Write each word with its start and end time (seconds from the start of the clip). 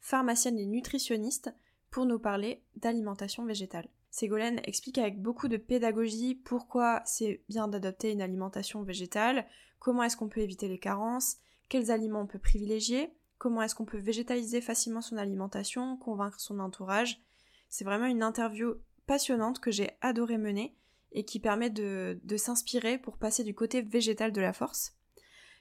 pharmacienne 0.00 0.58
et 0.58 0.66
nutritionniste, 0.66 1.52
pour 1.90 2.06
nous 2.06 2.18
parler 2.18 2.62
d'alimentation 2.76 3.44
végétale. 3.44 3.88
Ségolène 4.10 4.60
explique 4.64 4.98
avec 4.98 5.20
beaucoup 5.20 5.48
de 5.48 5.56
pédagogie 5.56 6.34
pourquoi 6.34 7.02
c'est 7.04 7.42
bien 7.48 7.68
d'adopter 7.68 8.12
une 8.12 8.22
alimentation 8.22 8.82
végétale, 8.82 9.46
comment 9.78 10.02
est-ce 10.02 10.16
qu'on 10.16 10.28
peut 10.28 10.40
éviter 10.40 10.68
les 10.68 10.78
carences, 10.78 11.36
quels 11.68 11.90
aliments 11.90 12.22
on 12.22 12.26
peut 12.26 12.38
privilégier, 12.38 13.12
comment 13.38 13.62
est-ce 13.62 13.74
qu'on 13.74 13.84
peut 13.84 13.98
végétaliser 13.98 14.60
facilement 14.60 15.02
son 15.02 15.16
alimentation, 15.16 15.96
convaincre 15.96 16.40
son 16.40 16.58
entourage. 16.58 17.20
C'est 17.68 17.84
vraiment 17.84 18.06
une 18.06 18.22
interview 18.22 18.74
passionnante 19.06 19.60
que 19.60 19.70
j'ai 19.70 19.90
adoré 20.00 20.38
mener 20.38 20.74
et 21.12 21.24
qui 21.24 21.40
permet 21.40 21.70
de, 21.70 22.18
de 22.24 22.36
s'inspirer 22.36 22.98
pour 22.98 23.16
passer 23.16 23.44
du 23.44 23.54
côté 23.54 23.82
végétal 23.82 24.32
de 24.32 24.40
la 24.40 24.52
force. 24.52 24.94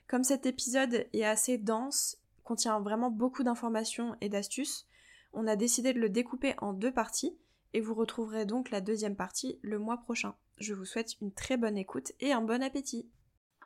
Comme 0.07 0.23
cet 0.23 0.45
épisode 0.45 1.05
est 1.13 1.23
assez 1.23 1.57
dense, 1.57 2.17
contient 2.47 2.79
vraiment 2.79 3.11
beaucoup 3.11 3.43
d'informations 3.43 4.15
et 4.21 4.29
d'astuces, 4.29 4.87
on 5.33 5.47
a 5.47 5.57
décidé 5.57 5.91
de 5.91 5.99
le 5.99 6.07
découper 6.07 6.55
en 6.59 6.71
deux 6.71 6.93
parties 6.93 7.37
et 7.73 7.81
vous 7.81 7.93
retrouverez 7.93 8.45
donc 8.45 8.71
la 8.71 8.79
deuxième 8.79 9.17
partie 9.17 9.59
le 9.61 9.79
mois 9.79 9.97
prochain. 9.97 10.33
Je 10.57 10.73
vous 10.73 10.85
souhaite 10.85 11.19
une 11.19 11.33
très 11.33 11.57
bonne 11.57 11.77
écoute 11.77 12.13
et 12.21 12.31
un 12.31 12.39
bon 12.39 12.63
appétit. 12.63 13.09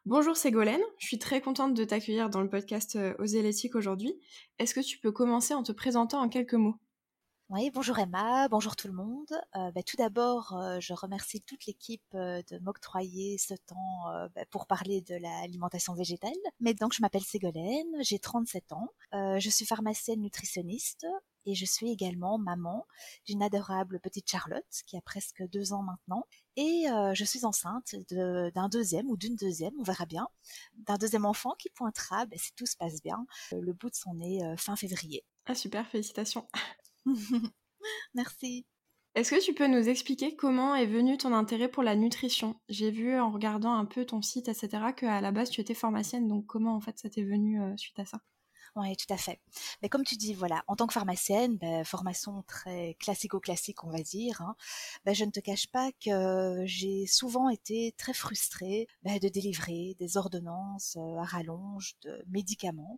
Bonjour 0.08 0.36
Ségolène, 0.36 0.82
je 0.98 1.06
suis 1.06 1.20
très 1.20 1.42
contente 1.42 1.76
de 1.76 1.84
t'accueillir 1.84 2.32
dans 2.32 2.42
le 2.42 2.50
podcast 2.50 2.96
euh, 2.96 3.14
Oser 3.20 3.44
l'éthique 3.44 3.76
aujourd'hui. 3.76 4.20
Est-ce 4.58 4.74
que 4.74 4.80
tu 4.80 4.98
peux 4.98 5.12
commencer 5.12 5.54
en 5.54 5.62
te 5.62 5.72
présentant 5.72 6.20
en 6.20 6.28
quelques 6.28 6.56
mots? 6.56 6.78
Oui, 7.54 7.70
bonjour 7.70 8.00
Emma, 8.00 8.48
bonjour 8.48 8.78
tout 8.78 8.88
le 8.88 8.94
monde. 8.94 9.34
Euh, 9.58 9.72
bah, 9.72 9.84
tout 9.84 9.98
d'abord, 9.98 10.56
euh, 10.56 10.80
je 10.80 10.94
remercie 10.94 11.42
toute 11.42 11.66
l'équipe 11.66 12.02
euh, 12.16 12.42
de 12.50 12.58
m'octroyer 12.60 13.38
ce 13.38 13.54
temps 13.54 14.06
bah, 14.34 14.46
pour 14.50 14.68
parler 14.68 15.02
de 15.02 15.16
l'alimentation 15.16 15.94
végétale. 15.94 16.32
Mais 16.62 16.74
donc, 16.74 16.94
je 16.94 17.02
m'appelle 17.02 17.24
Ségolène, 17.24 17.92
j'ai 18.00 18.20
37 18.20 18.72
ans, 18.72 18.88
je 19.12 19.50
suis 19.50 19.66
pharmacienne 19.66 20.22
nutritionniste 20.22 21.06
et 21.46 21.54
je 21.54 21.66
suis 21.66 21.92
également 21.92 22.38
maman 22.38 22.86
d'une 23.26 23.44
adorable 23.44 24.00
petite 24.00 24.30
Charlotte 24.30 24.64
qui 24.88 24.96
a 24.96 25.02
presque 25.02 25.44
deux 25.50 25.74
ans 25.74 25.84
maintenant. 25.84 26.26
Et 26.56 26.86
je 27.14 27.24
suis 27.26 27.44
enceinte 27.44 27.96
d'un 28.10 28.70
deuxième 28.70 29.10
ou 29.10 29.18
d'une 29.18 29.36
deuxième, 29.36 29.74
on 29.78 29.84
verra 29.84 30.06
bien, 30.06 30.28
d'un 30.76 30.98
deuxième 30.98 31.26
enfant 31.26 31.54
qui 31.60 31.70
pointera, 31.72 32.26
bah, 32.26 32.38
si 32.38 32.54
tout 32.54 32.66
se 32.66 32.78
passe 32.78 33.02
bien, 33.02 33.26
le 33.52 33.74
bout 33.74 33.90
de 33.90 33.96
son 33.96 34.14
nez 34.14 34.42
fin 34.58 34.78
février. 34.78 35.26
Ah 35.46 35.56
super, 35.56 35.86
félicitations. 35.88 36.48
Merci. 38.14 38.66
Est-ce 39.16 39.32
que 39.32 39.44
tu 39.44 39.54
peux 39.54 39.68
nous 39.68 39.90
expliquer 39.90 40.36
comment 40.36 40.76
est 40.76 40.86
venu 40.86 41.18
ton 41.18 41.34
intérêt 41.34 41.68
pour 41.68 41.84
la 41.84 41.96
nutrition? 41.96 42.56
J'ai 42.70 42.92
vu 42.92 43.20
en 43.20 43.32
regardant 43.32 43.74
un 43.74 43.86
peu 43.86 44.06
ton 44.06 44.22
site, 44.22 44.48
etc., 44.48 44.94
qu'à 44.96 45.20
la 45.20 45.32
base 45.32 45.50
tu 45.50 45.60
étais 45.60 45.74
pharmacienne, 45.74 46.28
donc 46.30 46.46
comment 46.46 46.76
en 46.76 46.80
fait 46.80 46.98
ça 46.98 47.10
t'est 47.10 47.24
venu 47.24 47.62
euh, 47.62 47.76
suite 47.76 48.00
à 48.00 48.06
ça? 48.06 48.22
Oui, 48.78 48.96
tout 48.96 49.14
à 49.14 49.18
fait. 49.18 49.42
Mais 49.82 49.90
comme 49.90 50.06
tu 50.06 50.16
dis, 50.16 50.34
voilà, 50.34 50.64
en 50.68 50.78
tant 50.78 50.88
que 50.88 50.94
pharmacienne, 50.94 51.58
ben, 51.58 51.84
formation 51.84 52.42
très 52.44 52.96
classico-classique, 53.02 53.84
on 53.84 53.90
va 53.90 54.02
dire, 54.02 54.40
hein, 54.42 54.56
ben, 55.04 55.14
je 55.14 55.26
ne 55.26 55.32
te 55.32 55.42
cache 55.42 55.68
pas 55.68 55.92
que 56.04 56.64
j'ai 56.66 57.06
souvent 57.06 57.50
été 57.50 57.94
très 57.98 58.14
frustrée 58.14 58.88
ben, 59.04 59.20
de 59.20 59.28
délivrer 59.28 59.98
des 60.00 60.16
ordonnances 60.16 60.96
euh, 60.98 61.18
à 61.18 61.26
rallonge 61.26 61.96
de 62.04 62.24
médicaments 62.30 62.98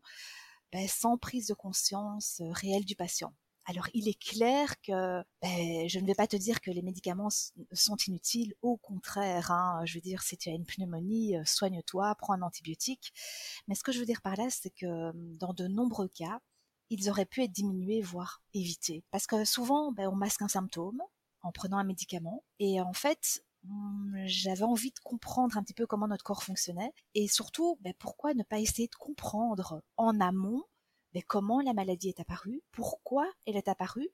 sans 0.88 1.18
prise 1.18 1.48
de 1.48 1.54
conscience 1.54 2.42
euh, 2.42 2.52
réelle 2.52 2.86
du 2.86 2.96
patient. 2.96 3.34
Alors 3.66 3.88
il 3.94 4.10
est 4.10 4.20
clair 4.22 4.80
que 4.82 5.24
ben, 5.42 5.88
je 5.88 6.00
ne 6.00 6.06
vais 6.06 6.16
pas 6.16 6.28
te 6.28 6.36
dire 6.36 6.60
que 6.60 6.70
les 6.72 6.82
médicaments 6.82 7.30
sont 7.72 7.96
inutiles, 8.08 8.54
au 8.62 8.78
contraire. 8.78 9.52
Hein, 9.52 9.82
je 9.86 9.96
veux 9.96 10.02
dire, 10.02 10.22
si 10.22 10.38
tu 10.38 10.50
as 10.50 10.54
une 10.54 10.66
pneumonie, 10.66 11.38
euh, 11.38 11.44
soigne-toi, 11.46 12.14
prends 12.16 12.34
un 12.34 12.42
antibiotique. 12.42 13.14
Mais 13.68 13.76
ce 13.76 13.84
que 13.84 13.92
je 13.92 14.00
veux 14.00 14.06
dire 14.06 14.22
par 14.22 14.36
là, 14.36 14.50
c'est 14.50 14.70
que 14.72 15.10
hum, 15.12 15.38
dans 15.38 15.54
de 15.54 15.68
nombreux 15.68 16.10
cas, 16.10 16.40
ils 16.90 17.10
auraient 17.10 17.26
pu 17.26 17.44
être 17.44 17.52
diminués, 17.52 18.02
voire 18.02 18.42
évités. 18.54 19.04
Parce 19.12 19.28
que 19.28 19.46
souvent, 19.46 19.92
ben, 19.94 20.10
on 20.10 20.16
masque 20.16 20.42
un 20.42 20.48
symptôme 20.50 21.02
en 21.42 21.52
prenant 21.52 21.78
un 21.78 21.84
médicament. 21.86 22.44
Et 22.60 22.82
en 22.82 22.94
fait, 22.94 23.44
hum, 23.70 24.14
j'avais 24.26 24.64
envie 24.64 24.92
de 24.92 25.00
comprendre 25.04 25.58
un 25.58 25.64
petit 25.64 25.74
peu 25.74 25.88
comment 25.88 26.08
notre 26.08 26.24
corps 26.26 26.44
fonctionnait. 26.44 26.92
Et 27.16 27.28
surtout, 27.30 27.78
ben, 27.82 27.94
pourquoi 27.98 28.34
ne 28.34 28.44
pas 28.44 28.60
essayer 28.60 28.88
de 28.90 28.96
comprendre 28.96 29.82
en 29.98 30.20
amont 30.20 30.64
comment 31.22 31.62
la 31.62 31.74
maladie 31.74 32.10
est 32.10 32.20
apparue, 32.20 32.62
pourquoi 32.72 33.32
elle 33.46 33.56
est 33.56 33.68
apparue, 33.68 34.10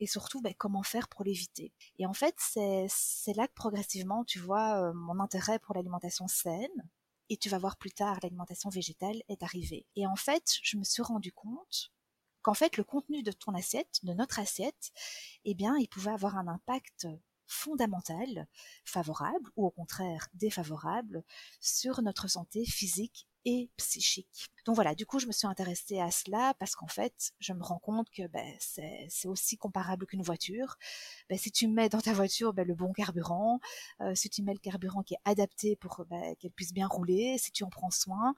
et 0.00 0.06
surtout 0.06 0.40
ben, 0.40 0.54
comment 0.56 0.82
faire 0.82 1.08
pour 1.08 1.24
l'éviter? 1.24 1.72
Et 1.98 2.06
en 2.06 2.12
fait, 2.12 2.34
c'est 2.38 3.34
là 3.34 3.48
que 3.48 3.54
progressivement, 3.54 4.24
tu 4.24 4.38
vois, 4.38 4.80
euh, 4.80 4.92
mon 4.94 5.20
intérêt 5.20 5.58
pour 5.58 5.74
l'alimentation 5.74 6.28
saine, 6.28 6.88
et 7.30 7.36
tu 7.36 7.48
vas 7.48 7.58
voir 7.58 7.76
plus 7.76 7.90
tard, 7.90 8.18
l'alimentation 8.22 8.70
végétale 8.70 9.22
est 9.28 9.42
arrivé. 9.42 9.86
Et 9.96 10.06
en 10.06 10.16
fait, 10.16 10.58
je 10.62 10.76
me 10.76 10.84
suis 10.84 11.02
rendu 11.02 11.32
compte 11.32 11.90
qu'en 12.42 12.54
fait, 12.54 12.76
le 12.76 12.84
contenu 12.84 13.22
de 13.22 13.32
ton 13.32 13.54
assiette, 13.54 14.00
de 14.02 14.12
notre 14.12 14.38
assiette, 14.38 14.92
eh 15.44 15.54
bien, 15.54 15.76
il 15.78 15.88
pouvait 15.88 16.12
avoir 16.12 16.36
un 16.36 16.46
impact 16.46 17.08
fondamental, 17.46 18.46
favorable 18.84 19.50
ou 19.56 19.66
au 19.66 19.70
contraire 19.70 20.28
défavorable 20.34 21.24
sur 21.60 22.02
notre 22.02 22.28
santé 22.28 22.64
physique 22.64 23.26
et 23.44 23.70
psychique. 23.76 24.50
Donc 24.64 24.74
voilà, 24.74 24.94
du 24.94 25.06
coup, 25.06 25.18
je 25.18 25.26
me 25.26 25.32
suis 25.32 25.46
intéressée 25.46 26.00
à 26.00 26.10
cela 26.10 26.54
parce 26.58 26.74
qu'en 26.74 26.86
fait, 26.86 27.32
je 27.38 27.52
me 27.52 27.62
rends 27.62 27.78
compte 27.78 28.08
que 28.10 28.26
ben, 28.28 28.54
c'est 28.58 29.28
aussi 29.28 29.56
comparable 29.56 30.06
qu'une 30.06 30.22
voiture. 30.22 30.76
Ben, 31.28 31.38
si 31.38 31.50
tu 31.50 31.68
mets 31.68 31.88
dans 31.88 32.00
ta 32.00 32.12
voiture 32.12 32.54
ben, 32.54 32.66
le 32.66 32.74
bon 32.74 32.92
carburant, 32.92 33.60
euh, 34.00 34.14
si 34.14 34.30
tu 34.30 34.42
mets 34.42 34.54
le 34.54 34.58
carburant 34.58 35.02
qui 35.02 35.14
est 35.14 35.20
adapté 35.24 35.76
pour 35.76 36.04
ben, 36.08 36.34
qu'elle 36.36 36.52
puisse 36.52 36.72
bien 36.72 36.86
rouler, 36.86 37.36
si 37.38 37.52
tu 37.52 37.64
en 37.64 37.70
prends 37.70 37.90
soin, 37.90 38.34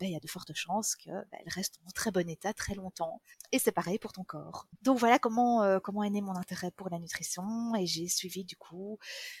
ben, 0.00 0.06
il 0.06 0.12
y 0.12 0.16
a 0.16 0.20
de 0.20 0.28
fortes 0.28 0.54
chances 0.54 0.96
qu'elle 0.96 1.24
reste 1.46 1.78
en 1.86 1.90
très 1.90 2.10
bon 2.10 2.28
état 2.28 2.52
très 2.52 2.74
longtemps. 2.74 3.20
Et 3.52 3.58
c'est 3.58 3.72
pareil 3.72 3.98
pour 3.98 4.12
ton 4.12 4.24
corps. 4.24 4.66
Donc 4.82 4.98
voilà 4.98 5.18
comment 5.18 5.62
euh, 5.62 5.78
comment 5.78 6.02
est 6.02 6.10
né 6.10 6.20
mon 6.20 6.36
intérêt 6.36 6.70
pour 6.70 6.88
la 6.88 6.98
nutrition 6.98 7.74
et 7.76 7.86
j'ai 7.86 8.08
suivi 8.08 8.44
du 8.44 8.56
coup 8.56 8.98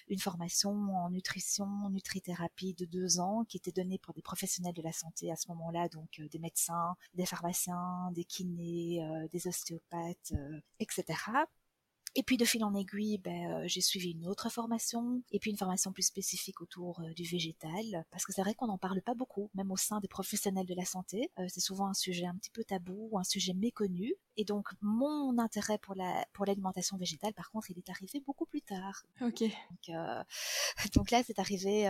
une 0.08 0.18
formation 0.18 0.70
en 0.70 1.10
nutrition, 1.10 1.66
nutrithérapie 1.90 2.74
de 2.74 2.84
deux 2.84 3.20
ans 3.20 3.44
qui 3.48 3.56
était 3.56 3.72
donnée 3.72 3.98
pour 3.98 4.14
des 4.14 4.22
professionnels 4.22 4.74
de 4.74 4.82
la 4.82 4.92
santé 4.92 5.30
à 5.32 5.36
ce 5.36 5.48
moment-là, 5.48 5.88
donc 5.88 6.20
euh, 6.20 6.25
des 6.28 6.38
médecins, 6.38 6.96
des 7.14 7.26
pharmaciens, 7.26 8.10
des 8.12 8.24
kinés, 8.24 9.04
euh, 9.04 9.28
des 9.28 9.46
ostéopathes, 9.46 10.32
etc. 10.80 11.14
Et 12.18 12.22
puis 12.22 12.38
de 12.38 12.46
fil 12.46 12.64
en 12.64 12.74
aiguille, 12.74 13.18
ben, 13.18 13.52
euh, 13.52 13.64
j'ai 13.66 13.82
suivi 13.82 14.12
une 14.12 14.26
autre 14.26 14.50
formation, 14.50 15.22
et 15.32 15.38
puis 15.38 15.50
une 15.50 15.58
formation 15.58 15.92
plus 15.92 16.04
spécifique 16.04 16.62
autour 16.62 16.98
euh, 17.00 17.12
du 17.12 17.24
végétal, 17.24 18.06
parce 18.10 18.24
que 18.24 18.32
c'est 18.32 18.40
vrai 18.40 18.54
qu'on 18.54 18.68
n'en 18.68 18.78
parle 18.78 19.02
pas 19.02 19.12
beaucoup, 19.12 19.50
même 19.54 19.70
au 19.70 19.76
sein 19.76 20.00
des 20.00 20.08
professionnels 20.08 20.64
de 20.64 20.74
la 20.74 20.86
santé. 20.86 21.30
Euh, 21.38 21.44
c'est 21.48 21.60
souvent 21.60 21.88
un 21.88 21.94
sujet 21.94 22.24
un 22.24 22.34
petit 22.34 22.48
peu 22.48 22.64
tabou, 22.64 23.18
un 23.18 23.22
sujet 23.22 23.52
méconnu. 23.52 24.14
Et 24.38 24.46
donc 24.46 24.66
mon 24.80 25.38
intérêt 25.38 25.76
pour 25.76 25.94
la 25.94 26.26
pour 26.32 26.46
l'alimentation 26.46 26.96
végétale, 26.96 27.34
par 27.34 27.50
contre, 27.50 27.70
il 27.70 27.78
est 27.78 27.90
arrivé 27.90 28.22
beaucoup 28.26 28.46
plus 28.46 28.62
tard. 28.62 29.02
Ok. 29.20 29.42
Donc, 29.42 29.96
donc 30.94 31.10
là, 31.10 31.22
c'est 31.22 31.38
arrivé 31.38 31.86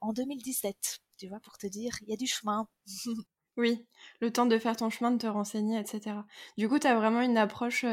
en 0.00 0.12
2017. 0.14 1.00
Tu 1.18 1.28
vois, 1.28 1.40
pour 1.40 1.58
te 1.58 1.66
dire, 1.66 1.92
il 2.02 2.08
y 2.08 2.12
a 2.14 2.16
du 2.16 2.26
chemin. 2.26 2.66
oui, 3.56 3.86
le 4.20 4.32
temps 4.32 4.46
de 4.46 4.58
faire 4.58 4.76
ton 4.76 4.90
chemin, 4.90 5.10
de 5.10 5.18
te 5.18 5.26
renseigner, 5.26 5.78
etc. 5.78 6.16
Du 6.58 6.68
coup, 6.68 6.78
tu 6.78 6.86
as 6.86 6.94
vraiment 6.96 7.20
une 7.22 7.38
approche 7.38 7.84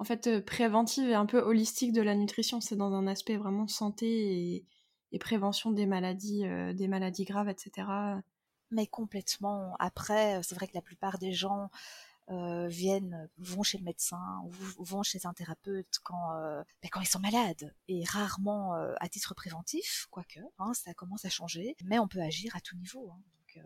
en 0.00 0.04
fait 0.04 0.26
euh, 0.26 0.40
préventive 0.40 1.10
et 1.10 1.14
un 1.14 1.26
peu 1.26 1.38
holistique 1.38 1.92
de 1.92 2.00
la 2.00 2.16
nutrition. 2.16 2.60
C'est 2.60 2.74
dans 2.74 2.94
un 2.94 3.06
aspect 3.06 3.36
vraiment 3.36 3.68
santé 3.68 4.64
et, 5.12 5.18
prévention 5.18 5.72
des 5.72 5.86
maladies, 5.86 6.46
euh, 6.46 6.72
des 6.72 6.88
maladies 6.88 7.24
graves, 7.24 7.48
etc. 7.48 7.86
Mais 8.70 8.86
complètement. 8.86 9.76
Après, 9.78 10.38
euh, 10.38 10.40
c'est 10.42 10.54
vrai 10.54 10.66
que 10.68 10.74
la 10.74 10.82
plupart 10.82 11.18
des 11.18 11.32
gens 11.32 11.70
viennent, 12.68 13.28
vont 13.38 13.64
chez 13.64 13.76
le 13.76 13.82
médecin 13.82 14.22
ou 14.44 14.84
vont 14.84 15.02
chez 15.02 15.26
un 15.26 15.32
thérapeute 15.32 15.98
quand, 16.04 16.30
ben, 16.80 16.88
quand 16.92 17.00
ils 17.00 17.08
sont 17.08 17.18
malades 17.18 17.74
et 17.88 18.04
rarement 18.04 18.74
à 19.00 19.08
titre 19.08 19.34
préventif, 19.34 20.06
quoique, 20.12 20.38
hein, 20.60 20.72
ça 20.72 20.94
commence 20.94 21.24
à 21.24 21.28
changer. 21.28 21.74
Mais 21.86 21.98
on 21.98 22.06
peut 22.06 22.20
agir 22.20 22.54
à 22.54 22.60
tout 22.60 22.76
niveau. 22.76 23.10
Hein. 23.10 23.20
donc 23.56 23.64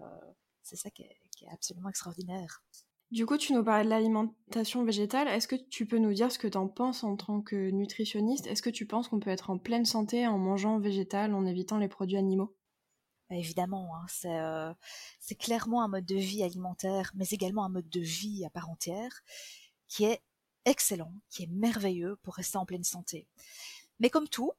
c'est 0.64 0.76
ça 0.76 0.90
qui 0.90 1.02
est 1.02 1.48
absolument 1.52 1.88
extraordinaire. 1.88 2.62
Du 3.10 3.26
coup, 3.26 3.36
tu 3.36 3.52
nous 3.52 3.62
parlais 3.62 3.84
de 3.84 3.90
l'alimentation 3.90 4.82
végétale. 4.82 5.28
Est-ce 5.28 5.46
que 5.46 5.54
tu 5.54 5.86
peux 5.86 5.98
nous 5.98 6.12
dire 6.12 6.32
ce 6.32 6.38
que 6.38 6.48
tu 6.48 6.58
en 6.58 6.66
penses 6.66 7.04
en 7.04 7.16
tant 7.16 7.42
que 7.42 7.70
nutritionniste? 7.70 8.48
Est-ce 8.48 8.62
que 8.62 8.70
tu 8.70 8.86
penses 8.86 9.08
qu'on 9.08 9.20
peut 9.20 9.30
être 9.30 9.50
en 9.50 9.58
pleine 9.58 9.84
santé 9.84 10.26
en 10.26 10.36
mangeant 10.36 10.80
végétal, 10.80 11.32
en 11.32 11.46
évitant 11.46 11.78
les 11.78 11.86
produits 11.86 12.16
animaux? 12.16 12.56
Bah, 13.30 13.36
Évidemment, 13.36 13.94
hein. 13.94 14.06
euh, 14.24 14.74
c'est 15.20 15.36
clairement 15.36 15.82
un 15.82 15.88
mode 15.88 16.06
de 16.06 16.16
vie 16.16 16.42
alimentaire, 16.42 17.12
mais 17.14 17.26
également 17.30 17.64
un 17.64 17.68
mode 17.68 17.88
de 17.88 18.00
vie 18.00 18.44
à 18.44 18.50
part 18.50 18.68
entière, 18.68 19.22
qui 19.86 20.04
est 20.04 20.20
excellent, 20.64 21.12
qui 21.30 21.44
est 21.44 21.50
merveilleux 21.52 22.16
pour 22.22 22.34
rester 22.34 22.58
en 22.58 22.66
pleine 22.66 22.84
santé. 22.84 23.28
Mais 24.00 24.10
comme 24.10 24.28
tout, 24.28 24.50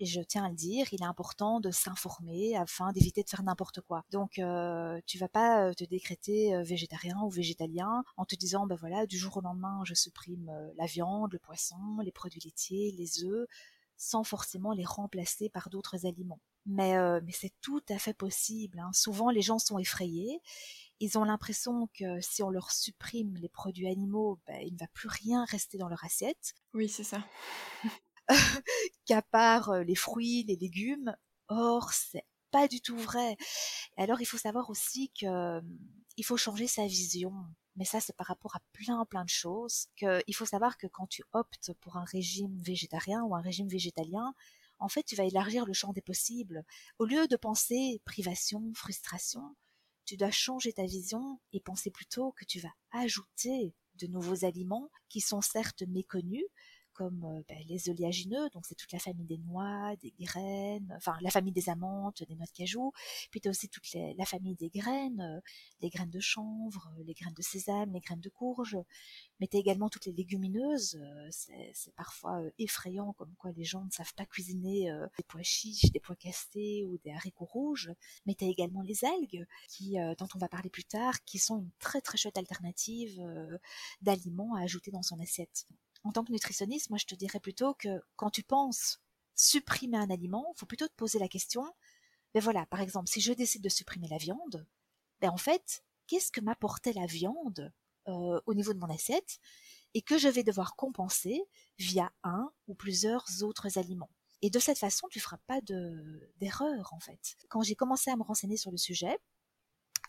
et 0.00 0.06
je 0.06 0.20
tiens 0.20 0.44
à 0.44 0.48
le 0.48 0.54
dire, 0.54 0.86
il 0.92 1.02
est 1.02 1.06
important 1.06 1.60
de 1.60 1.70
s'informer 1.70 2.56
afin 2.56 2.92
d'éviter 2.92 3.22
de 3.22 3.28
faire 3.28 3.42
n'importe 3.42 3.80
quoi. 3.80 4.04
Donc 4.10 4.38
euh, 4.38 5.00
tu 5.06 5.18
vas 5.18 5.28
pas 5.28 5.64
euh, 5.64 5.72
te 5.74 5.84
décréter 5.84 6.54
euh, 6.54 6.62
végétarien 6.62 7.18
ou 7.22 7.30
végétalien 7.30 8.04
en 8.16 8.24
te 8.24 8.36
disant 8.36 8.66
ben 8.66 8.76
voilà 8.76 9.06
du 9.06 9.18
jour 9.18 9.36
au 9.36 9.40
lendemain 9.40 9.82
je 9.84 9.94
supprime 9.94 10.50
la 10.76 10.86
viande, 10.86 11.32
le 11.32 11.38
poisson, 11.38 11.76
les 12.02 12.12
produits 12.12 12.40
laitiers, 12.44 12.94
les 12.96 13.24
œufs 13.24 13.48
sans 13.96 14.22
forcément 14.22 14.72
les 14.72 14.84
remplacer 14.84 15.48
par 15.48 15.70
d'autres 15.70 16.06
aliments. 16.06 16.40
Mais, 16.66 16.94
mais 17.22 17.32
c'est 17.32 17.52
tout 17.60 17.82
à 17.88 17.98
fait 17.98 18.14
possible. 18.14 18.78
Hein. 18.78 18.90
Souvent 18.92 19.30
les 19.30 19.42
gens 19.42 19.58
sont 19.58 19.78
effrayés 19.78 20.40
ils 21.00 21.16
ont 21.16 21.24
l'impression 21.24 21.88
que 21.94 22.20
si 22.20 22.42
on 22.42 22.50
leur 22.50 22.72
supprime 22.72 23.36
les 23.36 23.48
produits 23.48 23.88
animaux, 23.88 24.40
ben, 24.46 24.60
il 24.62 24.74
ne 24.74 24.78
va 24.78 24.88
plus 24.88 25.08
rien 25.08 25.44
rester 25.44 25.78
dans 25.78 25.88
leur 25.88 26.04
assiette. 26.04 26.54
Oui, 26.74 26.88
c'est 26.88 27.04
ça. 27.04 27.24
qu'à 29.06 29.22
part 29.22 29.78
les 29.84 29.94
fruits, 29.94 30.44
les 30.44 30.56
légumes. 30.56 31.16
Or, 31.48 31.92
c'est 31.92 32.24
pas 32.50 32.68
du 32.68 32.80
tout 32.80 32.96
vrai. 32.96 33.36
alors, 33.96 34.20
il 34.20 34.26
faut 34.26 34.38
savoir 34.38 34.70
aussi 34.70 35.10
que 35.18 35.60
il 36.16 36.24
faut 36.24 36.36
changer 36.36 36.66
sa 36.66 36.86
vision. 36.86 37.32
Mais 37.76 37.84
ça, 37.84 38.00
c'est 38.00 38.16
par 38.16 38.26
rapport 38.26 38.56
à 38.56 38.60
plein, 38.72 39.04
plein 39.06 39.24
de 39.24 39.28
choses. 39.28 39.86
Que, 39.96 40.20
il 40.26 40.34
faut 40.34 40.44
savoir 40.44 40.76
que 40.76 40.88
quand 40.88 41.06
tu 41.06 41.22
optes 41.32 41.72
pour 41.80 41.96
un 41.96 42.04
régime 42.04 42.60
végétarien 42.60 43.22
ou 43.22 43.36
un 43.36 43.40
régime 43.40 43.68
végétalien, 43.68 44.34
en 44.80 44.88
fait, 44.88 45.04
tu 45.04 45.14
vas 45.14 45.24
élargir 45.24 45.64
le 45.64 45.72
champ 45.72 45.92
des 45.92 46.02
possibles. 46.02 46.64
Au 46.98 47.04
lieu 47.04 47.28
de 47.28 47.36
penser 47.36 48.02
privation, 48.04 48.72
frustration, 48.74 49.56
tu 50.04 50.16
dois 50.16 50.32
changer 50.32 50.72
ta 50.72 50.86
vision 50.86 51.40
et 51.52 51.60
penser 51.60 51.90
plutôt 51.90 52.32
que 52.32 52.44
tu 52.44 52.60
vas 52.60 52.72
ajouter 52.90 53.74
de 53.94 54.06
nouveaux 54.08 54.44
aliments 54.44 54.90
qui 55.08 55.20
sont 55.20 55.40
certes 55.40 55.82
méconnus, 55.82 56.44
comme 56.98 57.24
euh, 57.24 57.42
ben, 57.48 57.64
les 57.68 57.88
oléagineux, 57.90 58.50
donc 58.50 58.66
c'est 58.66 58.74
toute 58.74 58.90
la 58.92 58.98
famille 58.98 59.24
des 59.24 59.38
noix, 59.38 59.94
des 60.02 60.12
graines, 60.18 60.92
enfin 60.96 61.16
la 61.20 61.30
famille 61.30 61.52
des 61.52 61.68
amandes, 61.68 62.14
des 62.28 62.34
noix 62.34 62.44
de 62.44 62.50
cajou, 62.50 62.92
puis 63.30 63.40
tu 63.40 63.46
as 63.46 63.52
aussi 63.52 63.68
toute 63.68 63.86
la 63.94 64.24
famille 64.24 64.56
des 64.56 64.68
graines, 64.68 65.20
euh, 65.20 65.40
les 65.80 65.90
graines 65.90 66.10
de 66.10 66.18
chanvre, 66.18 66.92
les 67.06 67.14
graines 67.14 67.34
de 67.34 67.42
sésame, 67.42 67.92
les 67.92 68.00
graines 68.00 68.20
de 68.20 68.28
courge, 68.28 68.76
mais 69.38 69.46
tu 69.46 69.56
as 69.56 69.60
également 69.60 69.88
toutes 69.88 70.06
les 70.06 70.12
légumineuses, 70.12 70.96
euh, 70.96 71.28
c'est 71.30 71.94
parfois 71.94 72.42
effrayant 72.58 73.12
comme 73.12 73.32
quoi 73.36 73.52
les 73.52 73.64
gens 73.64 73.84
ne 73.84 73.90
savent 73.92 74.14
pas 74.14 74.26
cuisiner 74.26 74.90
des 75.16 75.24
pois 75.28 75.44
chiches, 75.44 75.92
des 75.92 76.00
pois 76.00 76.16
castés 76.16 76.84
ou 76.84 76.98
des 77.04 77.12
haricots 77.12 77.44
rouges, 77.44 77.92
mais 78.26 78.34
tu 78.34 78.44
as 78.44 78.48
également 78.48 78.82
les 78.82 79.04
algues, 79.04 79.46
qui, 79.68 79.96
dont 80.18 80.28
on 80.34 80.38
va 80.38 80.48
parler 80.48 80.70
plus 80.70 80.84
tard, 80.84 81.22
qui 81.24 81.38
sont 81.38 81.58
une 81.58 81.70
très 81.78 82.00
très 82.00 82.18
chouette 82.18 82.38
alternative 82.38 83.22
d'aliments 84.02 84.54
à 84.56 84.62
ajouter 84.62 84.90
dans 84.90 85.02
son 85.02 85.20
assiette 85.20 85.66
en 86.04 86.12
tant 86.12 86.24
que 86.24 86.32
nutritionniste, 86.32 86.90
moi 86.90 86.98
je 86.98 87.06
te 87.06 87.14
dirais 87.14 87.40
plutôt 87.40 87.74
que 87.74 88.00
quand 88.16 88.30
tu 88.30 88.42
penses 88.42 89.00
supprimer 89.34 89.98
un 89.98 90.10
aliment, 90.10 90.52
il 90.54 90.58
faut 90.58 90.66
plutôt 90.66 90.88
te 90.88 90.94
poser 90.94 91.18
la 91.18 91.28
question, 91.28 91.64
ben 92.34 92.42
voilà, 92.42 92.66
par 92.66 92.80
exemple, 92.80 93.08
si 93.08 93.20
je 93.20 93.32
décide 93.32 93.62
de 93.62 93.68
supprimer 93.68 94.08
la 94.08 94.18
viande, 94.18 94.66
ben 95.20 95.30
en 95.30 95.36
fait, 95.36 95.84
qu'est-ce 96.06 96.32
que 96.32 96.40
m'apportait 96.40 96.92
la 96.92 97.06
viande 97.06 97.72
euh, 98.08 98.40
au 98.46 98.54
niveau 98.54 98.72
de 98.72 98.78
mon 98.78 98.90
assiette 98.90 99.38
et 99.94 100.02
que 100.02 100.18
je 100.18 100.28
vais 100.28 100.42
devoir 100.42 100.76
compenser 100.76 101.42
via 101.78 102.12
un 102.22 102.50
ou 102.66 102.74
plusieurs 102.74 103.42
autres 103.42 103.78
aliments? 103.78 104.10
Et 104.42 104.50
de 104.50 104.58
cette 104.58 104.78
façon, 104.78 105.08
tu 105.08 105.20
feras 105.20 105.38
pas 105.46 105.60
d'erreur 105.60 106.92
en 106.92 107.00
fait. 107.00 107.36
Quand 107.48 107.62
j'ai 107.62 107.74
commencé 107.74 108.10
à 108.10 108.16
me 108.16 108.22
renseigner 108.22 108.56
sur 108.56 108.70
le 108.70 108.76
sujet, 108.76 109.18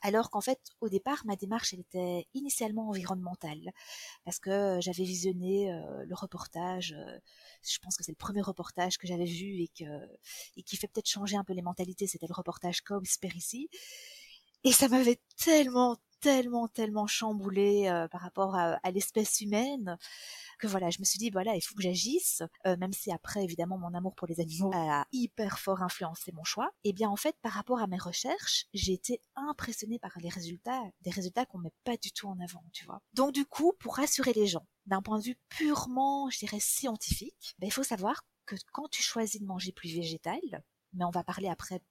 alors 0.01 0.29
qu'en 0.29 0.41
fait, 0.41 0.59
au 0.81 0.89
départ, 0.89 1.23
ma 1.25 1.35
démarche, 1.35 1.73
elle 1.73 1.81
était 1.81 2.27
initialement 2.33 2.89
environnementale, 2.89 3.71
parce 4.23 4.39
que 4.39 4.79
j'avais 4.81 5.03
visionné 5.03 5.71
euh, 5.71 6.05
le 6.05 6.15
reportage, 6.15 6.93
euh, 6.93 7.19
je 7.63 7.77
pense 7.79 7.97
que 7.97 8.03
c'est 8.03 8.11
le 8.11 8.17
premier 8.17 8.41
reportage 8.41 8.97
que 8.97 9.07
j'avais 9.07 9.25
vu 9.25 9.61
et, 9.61 9.67
que, 9.67 9.85
et 10.55 10.63
qui 10.63 10.77
fait 10.77 10.87
peut-être 10.87 11.09
changer 11.09 11.35
un 11.35 11.43
peu 11.43 11.53
les 11.53 11.61
mentalités, 11.61 12.07
c'était 12.07 12.27
le 12.27 12.33
reportage 12.33 12.81
Cowspiracy, 12.81 13.69
et 14.63 14.71
ça 14.71 14.87
m'avait 14.87 15.19
tellement, 15.37 15.97
tellement, 16.21 16.67
tellement 16.67 17.07
chamboulé 17.07 17.87
euh, 17.87 18.07
par 18.07 18.21
rapport 18.21 18.55
à 18.55 18.91
l'espèce 18.91 19.41
humaine, 19.41 19.97
que 20.59 20.67
voilà, 20.67 20.89
je 20.89 20.99
me 20.99 21.05
suis 21.05 21.17
dit 21.17 21.29
voilà, 21.29 21.55
il 21.55 21.61
faut 21.61 21.73
que 21.73 21.81
j'agisse, 21.81 22.43
euh, 22.67 22.77
même 22.77 22.93
si 22.93 23.11
après 23.11 23.43
évidemment 23.43 23.77
mon 23.77 23.93
amour 23.93 24.13
pour 24.13 24.27
les 24.27 24.39
animaux 24.39 24.71
a 24.73 25.07
hyper 25.11 25.57
fort 25.57 25.81
influencé 25.81 26.31
mon 26.33 26.43
choix. 26.43 26.69
Et 26.83 26.89
eh 26.89 26.93
bien 26.93 27.09
en 27.09 27.15
fait, 27.15 27.35
par 27.41 27.53
rapport 27.53 27.79
à 27.79 27.87
mes 27.87 27.97
recherches, 27.97 28.65
j'ai 28.73 28.93
été 28.93 29.21
impressionnée 29.35 29.99
par 29.99 30.11
les 30.21 30.29
résultats, 30.29 30.83
des 31.01 31.11
résultats 31.11 31.45
qu'on 31.45 31.59
met 31.59 31.73
pas 31.83 31.97
du 31.97 32.11
tout 32.11 32.27
en 32.27 32.39
avant, 32.39 32.63
tu 32.73 32.85
vois. 32.85 33.01
Donc 33.13 33.31
du 33.31 33.45
coup, 33.45 33.73
pour 33.79 33.95
rassurer 33.95 34.33
les 34.33 34.47
gens, 34.47 34.67
d'un 34.85 35.01
point 35.01 35.19
de 35.19 35.23
vue 35.23 35.37
purement, 35.49 36.29
je 36.29 36.39
dirais 36.39 36.59
scientifique, 36.59 37.55
ben, 37.59 37.67
il 37.67 37.73
faut 37.73 37.83
savoir 37.83 38.23
que 38.45 38.55
quand 38.71 38.89
tu 38.89 39.01
choisis 39.01 39.39
de 39.39 39.45
manger 39.45 39.71
plus 39.71 39.93
végétal, 39.93 40.39
mais 40.93 41.05
on 41.05 41.11
va 41.11 41.23
parler 41.23 41.47
après 41.47 41.81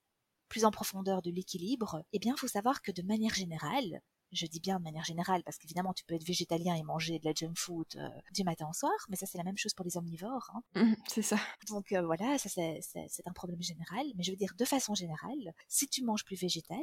plus 0.48 0.64
en 0.64 0.70
profondeur 0.70 1.22
de 1.22 1.30
l'équilibre, 1.30 2.02
eh 2.12 2.18
bien, 2.18 2.34
il 2.36 2.40
faut 2.40 2.48
savoir 2.48 2.82
que 2.82 2.90
de 2.90 3.02
manière 3.02 3.34
générale, 3.34 4.00
je 4.32 4.46
dis 4.46 4.60
bien 4.60 4.78
de 4.78 4.84
manière 4.84 5.04
générale, 5.04 5.42
parce 5.44 5.58
qu'évidemment, 5.58 5.92
tu 5.92 6.04
peux 6.04 6.14
être 6.14 6.26
végétalien 6.26 6.74
et 6.74 6.82
manger 6.82 7.18
de 7.18 7.24
la 7.24 7.32
junk 7.34 7.54
food 7.56 7.86
euh, 7.96 8.08
du 8.32 8.44
matin 8.44 8.66
au 8.68 8.72
soir, 8.72 8.92
mais 9.08 9.16
ça, 9.16 9.26
c'est 9.26 9.38
la 9.38 9.44
même 9.44 9.56
chose 9.56 9.74
pour 9.74 9.84
les 9.84 9.96
omnivores. 9.96 10.50
Hein. 10.54 10.82
Mmh, 10.82 10.94
c'est 11.08 11.22
ça. 11.22 11.38
Donc 11.68 11.92
euh, 11.92 12.02
voilà, 12.02 12.38
ça, 12.38 12.48
c'est 12.48 13.26
un 13.26 13.32
problème 13.32 13.62
général. 13.62 14.06
Mais 14.16 14.22
je 14.22 14.30
veux 14.30 14.36
dire, 14.36 14.52
de 14.56 14.64
façon 14.64 14.94
générale, 14.94 15.54
si 15.68 15.88
tu 15.88 16.04
manges 16.04 16.24
plus 16.24 16.36
végétal, 16.36 16.82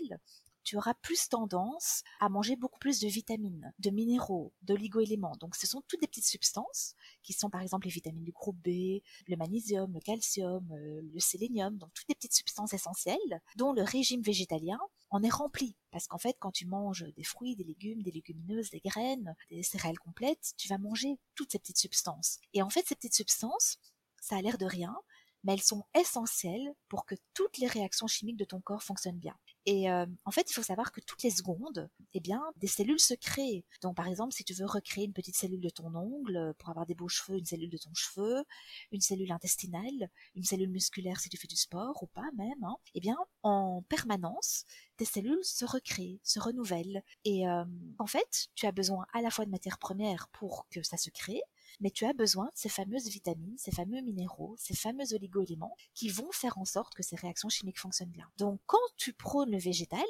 tu 0.66 0.78
auras 0.78 0.96
plus 0.96 1.30
tendance 1.30 2.02
à 2.20 2.28
manger 2.28 2.56
beaucoup 2.58 2.80
plus 2.80 3.00
de 3.00 3.08
vitamines, 3.08 3.72
de 3.80 3.92
minéraux, 3.92 4.52
d'oligo-éléments. 4.64 5.36
Donc 5.40 5.56
ce 5.56 5.68
sont 5.68 5.84
toutes 5.88 6.02
des 6.02 6.08
petites 6.08 6.26
substances 6.26 6.96
qui 7.22 7.34
sont 7.34 7.50
par 7.50 7.62
exemple 7.62 7.86
les 7.86 7.94
vitamines 7.94 8.24
du 8.24 8.32
groupe 8.32 8.58
B, 8.58 9.02
le 9.28 9.38
magnésium, 9.38 9.94
le 9.94 10.00
calcium, 10.00 10.68
euh, 10.72 11.02
le 11.14 11.20
sélénium, 11.20 11.78
donc 11.78 11.94
toutes 11.94 12.10
des 12.10 12.16
petites 12.16 12.34
substances 12.34 12.74
essentielles 12.74 13.42
dont 13.56 13.74
le 13.74 13.84
régime 13.84 14.22
végétalien 14.22 14.80
en 15.16 15.24
est 15.24 15.30
rempli. 15.30 15.76
Parce 15.92 16.08
qu'en 16.08 16.18
fait, 16.18 16.36
quand 16.40 16.52
tu 16.52 16.68
manges 16.68 17.06
des 17.16 17.24
fruits, 17.24 17.56
des 17.56 17.64
légumes, 17.64 18.04
des 18.04 18.12
légumineuses, 18.12 18.70
des 18.70 18.82
graines, 18.82 19.36
des 19.50 19.64
céréales 19.64 19.98
complètes, 19.98 20.54
tu 20.58 20.68
vas 20.68 20.78
manger 20.78 21.18
toutes 21.36 21.52
ces 21.52 21.60
petites 21.60 21.78
substances. 21.78 22.40
Et 22.54 22.62
en 22.62 22.70
fait, 22.70 22.86
ces 22.88 22.96
petites 22.96 23.16
substances, 23.16 23.78
ça 24.22 24.36
a 24.36 24.42
l'air 24.42 24.58
de 24.58 24.66
rien, 24.66 24.96
mais 25.44 25.54
elles 25.54 25.62
sont 25.62 25.86
essentielles 25.98 26.74
pour 26.90 27.06
que 27.06 27.16
toutes 27.34 27.58
les 27.60 27.68
réactions 27.68 28.08
chimiques 28.08 28.38
de 28.38 28.46
ton 28.46 28.60
corps 28.60 28.84
fonctionnent 28.84 29.20
bien. 29.20 29.38
Et 29.66 29.90
euh, 29.90 30.06
en 30.26 30.32
fait, 30.32 30.50
il 30.50 30.54
faut 30.54 30.62
savoir 30.62 30.92
que 30.92 31.02
toutes 31.02 31.24
les 31.24 31.32
secondes, 31.32 31.90
eh 32.14 32.20
bien, 32.20 32.42
des 32.58 32.68
cellules 32.68 33.00
se 33.00 33.16
créent. 33.16 33.66
Donc, 33.82 33.96
par 33.96 34.08
exemple, 34.08 34.34
si 34.34 34.44
tu 34.44 34.54
veux 34.54 34.66
recréer 34.66 35.06
une 35.06 35.13
petite 35.13 35.36
cellule 35.36 35.62
de 35.62 35.70
ton 35.70 35.94
ongle 35.96 36.54
pour 36.60 36.70
avoir 36.70 36.86
des 36.86 36.94
beaux 36.94 37.08
cheveux, 37.08 37.39
une 37.39 37.46
cellule 37.46 37.72
de 37.72 37.78
ton 37.78 37.94
cheveu, 37.94 38.44
une 38.92 39.01
cellule 39.01 39.32
intestinale, 39.32 40.10
une 40.36 40.44
cellule 40.44 40.70
musculaire 40.70 41.20
si 41.20 41.30
tu 41.30 41.38
fais 41.38 41.48
du 41.48 41.56
sport 41.56 42.04
ou 42.04 42.08
pas 42.08 42.30
même, 42.38 42.63
hein, 42.63 42.75
eh 42.94 43.00
bien, 43.00 43.18
en 43.42 43.82
permanence, 43.89 44.66
tes 44.98 45.06
cellules 45.06 45.44
se 45.44 45.66
recréent, 45.66 46.20
se 46.24 46.39
renouvellent. 46.39 47.04
Et 47.24 47.48
euh, 47.48 47.66
en 47.98 48.08
fait, 48.08 48.50
tu 48.54 48.68
as 48.68 48.72
besoin 48.72 49.08
à 49.13 49.22
la 49.22 49.32
fois 49.32 49.46
de 49.46 49.51
matières 49.51 49.80
premières 49.80 50.28
pour 50.30 50.68
que 50.70 50.84
ça 50.84 50.98
se 50.98 51.10
crée, 51.10 51.42
mais 51.79 51.91
tu 51.91 52.05
as 52.05 52.13
besoin 52.13 52.45
de 52.45 52.51
ces 52.55 52.69
fameuses 52.69 53.07
vitamines, 53.07 53.57
ces 53.57 53.72
fameux 53.72 54.01
minéraux, 54.01 54.55
ces 54.57 54.75
fameux 54.75 55.13
oligo-éléments 55.13 55.75
qui 55.93 56.10
vont 56.10 56.31
faire 56.31 56.57
en 56.57 56.65
sorte 56.65 56.93
que 56.95 57.03
ces 57.03 57.15
réactions 57.15 57.50
chimiques 57.50 57.79
fonctionnent 57.79 58.10
bien. 58.10 58.29
Donc 58.38 58.60
quand 58.65 58.77
tu 58.98 59.13
prônes 59.13 59.51
le 59.51 59.60
végétal, 59.60 60.05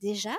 déjà, 0.00 0.34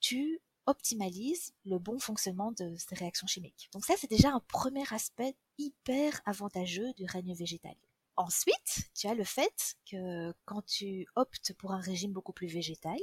tu 0.00 0.40
optimalises 0.66 1.52
le 1.64 1.78
bon 1.78 1.98
fonctionnement 1.98 2.52
de 2.52 2.74
ces 2.76 2.94
réactions 2.94 3.26
chimiques. 3.26 3.68
Donc 3.72 3.84
ça, 3.84 3.94
c'est 3.98 4.10
déjà 4.10 4.30
un 4.30 4.40
premier 4.40 4.84
aspect 4.92 5.36
hyper 5.58 6.20
avantageux 6.24 6.92
du 6.94 7.04
règne 7.06 7.34
végétal. 7.34 7.76
Ensuite, 8.16 8.90
tu 8.94 9.08
as 9.08 9.14
le 9.14 9.24
fait 9.24 9.76
que 9.90 10.32
quand 10.44 10.64
tu 10.64 11.06
optes 11.16 11.52
pour 11.54 11.72
un 11.72 11.80
régime 11.80 12.12
beaucoup 12.12 12.32
plus 12.32 12.46
végétal, 12.46 12.98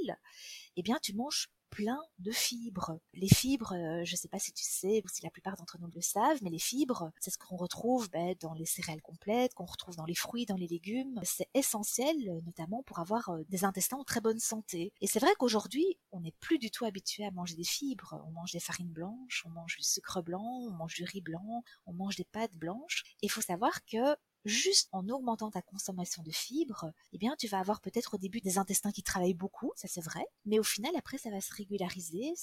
eh 0.77 0.81
bien, 0.81 0.97
tu 1.01 1.13
manges 1.13 1.49
plein 1.71 1.99
de 2.19 2.31
fibres. 2.31 2.99
Les 3.13 3.27
fibres, 3.27 3.73
euh, 3.73 4.03
je 4.03 4.13
ne 4.13 4.17
sais 4.17 4.27
pas 4.27 4.37
si 4.37 4.51
tu 4.53 4.63
sais 4.63 5.01
ou 5.03 5.07
si 5.07 5.23
la 5.23 5.31
plupart 5.31 5.55
d'entre 5.55 5.79
nous 5.79 5.89
le 5.93 6.01
savent, 6.01 6.37
mais 6.43 6.49
les 6.49 6.59
fibres, 6.59 7.11
c'est 7.19 7.31
ce 7.31 7.37
qu'on 7.37 7.55
retrouve 7.55 8.09
ben, 8.11 8.35
dans 8.39 8.53
les 8.53 8.65
céréales 8.65 9.01
complètes, 9.01 9.53
qu'on 9.53 9.65
retrouve 9.65 9.95
dans 9.95 10.05
les 10.05 10.13
fruits, 10.13 10.45
dans 10.45 10.55
les 10.55 10.67
légumes. 10.67 11.19
C'est 11.23 11.49
essentiel, 11.53 12.15
notamment 12.45 12.83
pour 12.83 12.99
avoir 12.99 13.29
euh, 13.29 13.43
des 13.49 13.63
intestins 13.63 13.97
en 13.97 14.03
très 14.03 14.21
bonne 14.21 14.39
santé. 14.39 14.93
Et 15.01 15.07
c'est 15.07 15.19
vrai 15.19 15.31
qu'aujourd'hui, 15.39 15.97
on 16.11 16.19
n'est 16.19 16.35
plus 16.39 16.59
du 16.59 16.69
tout 16.69 16.85
habitué 16.85 17.25
à 17.25 17.31
manger 17.31 17.55
des 17.55 17.63
fibres. 17.63 18.21
On 18.27 18.31
mange 18.31 18.51
des 18.51 18.59
farines 18.59 18.91
blanches, 18.91 19.43
on 19.47 19.49
mange 19.49 19.77
du 19.77 19.83
sucre 19.83 20.21
blanc, 20.21 20.67
on 20.67 20.71
mange 20.71 20.95
du 20.95 21.05
riz 21.05 21.21
blanc, 21.21 21.63
on 21.85 21.93
mange 21.93 22.17
des 22.17 22.25
pâtes 22.25 22.55
blanches. 22.55 23.03
Et 23.21 23.27
il 23.27 23.29
faut 23.29 23.41
savoir 23.41 23.83
que 23.85 24.15
juste 24.45 24.89
en 24.91 25.07
augmentant 25.09 25.51
ta 25.51 25.61
consommation 25.61 26.23
de 26.23 26.31
fibres, 26.31 26.91
eh 27.13 27.17
bien, 27.17 27.35
tu 27.37 27.47
vas 27.47 27.59
avoir 27.59 27.81
peut-être 27.81 28.15
au 28.15 28.17
début 28.17 28.41
des 28.41 28.57
intestins 28.57 28.91
qui 28.91 29.03
travaillent 29.03 29.33
beaucoup, 29.33 29.71
ça 29.75 29.87
c'est 29.87 30.01
vrai, 30.01 30.25
mais 30.45 30.59
au 30.59 30.63
final, 30.63 30.91
après, 30.97 31.17
ça 31.17 31.29
va 31.29 31.41
se 31.41 31.53
régulariser, 31.53 32.33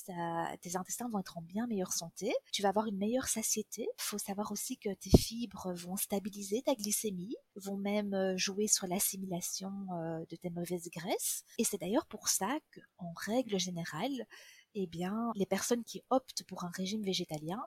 tes 0.60 0.76
intestins 0.76 1.08
vont 1.08 1.18
être 1.18 1.38
en 1.38 1.42
bien 1.42 1.66
meilleure 1.66 1.92
santé, 1.92 2.32
tu 2.52 2.62
vas 2.62 2.68
avoir 2.68 2.86
une 2.86 2.98
meilleure 2.98 3.28
satiété. 3.28 3.82
Il 3.82 4.02
faut 4.02 4.18
savoir 4.18 4.52
aussi 4.52 4.76
que 4.76 4.90
tes 4.94 5.16
fibres 5.16 5.72
vont 5.74 5.96
stabiliser 5.96 6.62
ta 6.62 6.74
glycémie, 6.74 7.36
vont 7.56 7.76
même 7.76 8.14
euh, 8.14 8.36
jouer 8.36 8.68
sur 8.68 8.86
l'assimilation 8.86 9.72
euh, 9.92 10.24
de 10.28 10.36
tes 10.36 10.50
mauvaises 10.50 10.88
graisses. 10.90 11.44
Et 11.58 11.64
c'est 11.64 11.78
d'ailleurs 11.78 12.06
pour 12.06 12.28
ça 12.28 12.58
qu'en 12.96 13.12
règle 13.16 13.58
générale, 13.58 14.26
eh 14.74 14.86
bien, 14.86 15.32
les 15.34 15.46
personnes 15.46 15.84
qui 15.84 16.02
optent 16.10 16.44
pour 16.44 16.64
un 16.64 16.70
régime 16.70 17.02
végétalien, 17.02 17.60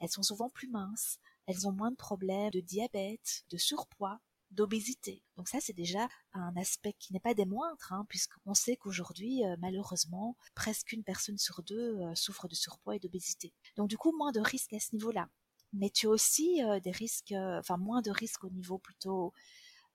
elles 0.00 0.10
sont 0.10 0.22
souvent 0.22 0.50
plus 0.50 0.68
minces 0.68 1.18
elles 1.46 1.66
ont 1.66 1.72
moins 1.72 1.90
de 1.90 1.96
problèmes 1.96 2.50
de 2.50 2.60
diabète, 2.60 3.44
de 3.50 3.56
surpoids, 3.56 4.20
d'obésité. 4.50 5.22
Donc 5.36 5.48
ça, 5.48 5.60
c'est 5.60 5.72
déjà 5.72 6.08
un 6.32 6.56
aspect 6.56 6.94
qui 6.98 7.12
n'est 7.12 7.20
pas 7.20 7.34
des 7.34 7.46
moindres, 7.46 7.92
hein, 7.92 8.06
puisqu'on 8.08 8.54
sait 8.54 8.76
qu'aujourd'hui, 8.76 9.44
euh, 9.44 9.56
malheureusement, 9.58 10.36
presque 10.54 10.92
une 10.92 11.04
personne 11.04 11.38
sur 11.38 11.62
deux 11.62 11.98
euh, 11.98 12.14
souffre 12.14 12.48
de 12.48 12.54
surpoids 12.54 12.96
et 12.96 12.98
d'obésité. 12.98 13.52
Donc 13.76 13.88
du 13.88 13.98
coup, 13.98 14.16
moins 14.16 14.32
de 14.32 14.40
risques 14.40 14.72
à 14.72 14.80
ce 14.80 14.94
niveau-là. 14.94 15.28
Mais 15.72 15.90
tu 15.90 16.06
as 16.06 16.10
aussi 16.10 16.62
euh, 16.62 16.80
des 16.80 16.92
risques, 16.92 17.34
enfin 17.36 17.76
moins 17.76 18.02
de 18.02 18.10
risques 18.10 18.44
au 18.44 18.50
niveau 18.50 18.78
plutôt, 18.78 19.32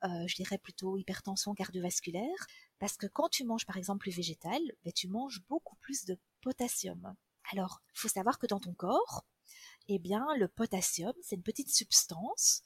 je 0.04 0.36
dirais 0.36 0.58
plutôt 0.58 0.98
hypertension 0.98 1.54
cardiovasculaire, 1.54 2.48
parce 2.80 2.98
que 2.98 3.06
quand 3.06 3.30
tu 3.30 3.46
manges 3.46 3.68
par 3.68 3.78
exemple 3.78 4.08
le 4.10 4.16
végétal, 4.16 4.60
ben, 4.84 4.92
tu 4.92 5.08
manges 5.08 5.42
beaucoup 5.48 5.76
plus 5.78 6.06
de 6.06 6.18
potassium. 6.42 7.16
Alors, 7.52 7.82
il 7.96 8.00
faut 8.00 8.08
savoir 8.08 8.40
que 8.40 8.48
dans 8.48 8.60
ton 8.60 8.74
corps, 8.74 9.24
eh 9.96 10.00
bien, 10.00 10.26
le 10.38 10.48
potassium, 10.48 11.14
c'est 11.22 11.36
une 11.36 11.44
petite 11.44 11.70
substance 11.70 12.62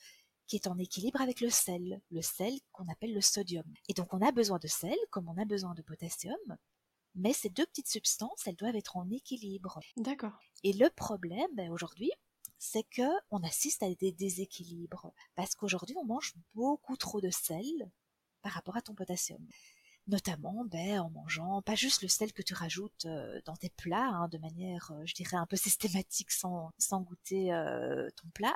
qui 0.47 0.55
est 0.55 0.67
en 0.67 0.77
équilibre 0.77 1.21
avec 1.21 1.41
le 1.41 1.49
sel, 1.49 2.01
le 2.11 2.21
sel 2.21 2.53
qu'on 2.71 2.87
appelle 2.87 3.13
le 3.13 3.21
sodium. 3.21 3.65
Et 3.89 3.93
donc 3.93 4.13
on 4.13 4.21
a 4.21 4.31
besoin 4.31 4.59
de 4.59 4.67
sel 4.67 4.95
comme 5.09 5.27
on 5.27 5.41
a 5.41 5.45
besoin 5.45 5.73
de 5.73 5.81
potassium, 5.81 6.37
mais 7.15 7.33
ces 7.33 7.49
deux 7.49 7.65
petites 7.65 7.89
substances, 7.89 8.45
elles 8.45 8.55
doivent 8.55 8.75
être 8.75 8.97
en 8.97 9.09
équilibre. 9.09 9.79
D'accord. 9.97 10.39
Et 10.63 10.73
le 10.73 10.89
problème 10.89 11.49
ben, 11.53 11.71
aujourd'hui, 11.71 12.11
c'est 12.59 12.83
que 12.83 13.09
on 13.31 13.41
assiste 13.43 13.83
à 13.83 13.93
des 13.93 14.11
déséquilibres 14.11 15.11
parce 15.35 15.55
qu'aujourd'hui 15.55 15.95
on 15.97 16.05
mange 16.05 16.33
beaucoup 16.53 16.97
trop 16.97 17.21
de 17.21 17.29
sel 17.29 17.91
par 18.41 18.53
rapport 18.53 18.77
à 18.77 18.81
ton 18.81 18.93
potassium. 18.93 19.45
Notamment 20.07 20.65
ben, 20.65 20.99
en 20.99 21.09
mangeant 21.09 21.63
pas 21.63 21.73
juste 21.73 22.03
le 22.03 22.07
sel 22.07 22.31
que 22.31 22.43
tu 22.43 22.53
rajoutes 22.53 23.05
euh, 23.05 23.41
dans 23.45 23.55
tes 23.55 23.71
plats 23.71 24.07
hein, 24.07 24.27
de 24.27 24.37
manière, 24.37 24.91
euh, 24.91 25.01
je 25.05 25.15
dirais, 25.15 25.37
un 25.37 25.47
peu 25.47 25.55
systématique 25.55 26.29
sans, 26.29 26.71
sans 26.77 27.01
goûter 27.01 27.51
euh, 27.51 28.07
ton 28.15 28.29
plat, 28.29 28.55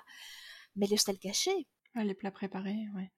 mais 0.75 0.85
le 0.85 0.95
sel 0.97 1.17
caché. 1.17 1.67
les 1.95 2.13
plats 2.13 2.31
préparés, 2.31 2.87
ouais. 2.95 3.11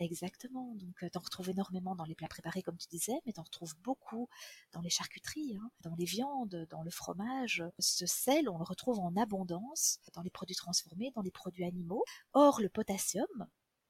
Exactement. 0.00 0.74
Donc, 0.76 0.96
tu 0.98 1.18
en 1.18 1.20
retrouves 1.20 1.50
énormément 1.50 1.94
dans 1.94 2.04
les 2.04 2.14
plats 2.16 2.26
préparés, 2.28 2.62
comme 2.62 2.76
tu 2.76 2.88
disais, 2.88 3.20
mais 3.26 3.32
tu 3.32 3.38
en 3.38 3.44
retrouves 3.44 3.74
beaucoup 3.82 4.28
dans 4.72 4.80
les 4.80 4.90
charcuteries, 4.90 5.56
hein, 5.56 5.70
dans 5.82 5.94
les 5.94 6.04
viandes, 6.04 6.66
dans 6.70 6.82
le 6.82 6.90
fromage. 6.90 7.62
Ce 7.78 8.06
sel, 8.06 8.48
on 8.48 8.58
le 8.58 8.64
retrouve 8.64 8.98
en 8.98 9.14
abondance 9.16 10.00
dans 10.14 10.22
les 10.22 10.30
produits 10.30 10.56
transformés, 10.56 11.12
dans 11.14 11.22
les 11.22 11.30
produits 11.30 11.64
animaux. 11.64 12.04
Or, 12.32 12.60
le 12.60 12.68
potassium, 12.68 13.46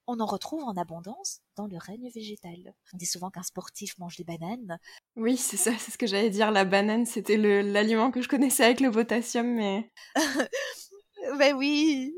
on 0.06 0.20
en 0.20 0.26
retrouve 0.26 0.62
en 0.64 0.76
abondance 0.76 1.40
dans 1.56 1.66
le 1.66 1.78
règne 1.78 2.10
végétal. 2.10 2.74
On 2.92 2.96
dit 2.96 3.06
souvent 3.06 3.30
qu'un 3.30 3.42
sportif 3.42 3.96
mange 3.98 4.16
des 4.16 4.24
bananes. 4.24 4.78
Oui, 5.16 5.36
c'est 5.36 5.56
ça, 5.56 5.72
c'est 5.78 5.90
ce 5.90 5.98
que 5.98 6.06
j'allais 6.06 6.30
dire. 6.30 6.50
La 6.50 6.64
banane, 6.64 7.06
c'était 7.06 7.36
l'aliment 7.36 8.10
que 8.10 8.20
je 8.20 8.28
connaissais 8.28 8.64
avec 8.64 8.80
le 8.80 8.90
potassium, 8.90 9.46
mais. 9.46 9.90
ben 11.38 11.54
oui, 11.54 12.14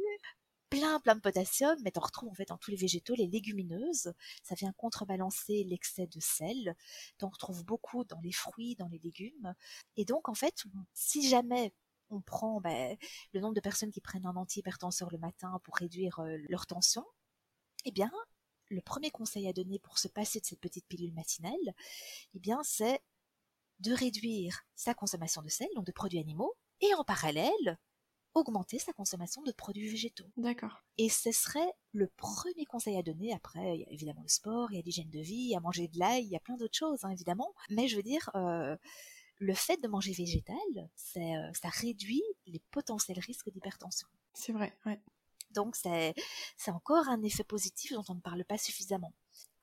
plein 0.71 1.00
plein 1.00 1.14
de 1.14 1.21
potassium, 1.21 1.76
mais 1.85 1.93
on 1.97 2.00
retrouve 2.00 2.31
en 2.31 2.35
fait 2.35 2.49
dans 2.49 2.59
tous 2.59 2.71
les 2.71 2.76
végétaux, 2.76 3.14
les 3.14 3.28
légumineuses. 3.28 4.12
Ça 4.43 4.55
vient 4.55 4.73
contrebalancer 4.73 5.64
l'excès 5.64 6.07
de 6.07 6.21
sel. 6.21 6.75
On 7.23 7.28
retrouve 7.28 7.64
beaucoup 7.64 8.05
dans 8.05 8.21
les 8.21 8.33
fruits, 8.33 8.76
dans 8.76 8.88
les 8.88 8.99
légumes. 8.99 9.55
Et 9.97 10.05
donc 10.05 10.28
en 10.28 10.35
fait, 10.35 10.64
si 10.93 11.28
jamais 11.28 11.73
on 12.11 12.21
prend 12.21 12.61
ben, 12.61 12.97
le 13.33 13.40
nombre 13.40 13.55
de 13.55 13.61
personnes 13.61 13.90
qui 13.90 14.00
prennent 14.00 14.26
un 14.26 14.37
antihypertenseur 14.37 15.11
le 15.11 15.19
matin 15.19 15.61
pour 15.64 15.76
réduire 15.76 16.21
euh, 16.21 16.37
leur 16.49 16.66
tension, 16.66 17.05
eh 17.87 17.93
bien, 17.93 18.12
le 18.69 18.83
premier 18.83 19.11
conseil 19.11 19.49
à 19.49 19.52
donner 19.52 19.78
pour 19.78 19.99
se 19.99 20.09
passer 20.09 20.40
de 20.40 20.45
cette 20.45 20.61
petite 20.61 20.87
pilule 20.87 21.14
matinale, 21.14 21.75
eh 22.35 22.38
bien, 22.38 22.61
c'est 22.64 23.00
de 23.81 23.93
réduire 23.93 24.62
sa 24.75 24.93
consommation 24.93 25.40
de 25.40 25.49
sel, 25.49 25.69
donc 25.75 25.87
de 25.87 25.93
produits 25.93 26.19
animaux, 26.19 26.55
et 26.81 26.93
en 26.95 27.05
parallèle, 27.05 27.78
augmenter 28.35 28.78
sa 28.78 28.93
consommation 28.93 29.43
de 29.43 29.52
produits 29.52 29.88
végétaux. 29.88 30.31
D'accord. 30.37 30.83
Et 30.99 31.09
ce 31.09 31.33
serait 31.33 31.73
le 31.93 32.09
premier 32.16 32.66
conseil 32.66 32.99
à 32.99 33.02
donner. 33.02 33.33
Après, 33.33 33.76
il 33.76 33.81
y 33.81 33.85
a 33.85 33.90
évidemment 33.90 34.23
le 34.23 34.28
sport, 34.28 34.73
il 34.73 34.76
y 34.76 34.78
a 34.78 34.83
l'hygiène 34.83 35.11
de 35.11 35.21
vie, 35.21 35.35
il 35.35 35.50
y 35.50 35.57
a 35.57 35.61
manger 35.61 35.88
de 35.88 35.99
l'ail, 35.99 36.25
il 36.25 36.31
y 36.31 36.37
a 36.37 36.40
plein 36.40 36.57
d'autres 36.57 36.76
choses, 36.76 37.05
hein, 37.05 37.11
évidemment. 37.11 37.55
Mais 37.71 37.88
je 37.88 37.97
veux 37.97 38.02
dire, 38.02 38.31
euh, 38.35 38.76
le 39.38 39.55
fait 39.55 39.81
de 39.83 39.88
manger 39.88 40.12
végétal, 40.12 40.57
euh, 40.76 41.52
ça 41.52 41.69
réduit 41.69 42.23
les 42.47 42.61
potentiels 42.71 43.21
risques 43.21 43.50
d'hypertension. 43.50 44.09
C'est 44.35 44.52
vrai, 44.52 44.76
ouais. 44.85 45.00
Donc 45.50 45.76
c'est 45.76 46.14
encore 46.69 47.09
un 47.09 47.23
effet 47.23 47.45
positif 47.45 47.93
dont 47.93 48.05
on 48.09 48.14
ne 48.14 48.21
parle 48.21 48.45
pas 48.45 48.59
suffisamment. 48.59 49.12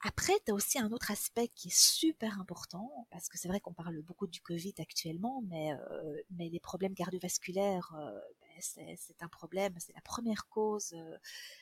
Après, 0.05 0.33
tu 0.45 0.51
as 0.51 0.53
aussi 0.53 0.79
un 0.79 0.91
autre 0.91 1.11
aspect 1.11 1.47
qui 1.55 1.69
est 1.69 1.77
super 1.77 2.37
important, 2.37 3.07
parce 3.09 3.29
que 3.29 3.37
c'est 3.37 3.47
vrai 3.47 3.61
qu'on 3.61 3.73
parle 3.73 4.01
beaucoup 4.01 4.27
du 4.27 4.41
Covid 4.41 4.73
actuellement, 4.79 5.41
mais, 5.47 5.71
euh, 5.71 6.21
mais 6.31 6.49
les 6.49 6.59
problèmes 6.59 6.93
cardiovasculaires, 6.93 7.95
euh, 7.97 8.19
ben, 8.41 8.95
c'est 8.97 9.23
un 9.23 9.29
problème, 9.29 9.73
c'est 9.79 9.95
la 9.95 10.01
première 10.01 10.49
cause 10.49 10.91
euh, 10.93 11.17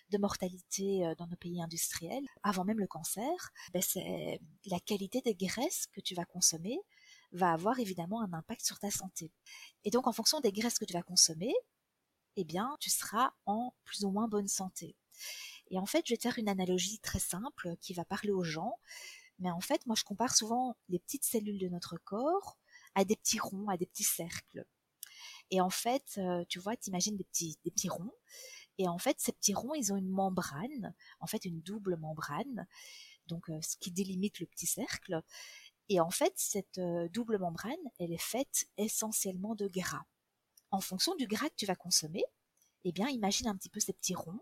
de 0.10 0.18
mortalité 0.18 1.13
dans 1.20 1.27
nos 1.27 1.36
pays 1.36 1.62
industriels, 1.62 2.25
avant 2.41 2.65
même 2.65 2.80
le 2.80 2.88
cancer. 2.88 3.51
Ben, 3.74 3.82
c'est 3.84 4.41
la 4.65 4.80
qualité 4.80 5.22
des 5.22 5.36
graisses 5.36 5.86
que 5.94 6.01
tu 6.01 6.15
vas 6.15 6.25
consommer 6.25 6.80
va 7.34 7.51
avoir 7.51 7.80
évidemment 7.80 8.22
un 8.24 8.34
impact 8.34 8.65
sur 8.65 8.80
ta 8.80 8.89
santé. 8.89 9.32
Et 9.84 9.91
donc, 9.91 10.08
en 10.08 10.13
fonction 10.13 10.39
des 10.39 10.51
graisses 10.51 10.80
que 10.80 10.86
tu 10.86 10.94
vas 10.94 11.03
consommer, 11.03 11.53
eh 12.38 12.43
bien, 12.43 12.75
tu 12.79 12.89
seras 12.89 13.33
en 13.45 13.73
plus 13.83 14.03
ou 14.03 14.11
moins 14.11 14.27
bonne 14.27 14.47
santé. 14.47 14.95
Et 15.69 15.77
en 15.79 15.85
fait, 15.85 16.05
je 16.05 16.13
vais 16.13 16.19
faire 16.19 16.38
une 16.38 16.50
analogie 16.50 17.00
très 17.00 17.19
simple 17.19 17.75
qui 17.81 17.93
va 17.93 18.05
parler 18.05 18.31
aux 18.31 18.43
gens. 18.43 18.79
Mais 19.39 19.51
en 19.51 19.61
fait, 19.61 19.85
moi, 19.88 19.95
je 19.95 20.03
compare 20.03 20.35
souvent 20.35 20.75
les 20.89 21.00
petites 21.00 21.23
cellules 21.23 21.59
de 21.59 21.69
notre 21.69 21.97
corps 21.97 22.57
à 22.95 23.05
des 23.05 23.15
petits 23.15 23.39
ronds, 23.39 23.69
à 23.69 23.77
des 23.77 23.85
petits 23.85 24.03
cercles. 24.03 24.65
Et 25.50 25.61
en 25.61 25.69
fait, 25.69 26.17
euh, 26.17 26.43
tu 26.47 26.59
vois, 26.59 26.75
t'imagines 26.75 27.17
des 27.17 27.23
petits, 27.23 27.57
des 27.63 27.71
petits 27.71 27.89
ronds. 27.89 28.13
Et 28.77 28.88
en 28.88 28.97
fait, 28.97 29.19
ces 29.19 29.31
petits 29.31 29.53
ronds, 29.53 29.75
ils 29.75 29.93
ont 29.93 29.97
une 29.97 30.09
membrane, 30.09 30.93
en 31.19 31.27
fait, 31.27 31.45
une 31.45 31.61
double 31.61 31.97
membrane, 31.97 32.67
donc 33.27 33.50
euh, 33.50 33.61
ce 33.61 33.77
qui 33.77 33.91
délimite 33.91 34.39
le 34.39 34.45
petit 34.47 34.65
cercle. 34.65 35.21
Et 35.89 36.00
en 36.00 36.09
fait, 36.09 36.33
cette 36.35 36.77
euh, 36.77 37.09
double 37.09 37.38
membrane, 37.38 37.75
elle 38.00 38.13
est 38.13 38.21
faite 38.21 38.65
essentiellement 38.77 39.55
de 39.55 39.67
gras. 39.67 40.05
En 40.71 40.81
fonction 40.81 41.15
du 41.15 41.27
gras 41.27 41.49
que 41.49 41.55
tu 41.55 41.65
vas 41.65 41.75
consommer, 41.75 42.23
eh 42.83 42.91
bien, 42.91 43.07
imagine 43.09 43.47
un 43.47 43.55
petit 43.55 43.69
peu 43.69 43.79
ces 43.79 43.93
petits 43.93 44.15
ronds. 44.15 44.39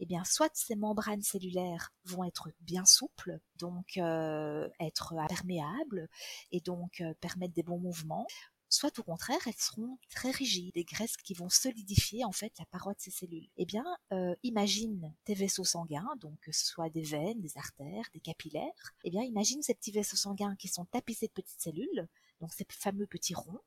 Eh 0.00 0.06
bien, 0.06 0.24
soit 0.24 0.50
ces 0.54 0.76
membranes 0.76 1.22
cellulaires 1.22 1.92
vont 2.04 2.24
être 2.24 2.50
bien 2.60 2.84
souples, 2.84 3.40
donc 3.56 3.96
euh, 3.96 4.68
être 4.80 5.14
imperméables 5.14 6.08
et 6.52 6.60
donc 6.60 7.00
euh, 7.00 7.14
permettre 7.20 7.54
des 7.54 7.62
bons 7.62 7.78
mouvements, 7.78 8.26
soit 8.68 8.98
au 8.98 9.02
contraire, 9.02 9.38
elles 9.46 9.54
seront 9.54 9.98
très 10.10 10.30
rigides, 10.30 10.74
des 10.74 10.84
graisses 10.84 11.16
qui 11.16 11.32
vont 11.34 11.48
solidifier 11.48 12.24
en 12.24 12.32
fait 12.32 12.52
la 12.58 12.66
paroi 12.66 12.92
de 12.92 13.00
ces 13.00 13.10
cellules. 13.10 13.48
Eh 13.56 13.64
bien, 13.64 13.84
euh, 14.12 14.34
imagine 14.42 15.14
tes 15.24 15.34
vaisseaux 15.34 15.64
sanguins, 15.64 16.14
donc 16.20 16.38
que 16.40 16.52
ce 16.52 16.66
soit 16.66 16.90
des 16.90 17.02
veines, 17.02 17.40
des 17.40 17.56
artères, 17.56 18.04
des 18.12 18.20
capillaires. 18.20 18.94
Eh 19.04 19.10
bien, 19.10 19.22
imagine 19.22 19.62
ces 19.62 19.74
petits 19.74 19.92
vaisseaux 19.92 20.16
sanguins 20.16 20.56
qui 20.56 20.68
sont 20.68 20.84
tapissés 20.86 21.28
de 21.28 21.32
petites 21.32 21.60
cellules, 21.60 22.08
donc 22.40 22.52
ces 22.52 22.66
fameux 22.68 23.06
petits 23.06 23.34
ronds. 23.34 23.60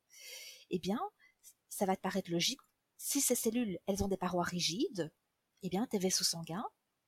Eh 0.69 0.79
bien, 0.79 0.99
ça 1.81 1.87
va 1.87 1.95
te 1.95 2.01
paraître 2.01 2.29
logique 2.29 2.59
si 2.97 3.21
ces 3.21 3.33
cellules, 3.33 3.79
elles 3.87 4.03
ont 4.03 4.07
des 4.07 4.15
parois 4.15 4.43
rigides, 4.43 5.11
eh 5.63 5.69
bien, 5.69 5.87
tes 5.87 5.97
vaisseaux 5.97 6.23
sanguins, 6.23 6.67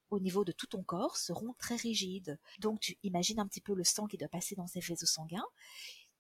au 0.10 0.20
niveau 0.20 0.44
de 0.44 0.52
tout 0.52 0.66
ton 0.66 0.82
corps, 0.82 1.18
seront 1.18 1.54
très 1.60 1.76
rigides. 1.76 2.40
Donc, 2.58 2.80
tu 2.80 2.98
imagines 3.04 3.40
un 3.40 3.48
petit 3.48 3.62
peu 3.62 3.76
le 3.76 3.84
sang 3.84 4.08
qui 4.08 4.18
doit 4.18 4.28
passer 4.28 4.56
dans 4.56 4.66
ces 4.66 4.80
vaisseaux 4.80 5.06
sanguins. 5.06 5.46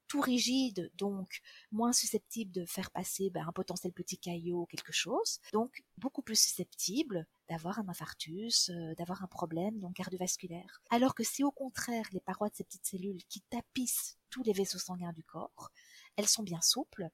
Tout 0.07 0.21
rigide, 0.21 0.91
donc 0.93 1.41
moins 1.71 1.91
susceptible 1.91 2.51
de 2.51 2.65
faire 2.67 2.91
passer 2.91 3.31
ben, 3.31 3.47
un 3.47 3.51
potentiel 3.51 3.91
petit 3.91 4.19
caillot 4.19 4.61
ou 4.61 4.65
quelque 4.67 4.93
chose. 4.93 5.39
Donc, 5.51 5.83
beaucoup 5.97 6.21
plus 6.21 6.39
susceptible 6.39 7.25
d'avoir 7.49 7.79
un 7.79 7.89
infarctus, 7.89 8.69
euh, 8.69 8.93
d'avoir 8.93 9.23
un 9.23 9.27
problème 9.27 9.79
donc 9.79 9.95
cardiovasculaire. 9.95 10.83
Alors 10.91 11.15
que 11.15 11.23
si 11.23 11.43
au 11.43 11.51
contraire, 11.51 12.05
les 12.11 12.21
parois 12.21 12.49
de 12.49 12.55
ces 12.55 12.63
petites 12.63 12.85
cellules 12.85 13.23
qui 13.27 13.41
tapissent 13.49 14.19
tous 14.29 14.43
les 14.43 14.53
vaisseaux 14.53 14.77
sanguins 14.77 15.13
du 15.13 15.23
corps, 15.23 15.71
elles 16.15 16.27
sont 16.27 16.43
bien 16.43 16.61
souples, 16.61 17.09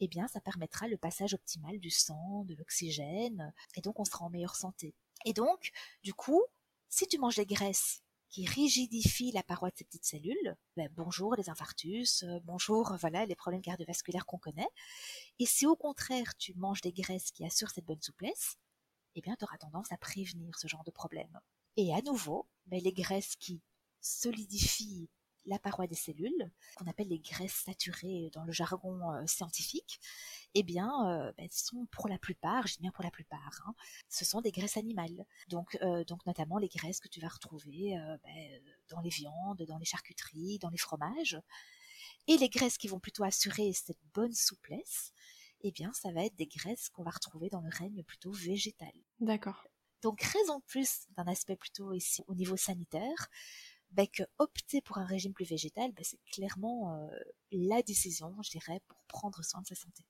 eh 0.00 0.08
bien, 0.08 0.28
ça 0.28 0.40
permettra 0.40 0.88
le 0.88 0.96
passage 0.96 1.34
optimal 1.34 1.78
du 1.78 1.90
sang, 1.90 2.44
de 2.44 2.54
l'oxygène, 2.54 3.52
et 3.76 3.80
donc 3.80 3.98
on 3.98 4.04
sera 4.04 4.24
en 4.24 4.30
meilleure 4.30 4.56
santé. 4.56 4.94
Et 5.24 5.32
donc, 5.32 5.70
du 6.02 6.14
coup, 6.14 6.42
si 6.88 7.06
tu 7.06 7.18
manges 7.18 7.36
des 7.36 7.46
graisses 7.46 8.02
qui 8.28 8.46
rigidifient 8.46 9.32
la 9.32 9.42
paroi 9.42 9.70
de 9.70 9.76
ces 9.76 9.84
petites 9.84 10.04
cellules, 10.04 10.56
ben 10.76 10.88
bonjour 10.92 11.34
les 11.36 11.48
infarctus, 11.48 12.22
euh, 12.22 12.40
bonjour 12.44 12.96
voilà 13.00 13.24
les 13.24 13.36
problèmes 13.36 13.62
cardiovasculaires 13.62 14.26
qu'on 14.26 14.38
connaît. 14.38 14.68
Et 15.38 15.46
si 15.46 15.66
au 15.66 15.76
contraire 15.76 16.36
tu 16.36 16.54
manges 16.54 16.80
des 16.80 16.92
graisses 16.92 17.30
qui 17.30 17.44
assurent 17.44 17.70
cette 17.70 17.86
bonne 17.86 18.02
souplesse, 18.02 18.56
eh 19.14 19.20
bien 19.20 19.36
tu 19.36 19.44
auras 19.44 19.58
tendance 19.58 19.90
à 19.92 19.96
prévenir 19.96 20.58
ce 20.58 20.68
genre 20.68 20.84
de 20.84 20.90
problème. 20.90 21.40
Et 21.76 21.94
à 21.94 22.02
nouveau, 22.02 22.46
ben, 22.66 22.80
les 22.82 22.92
graisses 22.92 23.36
qui 23.36 23.62
solidifient 24.00 25.08
la 25.46 25.58
paroi 25.58 25.86
des 25.86 25.94
cellules, 25.94 26.50
qu'on 26.76 26.86
appelle 26.86 27.08
les 27.08 27.18
graisses 27.18 27.62
saturées 27.64 28.30
dans 28.32 28.44
le 28.44 28.52
jargon 28.52 29.12
euh, 29.12 29.26
scientifique, 29.26 30.00
eh 30.54 30.62
bien, 30.62 30.90
euh, 31.08 31.32
ben, 31.36 31.48
sont 31.50 31.86
pour 31.90 32.08
la 32.08 32.18
plupart, 32.18 32.66
je 32.66 32.74
dis 32.74 32.80
bien 32.80 32.90
pour 32.90 33.04
la 33.04 33.10
plupart, 33.10 33.62
hein, 33.66 33.74
ce 34.08 34.24
sont 34.24 34.40
des 34.40 34.52
graisses 34.52 34.76
animales. 34.76 35.24
Donc, 35.48 35.78
euh, 35.82 36.04
donc 36.04 36.24
notamment 36.26 36.58
les 36.58 36.68
graisses 36.68 37.00
que 37.00 37.08
tu 37.08 37.20
vas 37.20 37.28
retrouver 37.28 37.94
ben, 38.24 38.62
dans 38.88 39.00
les 39.00 39.10
viandes, 39.10 39.62
dans 39.62 39.78
les 39.78 39.84
charcuteries, 39.84 40.58
dans 40.58 40.70
les 40.70 40.78
fromages. 40.78 41.40
Et 42.28 42.36
les 42.38 42.48
graisses 42.48 42.78
qui 42.78 42.88
vont 42.88 42.98
plutôt 42.98 43.24
assurer 43.24 43.72
cette 43.72 44.00
bonne 44.12 44.34
souplesse, 44.34 45.12
eh 45.62 45.70
bien, 45.70 45.92
ça 45.92 46.10
va 46.12 46.24
être 46.24 46.34
des 46.34 46.46
graisses 46.46 46.88
qu'on 46.88 47.02
va 47.02 47.10
retrouver 47.10 47.48
dans 47.48 47.60
le 47.60 47.70
règne 47.72 48.02
plutôt 48.02 48.32
végétal. 48.32 48.92
D'accord. 49.20 49.66
Donc, 50.02 50.20
raison 50.22 50.60
plus 50.66 51.06
d'un 51.16 51.26
aspect 51.26 51.56
plutôt 51.56 51.92
ici 51.92 52.22
au 52.26 52.34
niveau 52.34 52.56
sanitaire, 52.56 53.28
ben, 53.96 54.06
que 54.06 54.22
opter 54.38 54.80
pour 54.82 54.98
un 54.98 55.06
régime 55.06 55.32
plus 55.32 55.46
végétal, 55.46 55.92
ben, 55.92 56.04
c'est 56.04 56.20
clairement 56.32 56.94
euh, 56.94 57.08
la 57.52 57.82
décision, 57.82 58.34
je 58.42 58.50
dirais, 58.50 58.80
pour 58.88 58.98
prendre 59.08 59.42
soin 59.44 59.62
de 59.62 59.66
sa 59.66 59.74
santé. 59.74 60.04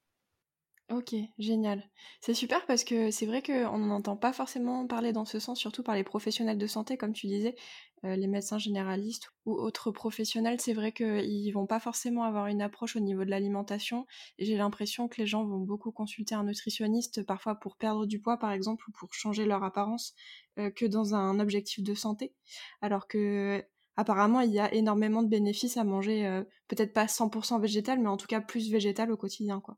Ok, 0.89 1.17
génial. 1.39 1.83
C'est 2.21 2.33
super 2.33 2.65
parce 2.67 2.85
que 2.85 3.11
c'est 3.11 3.27
vrai 3.27 3.43
qu'on 3.43 3.79
n'entend 3.79 4.17
pas 4.17 4.33
forcément 4.33 4.87
parler 4.87 5.13
dans 5.13 5.25
ce 5.25 5.41
sens, 5.41 5.59
surtout 5.59 5.83
par 5.83 5.97
les 5.97 6.05
professionnels 6.05 6.59
de 6.59 6.67
santé, 6.69 6.97
comme 6.97 7.13
tu 7.13 7.27
disais, 7.27 7.57
euh, 8.05 8.15
les 8.15 8.29
médecins 8.29 8.59
généralistes 8.59 9.33
ou 9.47 9.55
autres 9.55 9.91
professionnels. 9.91 10.61
C'est 10.61 10.75
vrai 10.75 10.93
qu'ils 10.93 11.53
vont 11.53 11.67
pas 11.67 11.81
forcément 11.81 12.23
avoir 12.23 12.47
une 12.47 12.63
approche 12.63 12.95
au 12.95 13.01
niveau 13.01 13.25
de 13.25 13.31
l'alimentation. 13.31 14.07
J'ai 14.39 14.57
l'impression 14.57 15.09
que 15.09 15.21
les 15.21 15.27
gens 15.27 15.45
vont 15.45 15.59
beaucoup 15.59 15.91
consulter 15.91 16.37
un 16.37 16.45
nutritionniste, 16.45 17.25
parfois 17.25 17.57
pour 17.57 17.77
perdre 17.77 18.07
du 18.07 18.21
poids, 18.21 18.39
par 18.39 18.53
exemple, 18.53 18.85
ou 18.89 18.93
pour 18.93 19.13
changer 19.13 19.45
leur 19.45 19.65
apparence, 19.65 20.15
euh, 20.59 20.71
que 20.71 20.87
dans 20.87 21.17
un 21.17 21.41
objectif 21.41 21.83
de 21.83 21.95
santé. 21.95 22.33
Alors 22.81 23.09
que 23.09 23.65
apparemment, 23.97 24.41
il 24.41 24.53
y 24.53 24.61
a 24.61 24.73
énormément 24.73 25.23
de 25.23 25.29
bénéfices 25.29 25.77
à 25.77 25.85
manger, 25.85 26.27
euh, 26.27 26.43
peut-être 26.69 26.93
pas 26.93 27.07
100% 27.07 27.61
végétal, 27.61 27.99
mais 28.01 28.09
en 28.09 28.17
tout 28.17 28.27
cas 28.27 28.41
plus 28.41 28.71
végétal 28.71 29.11
au 29.11 29.17
quotidien, 29.17 29.61
quoi 29.61 29.77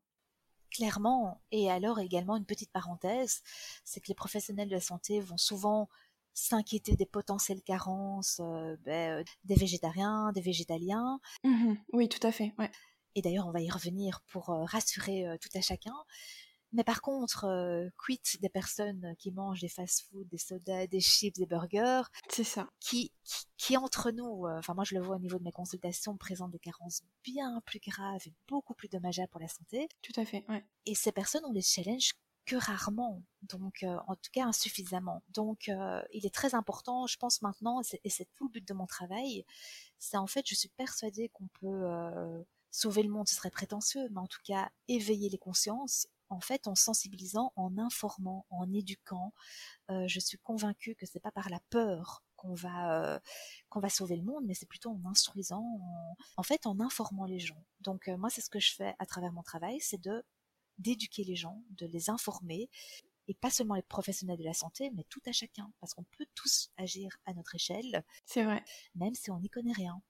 clairement. 0.71 1.41
Et 1.51 1.71
alors 1.71 1.99
également 1.99 2.37
une 2.37 2.45
petite 2.45 2.71
parenthèse, 2.71 3.41
c'est 3.85 4.01
que 4.01 4.09
les 4.09 4.15
professionnels 4.15 4.69
de 4.69 4.75
la 4.75 4.83
santé 4.83 5.19
vont 5.19 5.39
souvent 5.39 5.89
s'inquiéter 6.35 6.95
des 6.95 7.07
potentielles 7.07 7.63
carences 7.63 8.39
euh, 8.45 8.77
ben, 8.85 9.21
euh, 9.21 9.25
des 9.45 9.55
végétariens, 9.55 10.31
des 10.33 10.43
végétaliens. 10.43 11.21
Mmh 11.43 11.73
oui, 11.95 12.11
tout 12.11 12.25
à 12.25 12.33
fait. 12.33 12.53
Ouais. 12.59 12.71
Et 13.15 13.23
d'ailleurs, 13.23 13.47
on 13.47 13.51
va 13.51 13.63
y 13.63 13.71
revenir 13.71 14.21
pour 14.31 14.49
rassurer 14.49 15.25
tout 15.41 15.49
à 15.55 15.63
chacun. 15.63 15.95
Mais 16.73 16.85
par 16.85 17.01
contre, 17.01 17.45
euh, 17.45 17.89
quid 17.97 18.21
des 18.41 18.49
personnes 18.49 19.15
qui 19.19 19.31
mangent 19.31 19.61
des 19.61 19.69
fast-food, 19.69 20.29
des 20.29 20.39
sodas, 20.39 20.87
des 20.87 21.01
chips, 21.01 21.37
des 21.37 21.47
burgers 21.47 22.03
C'est 22.29 22.45
ça. 22.45 22.69
Qui, 22.81 23.13
qui, 23.57 23.77
entre 23.77 24.11
nous, 24.11 24.47
euh, 24.47 24.59
enfin 24.59 24.75
moi 24.75 24.85
je 24.85 24.95
le 24.95 25.01
vois 25.01 25.17
au 25.17 25.21
niveau 25.21 25.39
de 25.39 25.45
mes 25.45 25.53
consultations, 25.53 26.17
présentent 26.17 26.53
des 26.53 26.59
carences 26.59 27.03
bien 27.25 27.63
plus 27.65 27.81
graves 27.81 28.23
et 28.27 28.33
beaucoup 28.49 28.75
plus 28.75 28.89
dommageables 28.89 29.31
pour 29.31 29.41
la 29.41 29.49
santé. 29.49 29.89
Tout 30.03 30.19
à 30.21 30.25
fait, 30.25 30.45
ouais. 30.49 30.65
Et 30.87 30.95
ces 30.95 31.13
personnes, 31.13 31.45
on 31.47 31.53
les 31.53 31.63
challenge 31.63 32.13
que 32.49 32.57
rarement, 32.57 33.23
donc 33.43 33.83
euh, 33.83 33.99
en 34.07 34.17
tout 34.17 34.31
cas 34.33 34.47
insuffisamment. 34.47 35.23
Donc 35.29 35.69
euh, 35.69 36.03
il 36.13 36.25
est 36.25 36.35
très 36.35 36.55
important, 36.55 37.07
je 37.07 37.19
pense 37.19 37.43
maintenant, 37.43 37.83
et 37.83 38.09
c'est 38.09 38.29
tout 38.35 38.47
le 38.47 38.53
but 38.53 38.67
de 38.67 38.73
mon 38.73 38.87
travail, 38.87 39.45
c'est 39.99 40.17
en 40.17 40.27
fait, 40.27 40.49
je 40.49 40.55
suis 40.55 40.71
persuadée 40.71 41.29
qu'on 41.29 41.49
peut 41.61 41.67
euh, 41.67 42.43
sauver 42.71 43.03
le 43.03 43.11
monde, 43.11 43.29
ce 43.29 43.35
serait 43.35 43.51
prétentieux, 43.51 44.09
mais 44.11 44.21
en 44.21 44.27
tout 44.27 44.41
cas 44.45 44.71
éveiller 44.89 45.29
les 45.29 45.39
consciences 45.39 46.09
en 46.31 46.41
fait, 46.41 46.67
en 46.67 46.75
sensibilisant, 46.75 47.53
en 47.57 47.79
informant, 47.79 48.47
en 48.51 48.73
éduquant. 48.73 49.33
Euh, 49.91 50.05
je 50.07 50.21
suis 50.21 50.39
convaincue 50.39 50.95
que 50.95 51.07
c'est 51.07 51.21
pas 51.21 51.31
par 51.31 51.49
la 51.51 51.61
peur 51.71 52.23
qu'on 52.37 52.55
va 52.55 53.15
euh, 53.15 53.19
qu'on 53.69 53.81
va 53.81 53.89
sauver 53.89 54.17
le 54.17 54.23
monde, 54.23 54.45
mais 54.47 54.55
c'est 54.55 54.69
plutôt 54.69 54.91
en 54.91 55.11
instruisant, 55.11 55.65
en, 56.37 56.43
fait, 56.43 56.67
en 56.67 56.81
informant 56.81 57.27
les 57.27 57.39
gens. 57.39 57.65
Donc 57.81 58.09
euh, 58.09 58.17
moi, 58.17 58.31
c'est 58.31 58.41
ce 58.41 58.51
que 58.51 58.61
je 58.61 58.75
fais 58.75 58.95
à 58.99 59.07
travers 59.07 59.33
mon 59.33 59.43
travail, 59.43 59.79
c'est 59.81 60.01
de 60.01 60.25
d'éduquer 60.79 61.25
les 61.25 61.35
gens, 61.35 61.61
de 61.71 61.87
les 61.87 62.09
informer, 62.09 62.71
et 63.27 63.35
pas 63.35 63.51
seulement 63.51 63.75
les 63.75 63.83
professionnels 63.83 64.39
de 64.39 64.45
la 64.45 64.55
santé, 64.55 64.93
mais 64.95 65.05
tout 65.09 65.21
à 65.27 65.33
chacun, 65.33 65.73
parce 65.81 65.93
qu'on 65.93 66.05
peut 66.17 66.27
tous 66.37 66.71
agir 66.77 67.11
à 67.27 67.35
notre 67.35 67.57
échelle. 67.57 68.05
C'est 68.25 68.45
vrai. 68.45 68.65
Même 68.95 69.15
si 69.15 69.33
on 69.33 69.41
n'y 69.41 69.51
connaît 69.51 69.73
rien. 69.73 70.01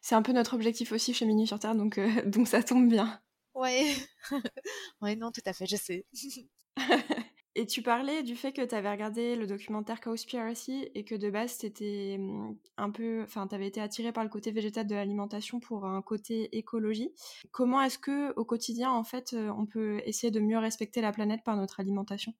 C'est 0.00 0.14
un 0.14 0.22
peu 0.22 0.32
notre 0.32 0.54
objectif 0.54 0.92
aussi 0.92 1.12
chez 1.12 1.26
Minu 1.26 1.44
sur 1.46 1.58
Terre, 1.58 1.74
donc, 1.74 1.98
donc 2.26 2.46
ça 2.46 2.62
tombe 2.62 2.88
bien. 2.88 3.20
Ouais. 3.54 3.94
ouais, 5.02 5.16
non, 5.16 5.30
tout 5.32 5.42
à 5.46 5.52
fait, 5.52 5.66
je 5.66 5.76
sais. 5.76 6.06
et 7.54 7.66
tu 7.66 7.82
parlais 7.82 8.22
du 8.22 8.36
fait 8.36 8.52
que 8.52 8.62
tu 8.64 8.74
avais 8.74 8.90
regardé 8.90 9.36
le 9.36 9.46
documentaire 9.46 10.00
Cowspiracy 10.00 10.88
et 10.94 11.04
que 11.04 11.14
de 11.14 11.30
base, 11.30 11.58
t'étais 11.58 12.16
mmh, 12.18 12.56
un 12.76 12.90
peu, 12.90 13.22
enfin, 13.22 13.46
t'avais 13.46 13.66
été 13.66 13.80
attiré 13.80 14.12
par 14.12 14.24
le 14.24 14.30
côté 14.30 14.52
végétal 14.52 14.86
de 14.86 14.94
l'alimentation 14.94 15.60
pour 15.60 15.84
un 15.84 16.00
côté 16.02 16.56
écologie. 16.56 17.12
Comment 17.50 17.82
est-ce 17.82 17.98
que, 17.98 18.32
au 18.36 18.44
quotidien, 18.44 18.90
en 18.92 19.04
fait, 19.04 19.34
on 19.34 19.66
peut 19.66 20.00
essayer 20.04 20.30
de 20.30 20.40
mieux 20.40 20.58
respecter 20.58 21.00
la 21.00 21.12
planète 21.12 21.42
par 21.44 21.56
notre 21.56 21.80
alimentation? 21.80 22.32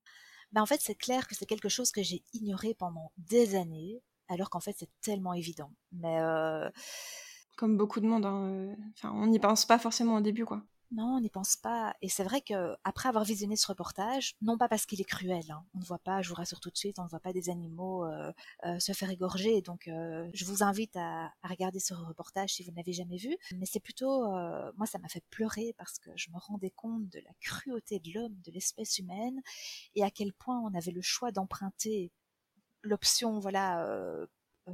Ben, 0.52 0.62
en 0.62 0.66
fait, 0.66 0.80
c'est 0.80 0.96
clair 0.96 1.26
que 1.28 1.35
c'est 1.35 1.46
quelque 1.46 1.68
chose 1.68 1.92
que 1.92 2.02
j'ai 2.02 2.24
ignoré 2.32 2.74
pendant 2.74 3.12
des 3.18 3.54
années, 3.56 4.00
alors 4.28 4.50
qu'en 4.50 4.61
fait, 4.61 4.74
c'est 4.78 4.90
tellement 5.00 5.35
évident. 5.35 5.72
Mais 5.92 6.18
comme 7.56 7.76
beaucoup 7.76 8.00
de 8.00 8.06
monde, 8.06 8.24
hein, 8.26 8.74
enfin, 8.96 9.12
on 9.14 9.26
n'y 9.26 9.38
pense 9.38 9.66
pas 9.66 9.78
forcément 9.78 10.16
au 10.16 10.20
début, 10.20 10.44
quoi. 10.44 10.62
Non, 10.92 11.16
on 11.16 11.20
n'y 11.20 11.31
pense 11.31 11.57
pas. 11.57 11.94
Et 12.03 12.09
c'est 12.09 12.24
vrai 12.24 12.40
que 12.40 12.74
après 12.83 13.09
avoir 13.09 13.22
visionné 13.24 13.55
ce 13.55 13.66
reportage, 13.68 14.35
non 14.42 14.59
pas 14.59 14.68
parce 14.68 14.87
qu'il 14.87 15.00
est 15.00 15.05
cruel, 15.05 15.48
hein, 15.50 15.64
on 15.74 15.79
ne 15.79 15.85
voit 15.85 16.00
pas, 16.00 16.20
je 16.20 16.29
vous 16.29 16.35
rassure 16.35 16.59
tout 16.59 16.70
de 16.70 16.76
suite, 16.76 16.98
on 16.98 17.05
ne 17.05 17.09
voit 17.09 17.20
pas 17.20 17.33
des 17.33 17.48
animaux 17.48 18.05
euh, 18.05 18.33
euh, 18.64 18.79
se 18.81 18.92
faire 18.92 19.09
égorger. 19.09 19.62
Donc, 19.62 19.87
euh, 19.87 20.29
je 20.35 20.44
vous 20.44 20.64
invite 20.64 20.96
à, 20.96 21.33
regarder 21.44 21.79
ce 21.79 21.94
reportage 21.94 22.55
si 22.55 22.64
vous 22.64 22.72
ne 22.72 22.76
l'avez 22.76 22.92
jamais 22.92 23.18
vu. 23.18 23.37
Mais 23.57 23.66
c'est 23.66 23.81
plutôt, 23.81 24.22
moi, 24.76 24.87
ça 24.87 24.98
m'a 24.98 25.09
fait 25.09 25.22
pleurer 25.31 25.74
parce 25.79 25.98
que 25.98 26.11
je 26.16 26.31
me 26.31 26.38
rendais 26.38 26.70
compte 26.70 27.09
de 27.09 27.20
la 27.20 27.31
cruauté 27.40 28.00
de 28.00 28.12
l'homme, 28.12 28.35
de 28.44 28.50
l'espèce 28.50 28.98
humaine, 28.98 29.40
et 29.94 30.03
à 30.03 30.11
quel 30.11 30.33
point 30.33 30.59
on 30.61 30.74
avait 30.74 30.92
le 30.92 31.03
choix 31.03 31.31
d'emprunter 31.31 32.12
l'option, 32.83 33.38
voilà 33.38 33.87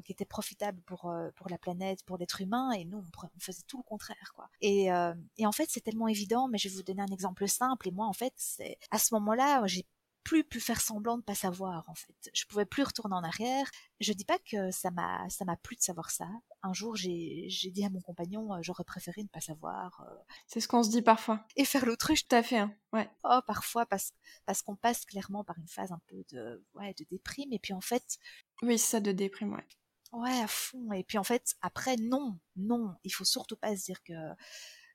qui 0.02 0.12
était 0.12 0.24
profitable 0.24 0.80
pour 0.82 1.11
euh, 1.11 1.30
pour 1.37 1.48
la 1.48 1.59
planète, 1.59 2.04
pour 2.04 2.18
l'être 2.18 2.40
humain, 2.40 2.72
et 2.72 2.85
nous 2.85 2.98
on, 2.98 3.40
faisait 3.40 3.62
tout 3.66 3.78
le 3.78 3.82
contraire 3.82 4.32
quoi. 4.35 4.48
Et, 4.61 4.92
euh, 4.92 5.14
et 5.37 5.46
en 5.46 5.52
fait 5.52 5.66
c'est 5.68 5.80
tellement 5.80 6.09
évident, 6.09 6.48
mais 6.48 6.59
je 6.59 6.68
vais 6.68 6.74
vous 6.74 6.82
donner 6.82 7.02
un 7.02 7.12
exemple 7.12 7.46
simple. 7.48 7.88
Et 7.88 7.90
moi 7.92 8.06
en 8.06 8.12
fait 8.12 8.32
c'est 8.37 8.78
à 8.90 8.98
ce 8.98 9.14
moment-là 9.14 9.66
j'ai 9.66 9.87
plus 10.26 10.42
pu 10.42 10.59
faire 10.59 10.80
semblant 10.80 11.18
de 11.18 11.22
pas 11.22 11.37
savoir 11.37 11.88
en 11.88 11.94
fait. 11.94 12.30
Je 12.35 12.44
pouvais 12.46 12.64
plus 12.64 12.82
retourner 12.82 13.14
en 13.14 13.22
arrière. 13.22 13.70
Je 14.00 14.12
dis 14.12 14.24
pas 14.24 14.40
que 14.40 14.72
ça 14.72 14.90
m'a 14.90 15.24
ça 15.28 15.44
m'a 15.44 15.56
plu 15.56 15.76
de 15.76 15.82
savoir 15.82 16.11
ça. 16.11 16.26
Un 16.64 16.72
jour 16.72 16.96
j'ai 16.96 17.44
j'ai 17.48 17.70
dit 17.70 17.85
à 17.85 17.90
mon 17.90 18.00
compagnon 18.00 18.61
j'aurais 18.61 18.82
préféré 18.82 19.22
ne 19.22 19.28
pas 19.28 19.40
savoir. 19.40 20.04
C'est 20.48 20.59
ce 20.59 20.66
qu'on 20.66 20.82
se 20.82 20.90
dit 20.90 21.00
parfois. 21.00 21.46
Et 21.54 21.64
faire 21.64 21.87
l'autruche. 21.87 22.26
Tout 22.26 22.35
à 22.35 22.42
fait. 22.42 22.59
Hein. 22.59 22.74
Ouais. 22.92 23.09
Oh 23.22 23.38
parfois 23.46 23.87
parce 23.87 24.14
parce 24.46 24.62
qu'on 24.62 24.74
passe 24.74 25.04
clairement 25.04 25.44
par 25.44 25.59
une 25.59 25.68
phase 25.68 25.92
un 25.92 26.00
peu 26.09 26.24
de 26.32 26.61
ouais 26.74 26.92
de 26.98 27.04
déprime 27.09 27.52
et 27.52 27.61
puis 27.61 27.72
en 27.72 27.80
fait. 27.80 28.18
Oui 28.62 28.80
ça 28.80 28.98
de 28.98 29.12
déprime 29.12 29.52
ouais. 29.52 29.66
Ouais, 30.12 30.40
à 30.40 30.46
fond. 30.46 30.92
Et 30.92 31.04
puis 31.04 31.18
en 31.18 31.24
fait, 31.24 31.56
après, 31.62 31.96
non, 31.96 32.38
non, 32.56 32.94
il 33.04 33.12
faut 33.12 33.24
surtout 33.24 33.56
pas 33.56 33.76
se 33.76 33.84
dire 33.84 34.02
que 34.02 34.12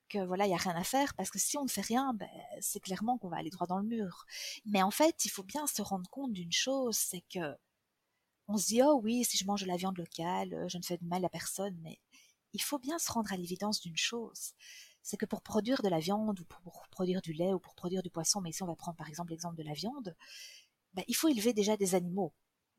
que 0.09 0.19
voilà, 0.25 0.45
il 0.45 0.51
y 0.51 0.53
a 0.53 0.57
rien 0.57 0.75
à 0.75 0.83
faire 0.83 1.13
parce 1.15 1.29
que 1.31 1.39
si 1.39 1.57
on 1.57 1.63
ne 1.63 1.69
fait 1.69 1.81
rien, 1.81 2.13
ben, 2.13 2.29
c'est 2.59 2.81
clairement 2.81 3.17
qu'on 3.17 3.29
va 3.29 3.37
aller 3.37 3.49
droit 3.49 3.67
dans 3.67 3.77
le 3.79 3.87
mur. 3.87 4.25
Mais 4.65 4.83
en 4.83 4.91
fait, 4.91 5.25
il 5.25 5.29
faut 5.29 5.43
bien 5.43 5.67
se 5.67 5.81
rendre 5.81 6.09
compte 6.09 6.33
d'une 6.33 6.51
chose, 6.51 6.97
c'est 6.97 7.23
que 7.33 7.55
on 8.47 8.57
se 8.57 8.67
dit 8.67 8.81
oh 8.83 8.99
oui, 9.03 9.23
si 9.25 9.37
je 9.37 9.45
mange 9.45 9.61
de 9.61 9.67
la 9.67 9.77
viande 9.77 9.97
locale, 9.97 10.65
je 10.67 10.77
ne 10.77 10.83
fais 10.83 10.97
de 10.97 11.05
mal 11.05 11.23
à 11.25 11.29
personne, 11.29 11.77
mais 11.81 11.99
il 12.53 12.61
faut 12.61 12.79
bien 12.79 12.99
se 12.99 13.11
rendre 13.11 13.31
à 13.33 13.37
l'évidence 13.37 13.81
d'une 13.81 13.97
chose, 13.97 14.53
c'est 15.03 15.17
que 15.17 15.25
pour 15.25 15.41
produire 15.41 15.81
de 15.81 15.89
la 15.89 15.99
viande 15.99 16.39
ou 16.41 16.45
pour 16.45 16.87
produire 16.91 17.21
du 17.21 17.33
lait 17.33 17.53
ou 17.53 17.59
pour 17.59 17.75
produire 17.75 18.03
du 18.03 18.09
poisson, 18.09 18.41
mais 18.41 18.49
ici 18.51 18.63
on 18.63 18.67
va 18.67 18.75
prendre 18.75 18.97
par 18.97 19.09
exemple 19.09 19.31
l'exemple 19.31 19.55
de 19.57 19.63
la 19.63 19.73
viande, 19.73 20.15
ben, 20.93 21.03
il 21.07 21.15
faut 21.15 21.29
élever 21.29 21.53
déjà 21.53 21.77
des 21.77 21.95
animaux. 21.95 22.33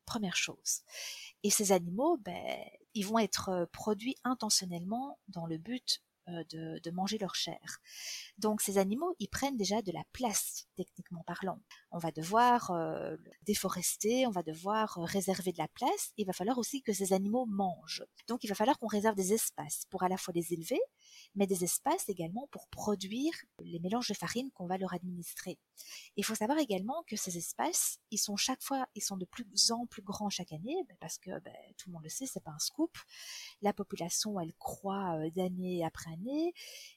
Première 0.04 0.36
chose. 0.36 0.82
Et 1.42 1.50
ces 1.50 1.72
animaux, 1.72 2.18
ben, 2.18 2.58
ils 2.94 3.06
vont 3.06 3.18
être 3.18 3.48
euh, 3.48 3.66
produits 3.72 4.16
intentionnellement 4.24 5.18
dans 5.28 5.46
le 5.46 5.58
but 5.58 6.02
euh, 6.28 6.44
de, 6.52 6.90
manger 6.92 7.18
leur 7.18 7.34
chair. 7.34 7.80
Donc 8.38 8.60
ces 8.60 8.78
animaux, 8.78 9.16
ils 9.18 9.28
prennent 9.28 9.56
déjà 9.56 9.82
de 9.82 9.90
la 9.90 10.04
place, 10.12 10.68
techniquement 10.76 11.24
parlant. 11.26 11.60
On 11.90 11.98
va 11.98 12.12
devoir 12.12 12.70
euh, 12.70 13.16
déforester, 13.42 14.26
on 14.26 14.30
va 14.30 14.44
devoir 14.44 14.98
réserver 14.98 15.50
de 15.52 15.58
la 15.58 15.66
place. 15.68 16.12
Il 16.18 16.26
va 16.26 16.32
falloir 16.32 16.58
aussi 16.58 16.82
que 16.82 16.92
ces 16.92 17.12
animaux 17.12 17.46
mangent. 17.46 18.04
Donc 18.28 18.44
il 18.44 18.48
va 18.48 18.54
falloir 18.54 18.78
qu'on 18.78 18.86
réserve 18.86 19.16
des 19.16 19.32
espaces 19.32 19.86
pour 19.90 20.04
à 20.04 20.08
la 20.08 20.16
fois 20.16 20.32
les 20.34 20.52
élever, 20.52 20.80
mais 21.34 21.46
des 21.46 21.64
espaces 21.64 22.08
également 22.08 22.48
pour 22.50 22.68
produire 22.68 23.32
les 23.60 23.78
mélanges 23.80 24.08
de 24.08 24.14
farine 24.14 24.50
qu'on 24.52 24.66
va 24.66 24.78
leur 24.78 24.92
administrer. 24.92 25.58
Il 26.16 26.24
faut 26.24 26.34
savoir 26.34 26.58
également 26.58 27.02
que 27.06 27.16
ces 27.16 27.38
espaces, 27.38 27.98
ils 28.10 28.18
sont 28.18 28.36
chaque 28.36 28.62
fois, 28.62 28.86
ils 28.94 29.02
sont 29.02 29.16
de 29.16 29.24
plus 29.24 29.70
en 29.70 29.86
plus 29.86 30.02
grands 30.02 30.30
chaque 30.30 30.52
année, 30.52 30.76
ben, 30.88 30.96
parce 31.00 31.18
que 31.18 31.30
ben, 31.40 31.54
tout 31.78 31.88
le 31.88 31.94
monde 31.94 32.04
le 32.04 32.10
sait, 32.10 32.26
c'est 32.26 32.42
pas 32.42 32.50
un 32.50 32.58
scoop. 32.58 32.96
La 33.62 33.72
population, 33.72 34.38
elle 34.40 34.54
croît 34.54 35.16
euh, 35.18 35.30
d'année 35.30 35.84
après 35.84 36.12
année, 36.12 36.52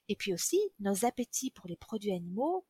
et 0.08 0.16
puis 0.16 0.34
aussi 0.34 0.60
nos 0.80 1.06
appétits 1.06 1.52
pour 1.52 1.68
les 1.68 1.78
produits 1.78 2.12
animaux 2.12 2.66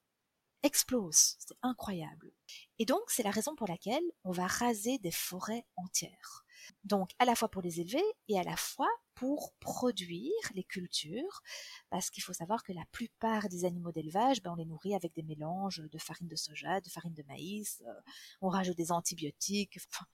explosent. 0.64 1.36
C'est 1.40 1.56
incroyable. 1.62 2.32
Et 2.80 2.86
donc, 2.86 3.02
c'est 3.08 3.24
la 3.24 3.32
raison 3.32 3.56
pour 3.56 3.68
laquelle 3.68 4.04
on 4.24 4.32
va 4.32 4.48
raser 4.48 4.98
des 5.00 5.12
forêts 5.12 5.66
entières. 5.76 6.45
Donc, 6.84 7.12
à 7.20 7.26
la 7.26 7.36
fois 7.36 7.50
pour 7.50 7.62
les 7.62 7.80
élever 7.80 8.04
et 8.28 8.40
à 8.40 8.44
la 8.44 8.56
fois 8.56 8.90
pour 9.16 9.54
produire 9.60 10.34
les 10.54 10.64
cultures, 10.64 11.42
parce 11.90 12.10
qu'il 12.10 12.22
faut 12.22 12.34
savoir 12.34 12.64
que 12.64 12.74
la 12.74 12.84
plupart 12.92 13.48
des 13.48 13.66
animaux 13.66 13.92
d'élevage, 13.92 14.42
ben, 14.42 14.52
on 14.52 14.56
les 14.56 14.66
nourrit 14.66 14.94
avec 14.94 15.14
des 15.14 15.24
mélanges 15.24 15.82
de 15.90 15.98
farine 15.98 16.28
de 16.28 16.36
soja, 16.36 16.82
de 16.82 16.90
farine 16.90 17.14
de 17.14 17.24
maïs, 17.24 17.82
euh, 17.88 17.94
on 18.42 18.50
rajoute 18.50 18.78
des 18.78 18.92
antibiotiques, 18.92 19.78
enfin, 19.78 20.06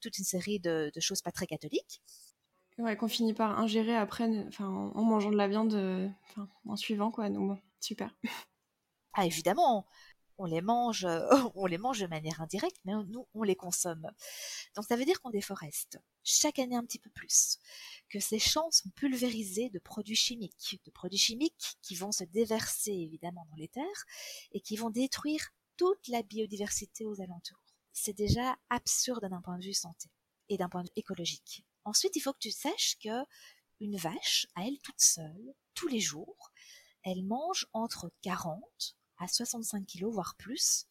toute 0.00 0.18
une 0.18 0.24
série 0.24 0.60
de, 0.60 0.90
choses 1.00 1.22
pas 1.22 1.32
très 1.32 1.46
catholiques. 1.46 2.02
Ouais, 2.78 2.96
qu'on 2.96 3.08
finit 3.08 3.34
par 3.34 3.58
ingérer 3.58 3.96
après, 3.96 4.28
enfin, 4.46 4.68
en 4.68 5.02
mangeant 5.02 5.30
de 5.30 5.36
la 5.36 5.48
viande, 5.48 5.74
euh, 5.74 6.08
en 6.66 6.76
suivant, 6.76 7.10
quoi. 7.10 7.28
Donc 7.30 7.48
bon, 7.48 7.58
super. 7.80 8.14
Ah 9.14 9.26
évidemment, 9.26 9.86
on 10.40 10.46
les 10.46 10.62
mange, 10.62 11.06
on 11.54 11.66
les 11.66 11.76
mange 11.76 12.00
de 12.00 12.06
manière 12.06 12.40
indirecte, 12.40 12.80
mais 12.84 12.94
nous, 13.08 13.28
on 13.34 13.42
les 13.42 13.56
consomme. 13.56 14.10
Donc 14.74 14.86
ça 14.86 14.96
veut 14.96 15.04
dire 15.04 15.20
qu'on 15.20 15.30
déforeste 15.30 15.98
chaque 16.24 16.58
année 16.58 16.76
un 16.76 16.84
petit 16.84 16.98
peu 16.98 17.10
plus, 17.10 17.58
que 18.08 18.20
ces 18.20 18.38
champs 18.38 18.70
sont 18.70 18.88
pulvérisés 18.90 19.68
de 19.68 19.78
produits 19.78 20.16
chimiques, 20.16 20.80
de 20.84 20.90
produits 20.90 21.18
chimiques 21.18 21.76
qui 21.82 21.94
vont 21.94 22.12
se 22.12 22.24
déverser 22.24 22.92
évidemment 22.92 23.46
dans 23.50 23.56
les 23.56 23.68
terres 23.68 24.04
et 24.52 24.60
qui 24.60 24.76
vont 24.76 24.90
détruire 24.90 25.50
toute 25.76 26.08
la 26.08 26.22
biodiversité 26.22 27.04
aux 27.04 27.20
alentours. 27.20 27.62
C'est 27.92 28.16
déjà 28.16 28.56
absurde 28.70 29.28
d'un 29.28 29.42
point 29.42 29.58
de 29.58 29.64
vue 29.64 29.74
santé 29.74 30.08
et 30.48 30.56
d'un 30.56 30.68
point 30.68 30.82
de 30.82 30.88
vue 30.88 30.94
écologique. 30.96 31.64
Ensuite, 31.84 32.16
il 32.16 32.20
faut 32.20 32.32
que 32.32 32.38
tu 32.38 32.50
saches 32.50 32.96
que 33.02 33.24
une 33.80 33.96
vache, 33.96 34.46
à 34.56 34.66
elle 34.66 34.78
toute 34.78 35.00
seule, 35.00 35.54
tous 35.74 35.88
les 35.88 36.00
jours, 36.00 36.50
elle 37.02 37.24
mange 37.24 37.66
entre 37.72 38.10
40 38.22 38.96
à 39.20 39.28
65 39.28 39.86
kilos, 39.86 40.12
voire 40.12 40.34
plus, 40.36 40.86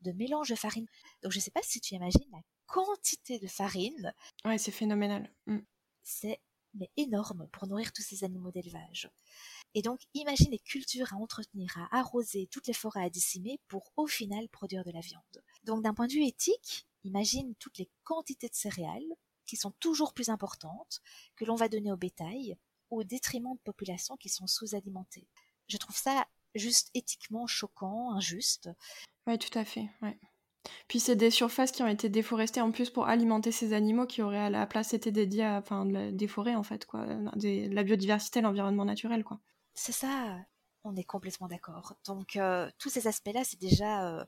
de 0.00 0.12
mélange 0.12 0.48
de 0.48 0.54
farine. 0.54 0.86
Donc 1.22 1.32
je 1.32 1.38
ne 1.38 1.42
sais 1.42 1.50
pas 1.50 1.62
si 1.62 1.80
tu 1.80 1.94
imagines 1.94 2.30
la 2.32 2.42
quantité 2.66 3.38
de 3.38 3.46
farine. 3.46 4.12
Ouais, 4.44 4.58
c'est 4.58 4.72
phénoménal. 4.72 5.30
Mm. 5.46 5.60
C'est 6.02 6.40
mais 6.74 6.90
énorme 6.96 7.48
pour 7.52 7.66
nourrir 7.66 7.92
tous 7.92 8.02
ces 8.02 8.24
animaux 8.24 8.50
d'élevage. 8.50 9.08
Et 9.74 9.82
donc, 9.82 10.00
imagine 10.14 10.50
les 10.50 10.58
cultures 10.58 11.12
à 11.12 11.16
entretenir, 11.16 11.76
à 11.78 11.98
arroser, 11.98 12.48
toutes 12.50 12.66
les 12.66 12.72
forêts 12.72 13.04
à 13.04 13.10
décimer 13.10 13.60
pour 13.68 13.92
au 13.96 14.06
final 14.06 14.48
produire 14.48 14.84
de 14.84 14.90
la 14.90 15.00
viande. 15.00 15.42
Donc, 15.64 15.82
d'un 15.82 15.94
point 15.94 16.06
de 16.06 16.12
vue 16.12 16.26
éthique, 16.26 16.86
imagine 17.04 17.54
toutes 17.56 17.78
les 17.78 17.88
quantités 18.02 18.48
de 18.48 18.54
céréales 18.54 19.14
qui 19.46 19.56
sont 19.56 19.72
toujours 19.78 20.14
plus 20.14 20.30
importantes, 20.30 21.00
que 21.36 21.44
l'on 21.44 21.54
va 21.54 21.68
donner 21.68 21.92
au 21.92 21.96
bétail, 21.96 22.56
au 22.90 23.04
détriment 23.04 23.54
de 23.54 23.60
populations 23.60 24.16
qui 24.16 24.28
sont 24.28 24.46
sous-alimentées. 24.46 25.28
Je 25.68 25.76
trouve 25.76 25.96
ça 25.96 26.26
juste 26.54 26.90
éthiquement 26.94 27.46
choquant, 27.46 28.12
injuste. 28.12 28.70
Oui, 29.26 29.38
tout 29.38 29.58
à 29.58 29.64
fait. 29.64 29.88
Ouais. 30.02 30.18
Puis 30.88 31.00
c'est 31.00 31.16
des 31.16 31.30
surfaces 31.30 31.72
qui 31.72 31.82
ont 31.82 31.88
été 31.88 32.08
déforestées 32.08 32.60
en 32.60 32.70
plus 32.70 32.90
pour 32.90 33.06
alimenter 33.06 33.52
ces 33.52 33.72
animaux 33.72 34.06
qui 34.06 34.22
auraient 34.22 34.38
à 34.38 34.50
la 34.50 34.66
place 34.66 34.94
été 34.94 35.12
dédiés 35.12 35.44
à 35.44 35.58
enfin, 35.58 35.84
des 35.86 36.28
forêts 36.28 36.54
en 36.54 36.62
fait, 36.62 36.86
quoi, 36.86 37.06
la 37.06 37.82
biodiversité, 37.82 38.40
l'environnement 38.40 38.84
naturel. 38.84 39.24
quoi. 39.24 39.40
C'est 39.74 39.92
ça, 39.92 40.38
on 40.84 40.96
est 40.96 41.04
complètement 41.04 41.48
d'accord. 41.48 41.94
Donc 42.06 42.36
euh, 42.36 42.70
tous 42.78 42.88
ces 42.88 43.06
aspects-là, 43.06 43.44
c'est 43.44 43.60
déjà 43.60 44.08
euh, 44.08 44.24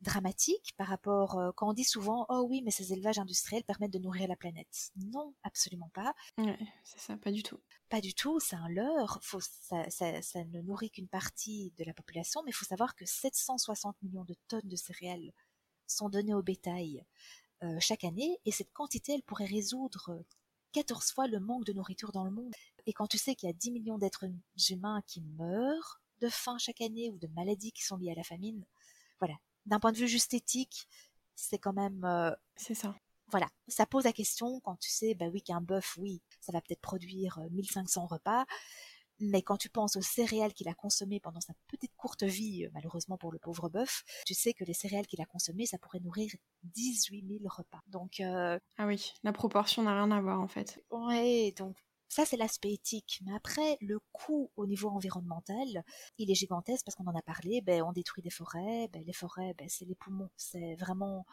dramatique 0.00 0.74
par 0.76 0.86
rapport 0.86 1.38
euh, 1.38 1.50
quand 1.56 1.70
on 1.70 1.72
dit 1.72 1.84
souvent 1.84 2.26
oh 2.28 2.46
oui 2.48 2.62
mais 2.62 2.70
ces 2.70 2.92
élevages 2.92 3.18
industriels 3.18 3.64
permettent 3.64 3.92
de 3.92 3.98
nourrir 3.98 4.28
la 4.28 4.36
planète. 4.36 4.90
Non, 4.96 5.34
absolument 5.42 5.90
pas. 5.94 6.14
Ouais, 6.38 6.58
c'est 6.84 7.00
ça, 7.00 7.16
pas 7.16 7.32
du 7.32 7.42
tout. 7.42 7.60
Pas 7.88 8.00
du 8.00 8.14
tout, 8.14 8.40
c'est 8.40 8.56
un 8.56 8.68
leurre. 8.68 9.18
Faut, 9.22 9.40
ça, 9.40 9.88
ça, 9.90 10.22
ça 10.22 10.44
ne 10.44 10.60
nourrit 10.62 10.90
qu'une 10.90 11.08
partie 11.08 11.72
de 11.76 11.84
la 11.84 11.92
population, 11.92 12.42
mais 12.44 12.50
il 12.50 12.54
faut 12.54 12.64
savoir 12.64 12.94
que 12.94 13.04
760 13.04 13.96
millions 14.02 14.24
de 14.24 14.34
tonnes 14.48 14.68
de 14.68 14.76
céréales 14.76 15.32
sont 15.86 16.08
données 16.08 16.34
au 16.34 16.42
bétail 16.42 17.04
euh, 17.62 17.76
chaque 17.78 18.04
année, 18.04 18.38
et 18.46 18.52
cette 18.52 18.72
quantité, 18.72 19.12
elle 19.12 19.22
pourrait 19.22 19.44
résoudre 19.44 20.24
14 20.72 21.12
fois 21.12 21.26
le 21.26 21.40
manque 21.40 21.64
de 21.64 21.74
nourriture 21.74 22.12
dans 22.12 22.24
le 22.24 22.30
monde. 22.30 22.54
Et 22.86 22.92
quand 22.94 23.06
tu 23.06 23.18
sais 23.18 23.34
qu'il 23.34 23.48
y 23.48 23.50
a 23.50 23.54
10 23.54 23.70
millions 23.72 23.98
d'êtres 23.98 24.24
humains 24.70 25.02
qui 25.06 25.20
meurent 25.20 26.00
de 26.20 26.28
faim 26.28 26.56
chaque 26.58 26.80
année 26.80 27.10
ou 27.10 27.18
de 27.18 27.26
maladies 27.28 27.72
qui 27.72 27.82
sont 27.82 27.96
liées 27.96 28.12
à 28.12 28.14
la 28.14 28.22
famine, 28.22 28.64
voilà. 29.18 29.34
D'un 29.70 29.80
point 29.80 29.92
de 29.92 29.96
vue 29.96 30.08
juste 30.08 30.34
éthique, 30.34 30.88
c'est 31.34 31.58
quand 31.58 31.72
même. 31.72 32.04
Euh, 32.04 32.32
c'est 32.56 32.74
ça. 32.74 32.94
Voilà, 33.30 33.48
ça 33.68 33.86
pose 33.86 34.04
la 34.04 34.12
question 34.12 34.60
quand 34.60 34.76
tu 34.76 34.90
sais, 34.90 35.14
bah 35.14 35.26
oui, 35.32 35.40
qu'un 35.40 35.60
bœuf, 35.60 35.96
oui, 35.98 36.20
ça 36.40 36.50
va 36.52 36.60
peut-être 36.60 36.80
produire 36.80 37.38
1500 37.52 38.02
euh, 38.02 38.06
repas, 38.06 38.44
mais 39.20 39.42
quand 39.42 39.58
tu 39.58 39.68
penses 39.68 39.96
aux 39.96 40.02
céréales 40.02 40.54
qu'il 40.54 40.68
a 40.68 40.74
consommées 40.74 41.20
pendant 41.20 41.40
sa 41.40 41.52
petite 41.68 41.94
courte 41.96 42.22
vie, 42.22 42.64
euh, 42.64 42.70
malheureusement 42.72 43.18
pour 43.18 43.30
le 43.30 43.38
pauvre 43.38 43.68
bœuf, 43.68 44.02
tu 44.26 44.34
sais 44.34 44.54
que 44.54 44.64
les 44.64 44.72
céréales 44.72 45.06
qu'il 45.06 45.20
a 45.20 45.26
consommées, 45.26 45.66
ça 45.66 45.78
pourrait 45.78 46.00
nourrir 46.00 46.32
18 46.64 47.26
000 47.28 47.40
repas. 47.44 47.80
Donc 47.86 48.20
euh, 48.20 48.58
ah 48.78 48.86
oui, 48.86 49.12
la 49.22 49.32
proportion 49.32 49.82
n'a 49.82 49.94
rien 49.94 50.10
à 50.10 50.20
voir 50.20 50.40
en 50.40 50.48
fait. 50.48 50.82
Ouais, 50.90 51.52
donc 51.56 51.76
ça, 52.10 52.26
c'est 52.26 52.36
l'aspect 52.36 52.72
éthique. 52.72 53.20
Mais 53.24 53.32
après, 53.34 53.78
le 53.80 54.00
coût 54.12 54.50
au 54.56 54.66
niveau 54.66 54.88
environnemental, 54.90 55.84
il 56.18 56.30
est 56.30 56.34
gigantesque 56.34 56.84
parce 56.84 56.96
qu'on 56.96 57.06
en 57.06 57.16
a 57.16 57.22
parlé. 57.22 57.60
Ben, 57.62 57.82
on 57.82 57.92
détruit 57.92 58.22
des 58.22 58.30
forêts. 58.30 58.88
Ben, 58.92 59.02
les 59.06 59.12
forêts, 59.12 59.54
ben, 59.56 59.68
c'est 59.70 59.84
les 59.84 59.94
poumons. 59.94 60.28
C'est 60.36 60.74
vraiment 60.74 61.24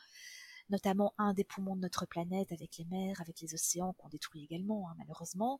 notamment 0.70 1.14
un 1.18 1.34
des 1.34 1.44
poumons 1.44 1.76
de 1.76 1.82
notre 1.82 2.06
planète 2.06 2.52
avec 2.52 2.78
les 2.78 2.86
mers, 2.86 3.20
avec 3.22 3.42
les 3.42 3.54
océans 3.56 3.94
qu'on 3.94 4.10
détruit 4.10 4.44
également, 4.44 4.90
hein, 4.90 4.96
malheureusement 4.98 5.60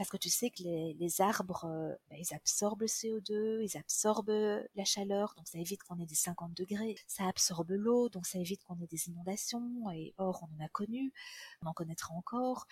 parce 0.00 0.08
que 0.08 0.16
tu 0.16 0.30
sais 0.30 0.48
que 0.48 0.62
les, 0.62 1.20
arbres, 1.20 1.66
euh, 1.66 1.94
bah, 2.08 2.16
ils 2.18 2.34
absorbent 2.34 2.80
le 2.80 2.86
CO2, 2.86 3.60
ils 3.62 3.76
absorbent 3.76 4.30
euh, 4.30 4.66
la 4.74 4.86
chaleur, 4.86 5.34
donc 5.36 5.46
ça 5.46 5.58
évite 5.58 5.82
qu'on 5.82 5.98
ait 6.00 6.06
des 6.06 6.14
50 6.14 6.56
degrés. 6.56 6.96
Ça 7.06 7.26
absorbe 7.26 7.72
l'eau, 7.72 8.08
donc 8.08 8.24
ça 8.26 8.38
évite 8.38 8.64
qu'on 8.64 8.80
ait 8.80 8.86
des 8.86 9.08
inondations. 9.08 9.90
Et 9.90 10.14
or, 10.16 10.42
on 10.42 10.56
en 10.56 10.64
a 10.64 10.70
connu, 10.70 11.12
on 11.60 11.66
en 11.66 11.74
connaîtra 11.74 12.14
encore. 12.14 12.66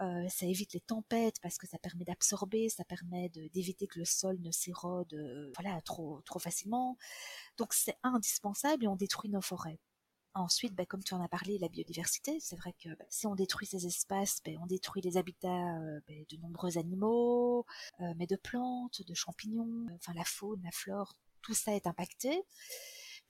Euh, 0.00 0.28
ça 0.28 0.46
évite 0.46 0.72
les 0.72 0.80
tempêtes 0.80 1.36
parce 1.42 1.58
que 1.58 1.66
ça 1.66 1.78
permet 1.78 2.04
d'absorber, 2.04 2.68
ça 2.68 2.84
permet 2.84 3.28
d'éviter 3.52 3.86
que 3.86 3.98
le 3.98 4.04
sol 4.04 4.38
ne 4.40 4.50
s'érode 4.50 5.14
voilà 5.54 5.80
trop 5.82 6.22
trop 6.24 6.38
facilement. 6.38 6.96
Donc 7.58 7.74
c'est 7.74 7.96
indispensable 8.02 8.84
et 8.84 8.88
on 8.88 8.96
détruit 8.96 9.30
nos 9.30 9.42
forêts. 9.42 9.78
Ensuite, 10.34 10.74
bah, 10.76 10.86
comme 10.86 11.02
tu 11.02 11.12
en 11.14 11.20
as 11.20 11.28
parlé, 11.28 11.58
la 11.58 11.68
biodiversité, 11.68 12.38
c'est 12.38 12.54
vrai 12.54 12.72
que 12.80 12.88
bah, 12.90 13.04
si 13.08 13.26
on 13.26 13.34
détruit 13.34 13.66
ces 13.66 13.86
espaces, 13.86 14.40
bah, 14.44 14.52
on 14.60 14.66
détruit 14.66 15.02
les 15.02 15.16
habitats 15.16 15.76
euh, 15.80 16.00
de 16.08 16.36
nombreux 16.36 16.78
animaux, 16.78 17.66
euh, 18.00 18.14
mais 18.16 18.28
de 18.28 18.36
plantes, 18.36 19.02
de 19.04 19.14
champignons, 19.14 19.86
enfin 19.96 20.14
la 20.14 20.24
faune, 20.24 20.60
la 20.62 20.70
flore, 20.70 21.14
tout 21.42 21.54
ça 21.54 21.74
est 21.74 21.88
impacté. 21.88 22.44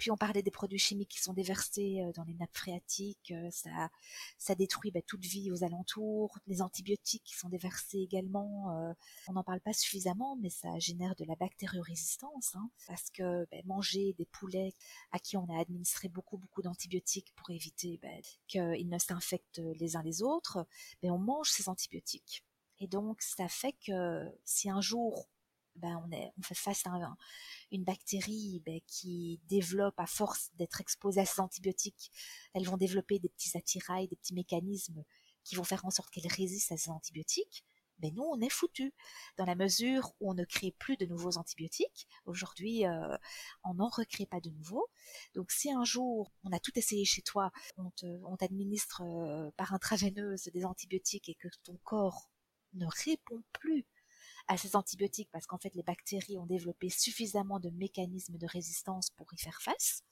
Puis 0.00 0.10
on 0.10 0.16
parlait 0.16 0.42
des 0.42 0.50
produits 0.50 0.78
chimiques 0.78 1.10
qui 1.10 1.20
sont 1.20 1.34
déversés 1.34 2.00
euh, 2.00 2.12
dans 2.14 2.24
les 2.24 2.32
nappes 2.32 2.56
phréatiques, 2.56 3.32
euh, 3.32 3.50
ça, 3.50 3.90
ça 4.38 4.54
détruit 4.54 4.90
bah, 4.90 5.02
toute 5.06 5.26
vie 5.26 5.50
aux 5.50 5.62
alentours. 5.62 6.38
Les 6.46 6.62
antibiotiques 6.62 7.22
qui 7.22 7.36
sont 7.36 7.50
déversés 7.50 7.98
également, 7.98 8.74
euh, 8.78 8.94
on 9.28 9.34
n'en 9.34 9.44
parle 9.44 9.60
pas 9.60 9.74
suffisamment, 9.74 10.36
mais 10.40 10.48
ça 10.48 10.78
génère 10.78 11.14
de 11.16 11.26
la 11.26 11.36
bactériorésistance, 11.36 12.54
hein, 12.56 12.70
parce 12.86 13.10
que 13.10 13.46
bah, 13.50 13.58
manger 13.66 14.14
des 14.14 14.24
poulets 14.24 14.72
à 15.12 15.18
qui 15.18 15.36
on 15.36 15.46
a 15.54 15.60
administré 15.60 16.08
beaucoup 16.08 16.38
beaucoup 16.38 16.62
d'antibiotiques 16.62 17.34
pour 17.36 17.50
éviter 17.50 18.00
bah, 18.02 18.08
qu'ils 18.48 18.88
ne 18.88 18.98
s'infectent 18.98 19.60
les 19.78 19.96
uns 19.96 20.02
les 20.02 20.22
autres, 20.22 20.66
on 21.02 21.18
mange 21.18 21.50
ces 21.50 21.68
antibiotiques. 21.68 22.42
Et 22.78 22.86
donc 22.86 23.20
ça 23.20 23.48
fait 23.48 23.74
que 23.86 24.24
si 24.46 24.70
un 24.70 24.80
jour 24.80 25.28
ben, 25.76 26.02
on, 26.04 26.10
on 26.38 26.42
fait 26.42 26.54
face 26.54 26.86
à 26.86 27.16
une 27.70 27.84
bactérie 27.84 28.62
ben, 28.64 28.80
qui 28.86 29.40
développe 29.48 29.98
à 29.98 30.06
force 30.06 30.50
d'être 30.54 30.80
exposée 30.80 31.20
à 31.20 31.26
ces 31.26 31.40
antibiotiques, 31.40 32.10
elles 32.54 32.66
vont 32.66 32.76
développer 32.76 33.18
des 33.18 33.28
petits 33.28 33.56
attirails, 33.56 34.08
des 34.08 34.16
petits 34.16 34.34
mécanismes 34.34 35.04
qui 35.44 35.54
vont 35.54 35.64
faire 35.64 35.84
en 35.84 35.90
sorte 35.90 36.10
qu'elles 36.10 36.32
résistent 36.32 36.72
à 36.72 36.76
ces 36.76 36.90
antibiotiques. 36.90 37.64
Mais 38.02 38.10
nous, 38.12 38.22
on 38.22 38.40
est 38.40 38.50
foutus, 38.50 38.92
dans 39.36 39.44
la 39.44 39.54
mesure 39.54 40.12
où 40.20 40.30
on 40.30 40.34
ne 40.34 40.44
crée 40.44 40.74
plus 40.78 40.96
de 40.96 41.04
nouveaux 41.04 41.36
antibiotiques. 41.36 42.08
Aujourd'hui, 42.24 42.86
euh, 42.86 43.16
on 43.62 43.74
n'en 43.74 43.88
recrée 43.88 44.26
pas 44.26 44.40
de 44.40 44.48
nouveaux. 44.50 44.88
Donc 45.34 45.50
si 45.50 45.70
un 45.70 45.84
jour, 45.84 46.32
on 46.44 46.52
a 46.52 46.58
tout 46.58 46.72
essayé 46.78 47.04
chez 47.04 47.22
toi, 47.22 47.50
on 47.76 48.36
t'administre 48.36 49.02
euh, 49.02 49.50
par 49.56 49.74
intraveineuse 49.74 50.44
des 50.54 50.64
antibiotiques 50.64 51.28
et 51.28 51.34
que 51.34 51.48
ton 51.62 51.76
corps 51.84 52.30
ne 52.72 52.86
répond 52.86 53.42
plus 53.52 53.84
à 54.50 54.56
ces 54.56 54.74
antibiotiques 54.74 55.28
parce 55.30 55.46
qu'en 55.46 55.58
fait 55.58 55.72
les 55.76 55.84
bactéries 55.84 56.36
ont 56.36 56.44
développé 56.44 56.90
suffisamment 56.90 57.60
de 57.60 57.70
mécanismes 57.70 58.36
de 58.36 58.46
résistance 58.48 59.10
pour 59.10 59.32
y 59.32 59.38
faire 59.38 59.62
face, 59.62 60.02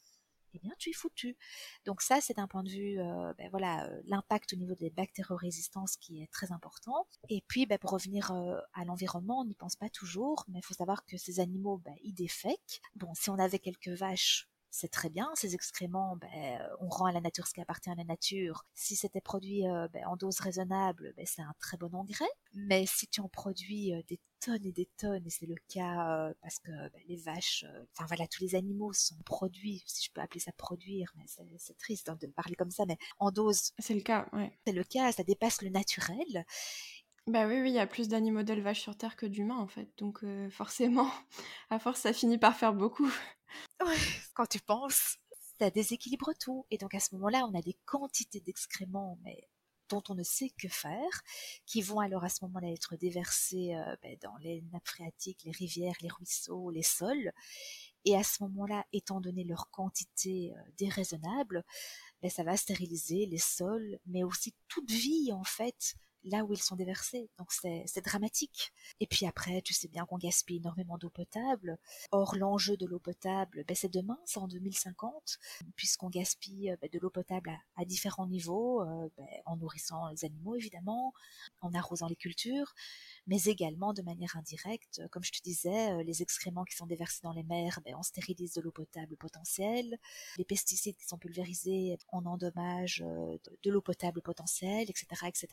eh 0.55 0.61
bien 0.61 0.71
tu 0.79 0.91
es 0.91 0.93
foutu. 0.93 1.37
Donc 1.85 2.01
ça 2.03 2.21
c'est 2.21 2.37
d'un 2.37 2.47
point 2.47 2.63
de 2.63 2.71
vue 2.71 3.01
euh, 3.01 3.35
ben 3.37 3.51
voilà 3.51 3.89
euh, 3.89 4.01
l'impact 4.05 4.53
au 4.53 4.57
niveau 4.57 4.77
des 4.77 4.91
bactériorésistances 4.91 5.97
qui 5.97 6.23
est 6.23 6.31
très 6.31 6.53
important. 6.53 7.09
Et 7.29 7.43
puis 7.49 7.67
ben, 7.67 7.79
pour 7.79 7.91
revenir 7.91 8.31
euh, 8.31 8.61
à 8.75 8.85
l'environnement, 8.85 9.41
on 9.41 9.45
n'y 9.45 9.57
pense 9.57 9.75
pas 9.75 9.89
toujours, 9.89 10.45
mais 10.47 10.61
il 10.61 10.65
faut 10.65 10.75
savoir 10.75 11.05
que 11.05 11.17
ces 11.17 11.41
animaux 11.41 11.79
ben, 11.79 11.97
ils 12.05 12.15
défèquent. 12.15 12.81
Bon 12.95 13.13
si 13.15 13.31
on 13.31 13.41
avait 13.41 13.59
quelques 13.59 13.89
vaches 13.89 14.49
c'est 14.79 14.89
très 14.89 15.11
bien. 15.11 15.29
Ces 15.35 15.55
excréments, 15.57 16.17
ben, 16.17 16.31
euh, 16.37 16.77
on 16.81 16.89
rend 16.89 17.07
à 17.07 17.13
la 17.13 17.21
nature 17.21 17.49
ce 17.49 17.53
qui 17.53 17.61
appartient 17.61 17.91
à 17.91 17.97
la 17.97 18.05
nature. 18.05 18.65
Si 18.75 18.95
c'était 18.95 19.21
produit 19.21 19.67
euh, 19.67 19.89
ben, 19.89 20.07
en 20.07 20.17
dose 20.17 20.39
raisonnable, 20.39 21.13
ben, 21.17 21.27
c'est 21.27 21.43
un 21.43 21.55
très 21.59 21.77
bon 21.77 21.93
engrais. 21.95 22.31
Mais 22.55 22.87
si 22.87 23.09
tu 23.09 23.21
en 23.21 23.29
produis 23.29 23.93
euh, 23.93 24.03
des 24.07 24.21
tonnes 24.41 24.65
et 24.65 24.71
des 24.71 24.89
tonnes, 24.97 25.27
et 25.27 25.31
c'est 25.31 25.47
le 25.47 25.57
cas 25.69 26.33
parce 26.43 26.61
que 26.61 26.71
les 27.09 27.17
vaches, 27.17 27.65
enfin 27.93 28.07
voilà, 28.07 28.29
tous 28.29 28.45
les 28.45 28.55
animaux 28.55 28.93
sont 28.93 29.17
produits, 29.25 29.83
si 29.85 30.05
je 30.07 30.13
peux 30.13 30.21
appeler 30.21 30.39
ça 30.39 30.53
produire, 30.53 31.13
mais 31.17 31.25
c'est 31.57 31.77
triste 31.77 32.09
hein, 32.09 32.17
de 32.21 32.29
parler 32.29 32.55
comme 32.55 32.71
ça, 32.71 32.87
mais 32.87 32.99
en 33.19 33.33
dose. 33.33 33.73
C'est 33.81 33.95
le 33.95 34.01
cas, 34.01 34.29
ouais. 34.33 34.57
C'est 34.65 34.73
le 34.73 34.85
cas, 34.85 35.11
ça 35.11 35.25
dépasse 35.25 35.61
le 35.61 35.71
naturel. 35.71 36.45
Bah 37.27 37.49
oui, 37.49 37.61
oui, 37.61 37.71
il 37.71 37.75
y 37.75 37.81
a 37.81 37.87
plus 37.89 38.07
d'animaux 38.07 38.45
d'élevage 38.45 38.81
sur 38.81 38.97
Terre 38.97 39.17
que 39.17 39.27
d'humains 39.27 39.59
en 39.59 39.67
fait. 39.67 39.91
Donc 39.99 40.25
forcément, 40.51 41.11
à 41.71 41.81
force, 41.81 42.03
ça 42.03 42.13
finit 42.13 42.39
par 42.39 42.57
faire 42.57 42.75
beaucoup. 42.75 43.11
Quand 44.35 44.47
tu 44.47 44.61
penses, 44.61 45.19
ça 45.59 45.71
déséquilibre 45.71 46.33
tout. 46.39 46.67
Et 46.71 46.79
donc 46.79 46.95
à 46.95 47.01
ce 47.01 47.15
moment-là, 47.15 47.47
on 47.51 47.55
a 47.59 47.63
des 47.63 47.77
quantités 47.85 48.41
d'excréments, 48.41 49.19
mais 49.23 49.49
dont 49.89 50.03
on 50.09 50.15
ne 50.15 50.23
sait 50.23 50.51
que 50.51 50.69
faire, 50.69 51.23
qui 51.67 51.83
vont 51.83 52.01
alors 52.01 52.25
à 52.25 52.29
ce 52.29 52.45
moment-là 52.45 52.71
être 52.71 52.97
déversés 52.97 53.75
euh, 53.75 53.97
ben, 54.03 54.17
dans 54.23 54.37
les 54.37 54.63
nappes 54.73 54.87
phréatiques, 54.87 55.45
les 55.45 55.53
rivières, 55.53 55.95
les 56.03 56.09
ruisseaux, 56.09 56.71
les 56.71 56.83
sols, 56.83 57.33
Et 58.05 58.17
à 58.17 58.23
ce 58.23 58.43
moment-là, 58.45 58.85
étant 58.93 59.21
donné 59.21 59.45
leur 59.45 59.71
quantité 59.71 60.53
euh, 60.55 60.61
déraisonnable, 60.79 61.65
ben, 62.23 62.31
ça 62.31 62.45
va 62.45 62.57
stériliser 62.57 63.27
les 63.27 63.39
sols, 63.39 63.99
mais 64.07 64.25
aussi 64.25 64.55
toute 64.69 64.91
vie 64.91 65.33
en 65.33 65.45
fait 65.45 65.95
là 66.25 66.45
où 66.45 66.53
ils 66.53 66.63
sont 66.63 66.77
déversés. 66.77 67.31
Donc 67.39 67.53
c'est 67.53 68.05
dramatique. 68.05 68.73
Et 69.01 69.07
puis 69.07 69.27
après, 69.27 69.63
tu 69.63 69.75
sais 69.75 69.89
bien 69.89 70.05
qu'on 70.07 70.19
gaspille 70.19 70.59
énormément 70.59 70.99
d'eau 70.99 71.11
potable. 71.11 71.79
Or, 72.13 72.37
l'enjeu 72.37 72.77
de 72.77 72.87
l'eau 72.87 72.99
potable, 72.99 73.65
c'est 73.75 73.93
demain, 73.93 74.19
c'est 74.25 74.41
en 74.41 74.49
2050, 74.49 75.39
puisqu'on 75.77 76.11
gaspille 76.11 76.77
ben, 76.81 76.91
de 76.93 76.99
l'eau 76.99 77.11
potable 77.11 77.53
à, 77.77 77.85
différents 77.85 78.27
niveaux, 78.27 78.83
euh, 78.83 79.09
ben, 79.17 79.27
en 79.47 79.57
nourrissant 79.57 80.09
les 80.09 80.25
animaux 80.25 80.57
évidemment, 80.57 81.13
en 81.61 81.73
arrosant 81.75 82.09
les 82.09 82.17
cultures, 82.17 82.75
mais 83.27 83.43
également 83.45 83.93
de 83.93 84.03
manière 84.03 84.37
indirecte, 84.37 85.03
comme 85.11 85.25
je 85.25 85.33
te 85.33 85.43
disais, 85.43 85.93
euh, 85.93 86.03
les 86.03 86.23
excréments 86.23 86.65
qui 86.65 86.77
sont 86.77 86.87
déversés 86.87 87.21
dans 87.23 87.33
les 87.33 87.45
mers, 87.45 87.81
ben, 87.85 87.95
on 87.97 88.03
stérilise 88.03 88.55
de 88.55 88.61
l'eau 88.61 88.73
potable 88.73 89.17
potentielle, 89.17 89.99
les 90.37 90.45
pesticides 90.45 90.97
qui 90.97 91.07
sont 91.07 91.19
pulvérisés, 91.19 91.99
on 92.13 92.27
endommage 92.27 93.03
euh, 93.07 93.37
de 93.63 93.71
l'eau 93.71 93.83
potable 93.83 94.23
potentielle, 94.23 94.89
etc., 94.91 95.07
etc. 95.27 95.49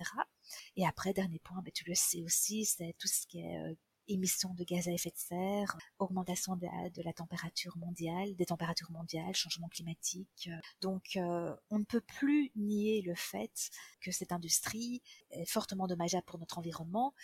Et 0.75 0.85
après, 0.85 1.13
dernier 1.13 1.39
point, 1.39 1.61
ben, 1.61 1.71
tu 1.73 1.85
le 1.85 1.95
sais 1.95 2.23
aussi, 2.23 2.65
c'est 2.65 2.95
tout 2.97 3.07
ce 3.07 3.27
qui 3.27 3.39
est 3.39 3.57
euh, 3.57 3.73
émissions 4.07 4.53
de 4.53 4.63
gaz 4.63 4.87
à 4.87 4.91
effet 4.91 5.09
de 5.09 5.17
serre, 5.17 5.77
augmentation 5.97 6.55
de 6.55 7.03
la, 7.03 7.13
température 7.13 7.75
mondiale, 7.77 8.35
des 8.35 8.45
températures 8.45 8.91
mondiales, 8.91 9.33
changement 9.33 9.67
climatique. 9.67 10.49
Donc, 10.79 11.17
on 11.17 11.79
ne 11.79 11.83
peut 11.83 12.01
plus 12.01 12.51
nier 12.55 13.01
le 13.01 13.15
fait 13.15 13.71
que 14.01 14.11
cette 14.11 14.31
industrie 14.31 15.01
est 15.31 15.49
fortement 15.49 15.87
dommageable 15.87 16.25
pour 16.25 16.37
notre 16.37 16.59
environnement 16.59 17.15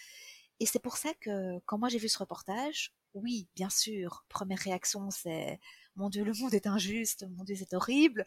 et 0.62 0.67
c'est 0.67 0.78
pour 0.78 0.98
ça 0.98 1.12
que 1.15 1.58
quand 1.65 1.80
moi 1.80 1.89
j'ai 1.89 1.98
vu 1.98 2.08
ce 2.08 2.20
reportage, 2.20 2.94
oui, 3.15 3.48
bien 3.56 3.72
sûr, 3.72 4.24
première 4.30 4.60
réaction 4.60 5.10
c'est 5.10 5.60
mon 5.96 6.08
Dieu, 6.08 6.24
le 6.24 6.34
monde 6.34 6.54
est 6.54 6.67
injuste, 6.67 7.26
mon 7.36 7.44
Dieu, 7.44 7.56
c'est 7.56 7.74
horrible. 7.74 8.24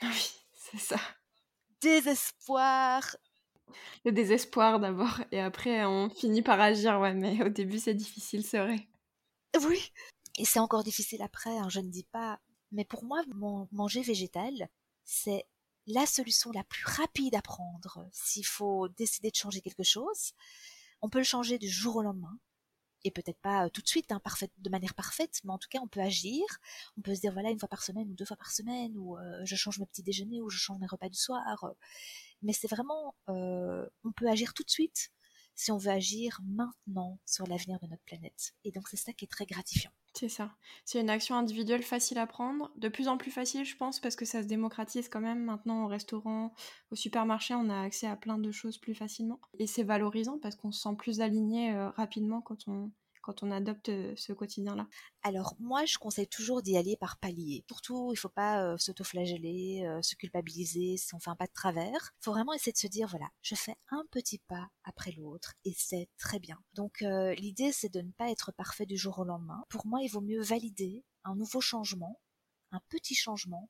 Oui, 0.00 0.30
c'est 0.54 0.78
ça. 0.78 1.00
Désespoir. 1.80 3.16
Le 4.04 4.12
désespoir 4.12 4.80
d'abord, 4.80 5.20
et 5.32 5.40
après 5.40 5.84
on 5.84 6.08
finit 6.10 6.42
par 6.42 6.60
agir, 6.60 7.00
ouais, 7.00 7.14
mais 7.14 7.42
au 7.42 7.48
début 7.48 7.78
c'est 7.78 7.94
difficile, 7.94 8.44
c'est 8.44 8.58
vrai. 8.58 8.86
Oui, 9.66 9.90
et 10.38 10.44
c'est 10.44 10.58
encore 10.58 10.84
difficile 10.84 11.22
après, 11.22 11.56
hein, 11.56 11.68
je 11.68 11.80
ne 11.80 11.88
dis 11.90 12.04
pas. 12.04 12.40
Mais 12.72 12.84
pour 12.84 13.04
moi, 13.04 13.22
manger 13.72 14.02
végétal, 14.02 14.68
c'est 15.04 15.46
la 15.86 16.04
solution 16.04 16.50
la 16.52 16.64
plus 16.64 16.84
rapide 16.84 17.34
à 17.34 17.42
prendre 17.42 18.08
s'il 18.12 18.44
faut 18.44 18.88
décider 18.88 19.30
de 19.30 19.36
changer 19.36 19.60
quelque 19.60 19.84
chose. 19.84 20.32
On 21.00 21.08
peut 21.08 21.18
le 21.18 21.24
changer 21.24 21.58
du 21.58 21.68
jour 21.68 21.96
au 21.96 22.02
lendemain, 22.02 22.38
et 23.06 23.10
peut-être 23.12 23.40
pas 23.40 23.66
euh, 23.66 23.68
tout 23.68 23.82
de 23.82 23.88
suite, 23.88 24.10
hein, 24.10 24.20
de 24.58 24.70
manière 24.70 24.94
parfaite, 24.94 25.40
mais 25.44 25.52
en 25.52 25.58
tout 25.58 25.68
cas, 25.70 25.78
on 25.80 25.86
peut 25.86 26.00
agir. 26.00 26.42
On 26.98 27.02
peut 27.02 27.14
se 27.14 27.20
dire, 27.20 27.32
voilà, 27.32 27.50
une 27.50 27.58
fois 27.58 27.68
par 27.68 27.82
semaine 27.82 28.10
ou 28.10 28.14
deux 28.14 28.24
fois 28.24 28.36
par 28.36 28.50
semaine, 28.50 28.96
ou 28.96 29.16
euh, 29.16 29.40
je 29.44 29.54
change 29.54 29.78
mes 29.78 29.86
petits 29.86 30.02
déjeuners, 30.02 30.42
ou 30.42 30.50
je 30.50 30.58
change 30.58 30.78
mes 30.80 30.86
repas 30.86 31.08
du 31.08 31.16
soir. 31.16 31.64
Euh. 31.64 31.70
Mais 32.42 32.52
c'est 32.52 32.68
vraiment, 32.68 33.14
on 33.28 34.12
peut 34.16 34.28
agir 34.28 34.54
tout 34.54 34.62
de 34.62 34.70
suite 34.70 35.10
si 35.56 35.72
on 35.72 35.78
veut 35.78 35.90
agir 35.90 36.38
maintenant 36.46 37.18
sur 37.24 37.46
l'avenir 37.46 37.80
de 37.80 37.86
notre 37.86 38.02
planète. 38.04 38.52
Et 38.64 38.70
donc, 38.70 38.88
c'est 38.88 38.98
ça 38.98 39.12
qui 39.12 39.24
est 39.24 39.28
très 39.28 39.46
gratifiant. 39.46 39.90
C'est 40.14 40.28
ça. 40.28 40.54
C'est 40.84 41.00
une 41.00 41.10
action 41.10 41.34
individuelle 41.34 41.82
facile 41.82 42.18
à 42.18 42.26
prendre, 42.26 42.70
de 42.76 42.88
plus 42.88 43.08
en 43.08 43.16
plus 43.16 43.30
facile, 43.30 43.64
je 43.64 43.76
pense, 43.76 44.00
parce 44.00 44.16
que 44.16 44.24
ça 44.24 44.42
se 44.42 44.48
démocratise 44.48 45.08
quand 45.08 45.20
même. 45.20 45.44
Maintenant, 45.44 45.84
au 45.84 45.88
restaurant, 45.88 46.54
au 46.90 46.94
supermarché, 46.94 47.54
on 47.54 47.68
a 47.70 47.82
accès 47.82 48.06
à 48.06 48.16
plein 48.16 48.38
de 48.38 48.50
choses 48.52 48.78
plus 48.78 48.94
facilement. 48.94 49.40
Et 49.58 49.66
c'est 49.66 49.82
valorisant 49.82 50.38
parce 50.38 50.56
qu'on 50.56 50.72
se 50.72 50.80
sent 50.80 50.96
plus 50.96 51.20
aligné 51.20 51.74
euh, 51.74 51.90
rapidement 51.90 52.42
quand 52.42 52.68
on, 52.68 52.90
quand 53.26 53.42
on 53.42 53.50
adopte 53.50 53.88
euh, 53.88 54.14
ce 54.16 54.32
quotidien-là? 54.32 54.86
Alors 55.24 55.56
moi, 55.58 55.84
je 55.84 55.98
conseille 55.98 56.28
toujours 56.28 56.62
d'y 56.62 56.76
aller 56.76 56.96
par 56.96 57.18
palier. 57.18 57.64
Surtout, 57.66 58.10
il 58.12 58.14
ne 58.14 58.20
faut 58.20 58.28
pas 58.28 58.62
euh, 58.62 58.78
s'autoflageller, 58.78 59.84
euh, 59.84 60.00
se 60.00 60.14
culpabiliser 60.14 60.96
si 60.96 61.12
on 61.12 61.18
fait 61.18 61.30
un 61.30 61.34
pas 61.34 61.48
de 61.48 61.52
travers. 61.52 62.12
Il 62.20 62.24
faut 62.24 62.30
vraiment 62.30 62.52
essayer 62.52 62.72
de 62.72 62.78
se 62.78 62.86
dire, 62.86 63.08
voilà, 63.08 63.26
je 63.42 63.56
fais 63.56 63.74
un 63.90 64.04
petit 64.12 64.38
pas 64.38 64.68
après 64.84 65.10
l'autre 65.10 65.54
et 65.64 65.74
c'est 65.76 66.08
très 66.18 66.38
bien. 66.38 66.62
Donc 66.74 67.00
l'idée, 67.00 67.72
c'est 67.72 67.92
de 67.92 68.00
ne 68.00 68.12
pas 68.12 68.30
être 68.30 68.52
parfait 68.52 68.86
du 68.86 68.96
jour 68.96 69.18
au 69.18 69.24
lendemain. 69.24 69.64
Pour 69.68 69.86
moi, 69.86 70.00
il 70.02 70.08
vaut 70.08 70.20
mieux 70.20 70.40
valider 70.40 71.04
un 71.24 71.34
nouveau 71.34 71.60
changement, 71.60 72.20
un 72.70 72.80
petit 72.88 73.14
changement, 73.16 73.68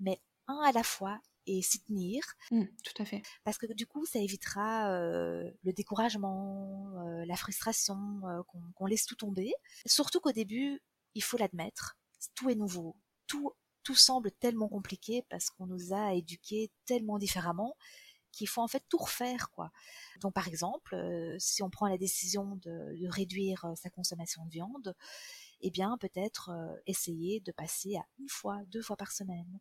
mais 0.00 0.20
un 0.48 0.58
à 0.58 0.72
la 0.72 0.82
fois 0.82 1.18
et 1.46 1.62
s'y 1.62 1.82
tenir. 1.82 2.22
Mmh, 2.50 2.64
tout 2.84 3.02
à 3.02 3.04
fait. 3.04 3.22
Parce 3.44 3.58
que 3.58 3.72
du 3.72 3.86
coup, 3.86 4.06
ça 4.06 4.18
évitera 4.18 4.90
euh, 4.92 5.50
le 5.62 5.72
découragement, 5.72 6.92
euh, 6.98 7.24
la 7.26 7.36
frustration, 7.36 7.96
euh, 8.26 8.42
qu'on 8.74 8.86
laisse 8.86 9.06
tout 9.06 9.16
tomber. 9.16 9.52
Surtout 9.86 10.20
qu'au 10.20 10.32
début, 10.32 10.82
il 11.14 11.22
faut 11.22 11.36
l'admettre, 11.36 11.96
tout 12.34 12.50
est 12.50 12.54
nouveau, 12.54 12.96
tout 13.26 13.52
tout 13.84 13.96
semble 13.96 14.30
tellement 14.30 14.68
compliqué 14.68 15.24
parce 15.28 15.50
qu'on 15.50 15.66
nous 15.66 15.92
a 15.92 16.14
éduqués 16.14 16.70
tellement 16.84 17.18
différemment 17.18 17.76
qu'il 18.30 18.48
faut 18.48 18.62
en 18.62 18.68
fait 18.68 18.84
tout 18.88 18.96
refaire 18.96 19.50
quoi. 19.50 19.72
Donc 20.20 20.34
par 20.34 20.46
exemple, 20.46 20.96
si 21.40 21.64
on 21.64 21.68
prend 21.68 21.88
la 21.88 21.98
décision 21.98 22.54
de, 22.62 22.96
de 22.96 23.08
réduire 23.08 23.66
sa 23.74 23.90
consommation 23.90 24.44
de 24.44 24.50
viande, 24.50 24.94
eh 25.62 25.70
bien 25.70 25.98
peut-être 25.98 26.52
essayer 26.86 27.40
de 27.40 27.50
passer 27.50 27.96
à 27.96 28.06
une 28.20 28.28
fois, 28.28 28.60
deux 28.68 28.82
fois 28.82 28.96
par 28.96 29.10
semaine 29.10 29.58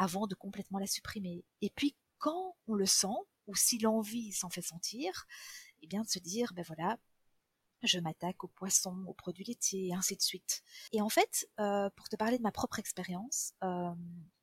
avant 0.00 0.26
de 0.26 0.34
complètement 0.34 0.78
la 0.78 0.86
supprimer. 0.86 1.44
Et 1.60 1.68
puis 1.68 1.94
quand 2.18 2.56
on 2.66 2.74
le 2.74 2.86
sent, 2.86 3.18
ou 3.46 3.54
si 3.54 3.78
l'envie 3.78 4.32
s'en 4.32 4.48
fait 4.48 4.62
sentir, 4.62 5.26
eh 5.82 5.86
bien 5.86 6.02
de 6.02 6.08
se 6.08 6.18
dire, 6.18 6.52
ben 6.54 6.64
voilà, 6.66 6.98
je 7.82 7.98
m'attaque 7.98 8.42
aux 8.42 8.48
poissons, 8.48 9.04
aux 9.06 9.12
produits 9.12 9.44
laitiers, 9.44 9.88
et 9.88 9.94
ainsi 9.94 10.16
de 10.16 10.22
suite. 10.22 10.62
Et 10.92 11.02
en 11.02 11.10
fait, 11.10 11.46
euh, 11.60 11.90
pour 11.96 12.08
te 12.08 12.16
parler 12.16 12.38
de 12.38 12.42
ma 12.42 12.50
propre 12.50 12.78
expérience, 12.78 13.52
euh, 13.62 13.90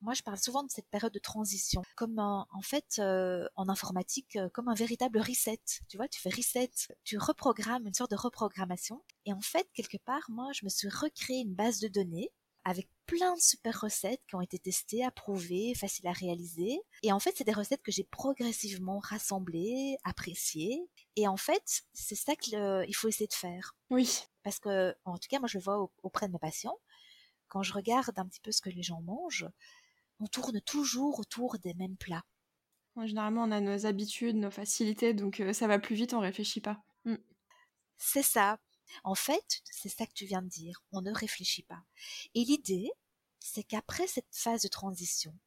moi 0.01 0.13
je 0.13 0.21
parle 0.21 0.37
souvent 0.37 0.61
de 0.61 0.69
cette 0.69 0.89
période 0.89 1.13
de 1.13 1.19
transition, 1.19 1.81
comme 1.95 2.19
en 2.19 2.61
fait 2.61 2.99
euh, 2.99 3.47
en 3.55 3.67
informatique, 3.67 4.37
comme 4.53 4.67
un 4.67 4.75
véritable 4.75 5.19
reset. 5.19 5.61
Tu 5.87 5.97
vois, 5.97 6.07
tu 6.07 6.21
fais 6.21 6.29
reset, 6.29 6.69
tu 7.03 7.17
reprogrammes 7.17 7.87
une 7.87 7.95
sorte 7.95 8.11
de 8.11 8.15
reprogrammation. 8.15 9.03
Et 9.25 9.33
en 9.33 9.41
fait, 9.41 9.67
quelque 9.73 9.97
part, 9.97 10.29
moi 10.29 10.51
je 10.53 10.65
me 10.65 10.69
suis 10.69 10.89
recréé 10.89 11.41
une 11.41 11.55
base 11.55 11.79
de 11.79 11.87
données 11.87 12.31
avec 12.67 12.89
plein 13.05 13.33
de 13.33 13.39
super 13.39 13.79
recettes 13.79 14.21
qui 14.27 14.35
ont 14.35 14.41
été 14.41 14.59
testées, 14.59 15.05
approuvées, 15.05 15.73
faciles 15.73 16.05
à 16.05 16.11
réaliser. 16.11 16.81
Et 17.01 17.13
en 17.13 17.19
fait, 17.19 17.33
c'est 17.37 17.45
des 17.45 17.53
recettes 17.53 17.81
que 17.81 17.93
j'ai 17.93 18.03
progressivement 18.03 18.99
rassemblées, 18.99 19.95
appréciées. 20.03 20.81
Et 21.15 21.29
en 21.29 21.37
fait, 21.37 21.83
c'est 21.93 22.15
ça 22.15 22.35
qu'il 22.35 22.93
faut 22.93 23.07
essayer 23.07 23.27
de 23.27 23.33
faire. 23.33 23.73
Oui. 23.89 24.19
Parce 24.43 24.59
que, 24.59 24.93
en 25.05 25.17
tout 25.17 25.29
cas, 25.29 25.39
moi, 25.39 25.47
je 25.47 25.57
le 25.57 25.63
vois 25.63 25.89
auprès 26.03 26.27
de 26.27 26.33
mes 26.33 26.39
patients. 26.39 26.77
Quand 27.47 27.63
je 27.63 27.71
regarde 27.71 28.19
un 28.19 28.25
petit 28.25 28.41
peu 28.41 28.51
ce 28.51 28.59
que 28.59 28.69
les 28.69 28.83
gens 28.83 29.01
mangent, 29.01 29.47
on 30.19 30.27
tourne 30.27 30.59
toujours 30.59 31.21
autour 31.21 31.57
des 31.59 31.73
mêmes 31.75 31.95
plats. 31.95 32.25
généralement, 33.05 33.43
on 33.43 33.51
a 33.51 33.61
nos 33.61 33.85
habitudes, 33.85 34.35
nos 34.35 34.51
facilités, 34.51 35.13
donc 35.13 35.39
euh, 35.39 35.53
ça 35.53 35.67
va 35.67 35.79
plus 35.79 35.95
vite, 35.95 36.13
on 36.13 36.19
réfléchit 36.19 36.59
pas. 36.59 36.83
Mm. 37.05 37.15
C'est 37.97 38.23
ça. 38.23 38.59
En 39.03 39.15
fait, 39.15 39.61
c'est 39.65 39.89
ça 39.89 40.05
que 40.05 40.13
tu 40.13 40.25
viens 40.25 40.41
de 40.41 40.49
dire, 40.49 40.83
on 40.91 41.01
ne 41.01 41.11
réfléchit 41.11 41.63
pas. 41.63 41.83
Et 42.35 42.43
l'idée, 42.43 42.91
c'est 43.39 43.63
qu'après 43.63 44.07
cette 44.07 44.27
phase 44.31 44.61
de 44.61 44.67
transition, 44.67 45.37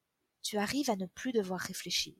tu 0.41 0.57
arrives 0.57 0.89
à 0.89 0.95
ne 0.95 1.05
plus 1.05 1.31
devoir 1.31 1.59
réfléchir. 1.59 2.15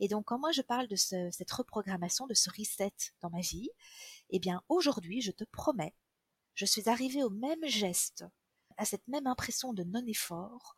Et 0.00 0.08
donc, 0.08 0.26
quand 0.26 0.38
moi 0.38 0.52
je 0.52 0.62
parle 0.62 0.86
de 0.86 0.96
cette 0.96 1.50
reprogrammation, 1.50 2.26
de 2.26 2.34
ce 2.34 2.50
reset 2.50 2.92
dans 3.20 3.30
ma 3.30 3.40
vie, 3.40 3.70
eh 4.30 4.38
bien, 4.38 4.62
aujourd'hui, 4.68 5.20
je 5.20 5.32
te 5.32 5.44
promets, 5.44 5.94
je 6.54 6.64
suis 6.64 6.88
arrivée 6.88 7.22
au 7.22 7.30
même 7.30 7.64
geste, 7.66 8.24
à 8.76 8.84
cette 8.84 9.06
même 9.08 9.26
impression 9.26 9.72
de 9.72 9.82
non-effort, 9.84 10.76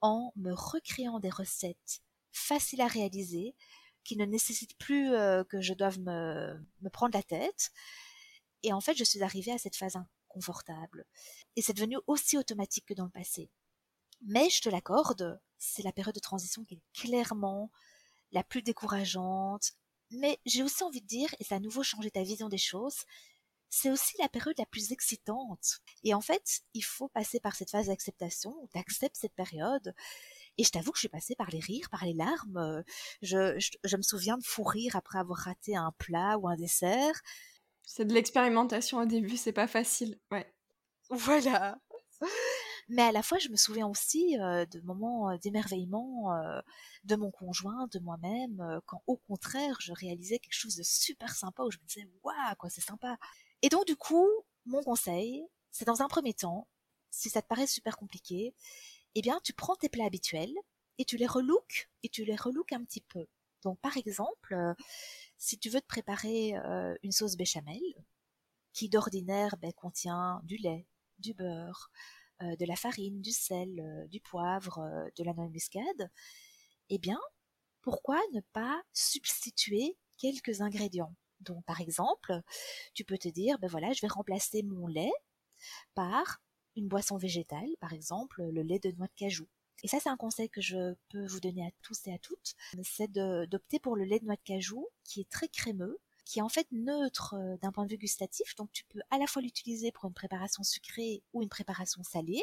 en 0.00 0.32
me 0.36 0.52
recréant 0.52 1.20
des 1.20 1.30
recettes 1.30 2.02
faciles 2.32 2.80
à 2.80 2.86
réaliser, 2.86 3.54
qui 4.04 4.16
ne 4.16 4.24
nécessitent 4.24 4.78
plus 4.78 5.12
euh, 5.12 5.42
que 5.44 5.60
je 5.60 5.74
doive 5.74 5.98
me, 6.00 6.56
me 6.80 6.88
prendre 6.90 7.16
la 7.16 7.22
tête, 7.22 7.72
et 8.66 8.72
en 8.72 8.80
fait, 8.80 8.98
je 8.98 9.04
suis 9.04 9.22
arrivée 9.22 9.52
à 9.52 9.58
cette 9.58 9.76
phase 9.76 9.94
inconfortable. 9.94 11.06
Et 11.54 11.62
c'est 11.62 11.72
devenu 11.72 11.98
aussi 12.08 12.36
automatique 12.36 12.86
que 12.86 12.94
dans 12.94 13.04
le 13.04 13.10
passé. 13.10 13.48
Mais 14.22 14.50
je 14.50 14.60
te 14.60 14.68
l'accorde, 14.68 15.40
c'est 15.56 15.84
la 15.84 15.92
période 15.92 16.16
de 16.16 16.20
transition 16.20 16.64
qui 16.64 16.74
est 16.74 17.00
clairement 17.00 17.70
la 18.32 18.42
plus 18.42 18.62
décourageante. 18.62 19.74
Mais 20.10 20.40
j'ai 20.46 20.64
aussi 20.64 20.82
envie 20.82 21.00
de 21.00 21.06
dire, 21.06 21.32
et 21.38 21.44
ça 21.44 21.54
a 21.54 21.58
à 21.58 21.60
nouveau 21.60 21.84
changé 21.84 22.10
ta 22.10 22.24
vision 22.24 22.48
des 22.48 22.58
choses, 22.58 23.04
c'est 23.68 23.88
aussi 23.88 24.16
la 24.18 24.28
période 24.28 24.58
la 24.58 24.66
plus 24.66 24.90
excitante. 24.90 25.78
Et 26.02 26.12
en 26.12 26.20
fait, 26.20 26.62
il 26.74 26.82
faut 26.82 27.08
passer 27.08 27.38
par 27.38 27.54
cette 27.54 27.70
phase 27.70 27.86
d'acceptation, 27.86 28.52
où 28.62 28.68
tu 28.72 28.78
acceptes 28.78 29.16
cette 29.16 29.34
période. 29.34 29.94
Et 30.58 30.64
je 30.64 30.70
t'avoue 30.70 30.90
que 30.90 30.98
je 30.98 31.02
suis 31.02 31.08
passée 31.08 31.36
par 31.36 31.50
les 31.50 31.60
rires, 31.60 31.88
par 31.88 32.04
les 32.04 32.14
larmes. 32.14 32.82
Je, 33.22 33.56
je, 33.60 33.70
je 33.84 33.96
me 33.96 34.02
souviens 34.02 34.38
de 34.38 34.44
fou 34.44 34.64
rire 34.64 34.96
après 34.96 35.20
avoir 35.20 35.38
raté 35.38 35.76
un 35.76 35.92
plat 35.98 36.36
ou 36.38 36.48
un 36.48 36.56
dessert. 36.56 37.22
C'est 37.86 38.04
de 38.04 38.12
l'expérimentation 38.12 38.98
au 38.98 39.06
début, 39.06 39.36
c'est 39.36 39.52
pas 39.52 39.68
facile. 39.68 40.18
Ouais. 40.30 40.52
Voilà. 41.08 41.78
Mais 42.88 43.02
à 43.02 43.12
la 43.12 43.22
fois, 43.22 43.38
je 43.38 43.48
me 43.48 43.56
souviens 43.56 43.86
aussi 43.88 44.38
euh, 44.38 44.64
de 44.66 44.80
moments 44.80 45.30
euh, 45.30 45.38
d'émerveillement 45.38 46.32
euh, 46.34 46.60
de 47.04 47.16
mon 47.16 47.30
conjoint, 47.30 47.88
de 47.92 47.98
moi-même, 47.98 48.80
quand 48.86 49.02
au 49.06 49.16
contraire, 49.16 49.76
je 49.80 49.92
réalisais 49.92 50.38
quelque 50.38 50.54
chose 50.54 50.76
de 50.76 50.82
super 50.82 51.34
sympa 51.34 51.62
où 51.64 51.70
je 51.70 51.78
me 51.78 51.86
disais, 51.86 52.08
waouh, 52.22 52.54
quoi, 52.58 52.70
c'est 52.70 52.80
sympa. 52.80 53.16
Et 53.62 53.68
donc, 53.68 53.86
du 53.86 53.96
coup, 53.96 54.28
mon 54.66 54.82
conseil, 54.82 55.44
c'est 55.70 55.84
dans 55.84 56.02
un 56.02 56.08
premier 56.08 56.34
temps, 56.34 56.68
si 57.10 57.30
ça 57.30 57.42
te 57.42 57.46
paraît 57.48 57.66
super 57.66 57.96
compliqué, 57.96 58.54
eh 59.14 59.22
bien, 59.22 59.40
tu 59.42 59.52
prends 59.52 59.76
tes 59.76 59.88
plats 59.88 60.06
habituels 60.06 60.54
et 60.98 61.04
tu 61.04 61.16
les 61.16 61.26
relooks 61.26 61.88
et 62.02 62.08
tu 62.08 62.24
les 62.24 62.36
relooks 62.36 62.72
un 62.72 62.84
petit 62.84 63.00
peu. 63.00 63.26
Donc, 63.66 63.80
par 63.80 63.96
exemple, 63.96 64.54
euh, 64.54 64.74
si 65.38 65.58
tu 65.58 65.70
veux 65.70 65.80
te 65.80 65.88
préparer 65.88 66.54
euh, 66.54 66.94
une 67.02 67.10
sauce 67.10 67.36
béchamel, 67.36 67.82
qui 68.72 68.88
d'ordinaire 68.88 69.56
ben, 69.60 69.72
contient 69.72 70.40
du 70.44 70.56
lait, 70.56 70.86
du 71.18 71.34
beurre, 71.34 71.90
euh, 72.42 72.54
de 72.54 72.64
la 72.64 72.76
farine, 72.76 73.20
du 73.20 73.32
sel, 73.32 74.06
du 74.08 74.20
poivre, 74.20 74.78
de 75.18 75.24
la 75.24 75.34
noix 75.34 75.46
de 75.46 75.50
muscade, 75.50 76.10
eh 76.90 76.98
bien, 76.98 77.18
pourquoi 77.82 78.20
ne 78.34 78.40
pas 78.52 78.80
substituer 78.92 79.96
quelques 80.16 80.60
ingrédients? 80.60 81.16
Donc, 81.40 81.64
par 81.64 81.80
exemple, 81.80 82.40
tu 82.94 83.04
peux 83.04 83.18
te 83.18 83.28
dire, 83.28 83.58
ben 83.58 83.68
voilà, 83.68 83.92
je 83.92 84.00
vais 84.00 84.06
remplacer 84.06 84.62
mon 84.62 84.86
lait 84.86 85.12
par 85.94 86.40
une 86.76 86.86
boisson 86.86 87.16
végétale, 87.16 87.70
par 87.80 87.92
exemple 87.92 88.44
le 88.44 88.62
lait 88.62 88.78
de 88.78 88.92
noix 88.92 89.08
de 89.08 89.14
cajou. 89.16 89.48
Et 89.82 89.88
ça, 89.88 89.98
c'est 90.00 90.08
un 90.08 90.16
conseil 90.16 90.48
que 90.48 90.60
je 90.60 90.94
peux 91.10 91.26
vous 91.26 91.40
donner 91.40 91.66
à 91.66 91.70
tous 91.82 92.06
et 92.06 92.12
à 92.12 92.18
toutes, 92.18 92.54
c'est 92.82 93.10
d'opter 93.12 93.78
pour 93.78 93.96
le 93.96 94.04
lait 94.04 94.18
de 94.18 94.24
noix 94.24 94.36
de 94.36 94.42
cajou, 94.44 94.88
qui 95.04 95.20
est 95.20 95.30
très 95.30 95.48
crémeux, 95.48 95.98
qui 96.24 96.40
est 96.40 96.42
en 96.42 96.48
fait 96.48 96.66
neutre 96.72 97.34
euh, 97.34 97.56
d'un 97.58 97.70
point 97.70 97.84
de 97.84 97.90
vue 97.90 97.98
gustatif, 97.98 98.56
donc 98.56 98.70
tu 98.72 98.84
peux 98.84 99.00
à 99.10 99.18
la 99.18 99.26
fois 99.26 99.40
l'utiliser 99.40 99.92
pour 99.92 100.06
une 100.06 100.14
préparation 100.14 100.64
sucrée 100.64 101.22
ou 101.32 101.42
une 101.42 101.48
préparation 101.48 102.02
salée, 102.02 102.42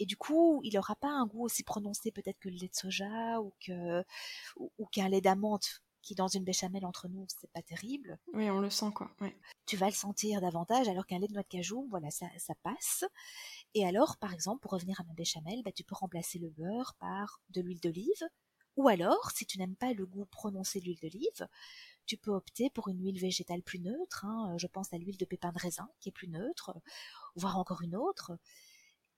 et 0.00 0.06
du 0.06 0.16
coup, 0.16 0.60
il 0.64 0.74
n'aura 0.74 0.96
pas 0.96 1.10
un 1.10 1.26
goût 1.26 1.44
aussi 1.44 1.62
prononcé 1.62 2.10
peut-être 2.10 2.38
que 2.40 2.48
le 2.48 2.56
lait 2.56 2.68
de 2.68 2.74
soja 2.74 3.40
ou 3.40 3.52
que 3.64 4.02
ou, 4.56 4.86
qu'un 4.86 5.08
lait 5.08 5.20
d'amande 5.20 5.64
qui 6.02 6.14
dans 6.14 6.28
une 6.28 6.42
béchamel 6.42 6.86
entre 6.86 7.08
nous, 7.08 7.26
c'est 7.28 7.50
pas 7.52 7.60
terrible. 7.60 8.18
Oui, 8.32 8.50
on 8.50 8.60
le 8.60 8.70
sent 8.70 8.90
quoi. 8.94 9.10
Tu 9.66 9.76
vas 9.76 9.86
le 9.86 9.92
sentir 9.92 10.40
davantage, 10.40 10.88
alors 10.88 11.06
qu'un 11.06 11.18
lait 11.18 11.28
de 11.28 11.34
noix 11.34 11.42
de 11.42 11.48
cajou, 11.48 11.86
voilà, 11.90 12.10
ça, 12.10 12.26
ça 12.38 12.54
passe. 12.62 13.04
Et 13.74 13.86
alors, 13.86 14.16
par 14.16 14.32
exemple, 14.32 14.60
pour 14.60 14.72
revenir 14.72 15.00
à 15.00 15.04
ma 15.04 15.14
béchamel, 15.14 15.62
bah, 15.62 15.72
tu 15.72 15.84
peux 15.84 15.94
remplacer 15.94 16.38
le 16.38 16.50
beurre 16.50 16.94
par 16.98 17.40
de 17.50 17.60
l'huile 17.60 17.80
d'olive. 17.80 18.24
Ou 18.76 18.88
alors, 18.88 19.30
si 19.32 19.46
tu 19.46 19.58
n'aimes 19.58 19.76
pas 19.76 19.92
le 19.92 20.06
goût 20.06 20.26
prononcé 20.26 20.80
de 20.80 20.86
l'huile 20.86 21.00
d'olive, 21.00 21.48
tu 22.06 22.16
peux 22.16 22.32
opter 22.32 22.70
pour 22.70 22.88
une 22.88 23.00
huile 23.00 23.20
végétale 23.20 23.62
plus 23.62 23.78
neutre. 23.78 24.24
Hein. 24.24 24.56
Je 24.58 24.66
pense 24.66 24.92
à 24.92 24.98
l'huile 24.98 25.16
de 25.16 25.24
pépin 25.24 25.52
de 25.52 25.58
raisin 25.58 25.88
qui 26.00 26.08
est 26.08 26.12
plus 26.12 26.28
neutre, 26.28 26.74
voire 27.36 27.58
encore 27.58 27.82
une 27.82 27.96
autre. 27.96 28.32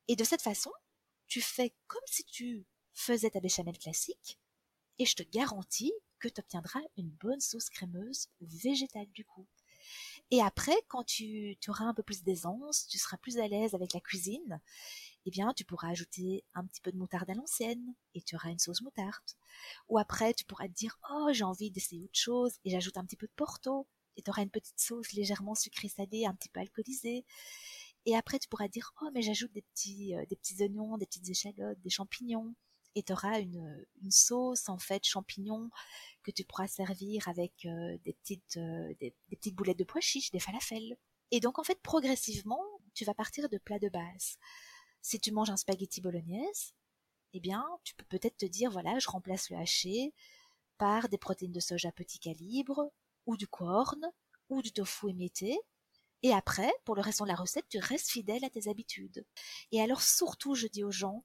Et 0.08 0.16
de 0.16 0.24
cette 0.24 0.42
façon, 0.42 0.72
tu 1.28 1.40
fais 1.40 1.74
comme 1.86 2.02
si 2.06 2.24
tu 2.24 2.66
faisais 2.92 3.30
ta 3.30 3.40
béchamel 3.40 3.78
classique, 3.78 4.38
et 4.98 5.06
je 5.06 5.16
te 5.16 5.22
garantis 5.22 5.92
que 6.18 6.28
tu 6.28 6.40
obtiendras 6.40 6.82
une 6.96 7.10
bonne 7.10 7.40
sauce 7.40 7.70
crémeuse 7.70 8.28
végétale 8.40 9.10
du 9.12 9.24
coup. 9.24 9.46
Et 10.32 10.40
après, 10.40 10.74
quand 10.88 11.04
tu, 11.04 11.58
auras 11.68 11.84
un 11.84 11.92
peu 11.92 12.02
plus 12.02 12.22
d'aisance, 12.22 12.86
tu 12.88 12.96
seras 12.96 13.18
plus 13.18 13.36
à 13.36 13.46
l'aise 13.48 13.74
avec 13.74 13.92
la 13.92 14.00
cuisine, 14.00 14.62
eh 15.26 15.30
bien, 15.30 15.52
tu 15.54 15.66
pourras 15.66 15.88
ajouter 15.88 16.42
un 16.54 16.64
petit 16.64 16.80
peu 16.80 16.90
de 16.90 16.96
moutarde 16.96 17.28
à 17.28 17.34
l'ancienne 17.34 17.94
et 18.14 18.22
tu 18.22 18.34
auras 18.34 18.48
une 18.48 18.58
sauce 18.58 18.80
moutarde. 18.80 19.22
Ou 19.90 19.98
après, 19.98 20.32
tu 20.32 20.46
pourras 20.46 20.68
te 20.68 20.72
dire, 20.72 20.98
oh, 21.10 21.28
j'ai 21.32 21.44
envie 21.44 21.70
d'essayer 21.70 22.02
autre 22.02 22.18
chose 22.18 22.52
et 22.64 22.70
j'ajoute 22.70 22.96
un 22.96 23.04
petit 23.04 23.16
peu 23.16 23.26
de 23.26 23.32
porto 23.36 23.86
et 24.16 24.22
tu 24.22 24.30
auras 24.30 24.42
une 24.42 24.50
petite 24.50 24.80
sauce 24.80 25.12
légèrement 25.12 25.54
sucrée 25.54 25.88
salée, 25.88 26.24
un 26.24 26.34
petit 26.34 26.48
peu 26.48 26.60
alcoolisée. 26.60 27.26
Et 28.06 28.16
après, 28.16 28.38
tu 28.38 28.48
pourras 28.48 28.68
dire, 28.68 28.94
oh, 29.02 29.10
mais 29.12 29.20
j'ajoute 29.20 29.52
des 29.52 29.62
petits, 29.62 30.14
euh, 30.16 30.24
des 30.30 30.36
petits 30.36 30.62
oignons, 30.62 30.96
des 30.96 31.06
petites 31.06 31.28
échalotes, 31.28 31.78
des 31.82 31.90
champignons 31.90 32.54
et 32.94 33.02
tu 33.02 33.12
auras 33.12 33.40
une, 33.40 33.84
sauce 34.10 34.68
en 34.68 34.78
fait 34.78 35.04
champignons 35.04 35.70
que 36.22 36.30
tu 36.30 36.44
pourras 36.44 36.66
servir 36.66 37.28
avec 37.28 37.64
euh, 37.64 37.98
des 38.04 38.12
petites 38.12 38.56
euh, 38.56 38.94
des, 39.00 39.14
petites 39.30 39.54
boulettes 39.54 39.78
de 39.78 39.84
pois 39.84 40.00
chiches, 40.00 40.30
des 40.30 40.40
falafels. 40.40 40.96
Et 41.30 41.40
donc 41.40 41.58
en 41.58 41.64
fait 41.64 41.80
progressivement, 41.82 42.62
tu 42.94 43.04
vas 43.04 43.14
partir 43.14 43.48
de 43.48 43.58
plats 43.58 43.78
de 43.78 43.88
base. 43.88 44.36
Si 45.00 45.18
tu 45.18 45.32
manges 45.32 45.50
un 45.50 45.56
spaghetti 45.56 46.00
bolognaise, 46.00 46.74
eh 47.32 47.40
bien, 47.40 47.64
tu 47.84 47.94
peux 47.94 48.04
peut-être 48.04 48.36
te 48.36 48.46
dire 48.46 48.70
voilà, 48.70 48.98
je 48.98 49.08
remplace 49.08 49.50
le 49.50 49.56
haché 49.56 50.12
par 50.78 51.08
des 51.08 51.18
protéines 51.18 51.52
de 51.52 51.60
soja 51.60 51.92
petit 51.92 52.18
calibre 52.18 52.92
ou 53.26 53.36
du 53.36 53.46
corn 53.46 54.00
ou 54.48 54.62
du 54.62 54.72
tofu 54.72 55.10
émietté. 55.10 55.58
Et 56.22 56.32
après, 56.32 56.72
pour 56.84 56.94
le 56.94 57.02
restant 57.02 57.24
de 57.24 57.30
la 57.30 57.36
recette, 57.36 57.68
tu 57.68 57.78
restes 57.78 58.10
fidèle 58.10 58.44
à 58.44 58.50
tes 58.50 58.68
habitudes. 58.68 59.24
Et 59.72 59.80
alors 59.80 60.02
surtout, 60.02 60.54
je 60.54 60.68
dis 60.68 60.84
aux 60.84 60.92
gens, 60.92 61.24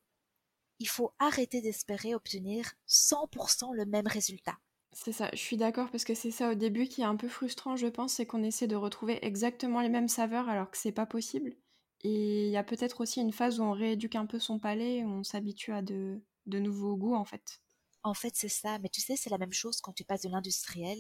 il 0.79 0.87
faut 0.87 1.13
arrêter 1.19 1.61
d'espérer 1.61 2.15
obtenir 2.15 2.73
100% 2.87 3.73
le 3.73 3.85
même 3.85 4.07
résultat. 4.07 4.57
C'est 4.93 5.11
ça, 5.11 5.29
je 5.33 5.39
suis 5.39 5.57
d'accord 5.57 5.91
parce 5.91 6.03
que 6.03 6.15
c'est 6.15 6.31
ça 6.31 6.51
au 6.51 6.55
début 6.55 6.87
qui 6.87 7.01
est 7.01 7.05
un 7.05 7.15
peu 7.15 7.27
frustrant, 7.27 7.75
je 7.75 7.87
pense, 7.87 8.13
c'est 8.13 8.25
qu'on 8.25 8.43
essaie 8.43 8.67
de 8.67 8.75
retrouver 8.75 9.23
exactement 9.23 9.81
les 9.81 9.89
mêmes 9.89 10.07
saveurs 10.07 10.49
alors 10.49 10.71
que 10.71 10.77
c'est 10.77 10.91
pas 10.91 11.05
possible. 11.05 11.55
Et 12.03 12.47
il 12.47 12.51
y 12.51 12.57
a 12.57 12.63
peut-être 12.63 13.01
aussi 13.01 13.21
une 13.21 13.33
phase 13.33 13.59
où 13.59 13.63
on 13.63 13.71
rééduque 13.71 14.15
un 14.15 14.25
peu 14.25 14.39
son 14.39 14.59
palais, 14.59 15.03
où 15.03 15.09
on 15.09 15.23
s'habitue 15.23 15.73
à 15.73 15.81
de, 15.81 16.21
nouveaux 16.45 16.95
goûts 16.95 17.15
en 17.15 17.25
fait. 17.25 17.61
En 18.03 18.13
fait, 18.13 18.33
c'est 18.35 18.49
ça, 18.49 18.79
mais 18.79 18.89
tu 18.89 19.01
sais, 19.01 19.15
c'est 19.15 19.29
la 19.29 19.37
même 19.37 19.53
chose 19.53 19.81
quand 19.81 19.93
tu 19.93 20.03
passes 20.03 20.21
de 20.21 20.29
l'industriel 20.29 20.97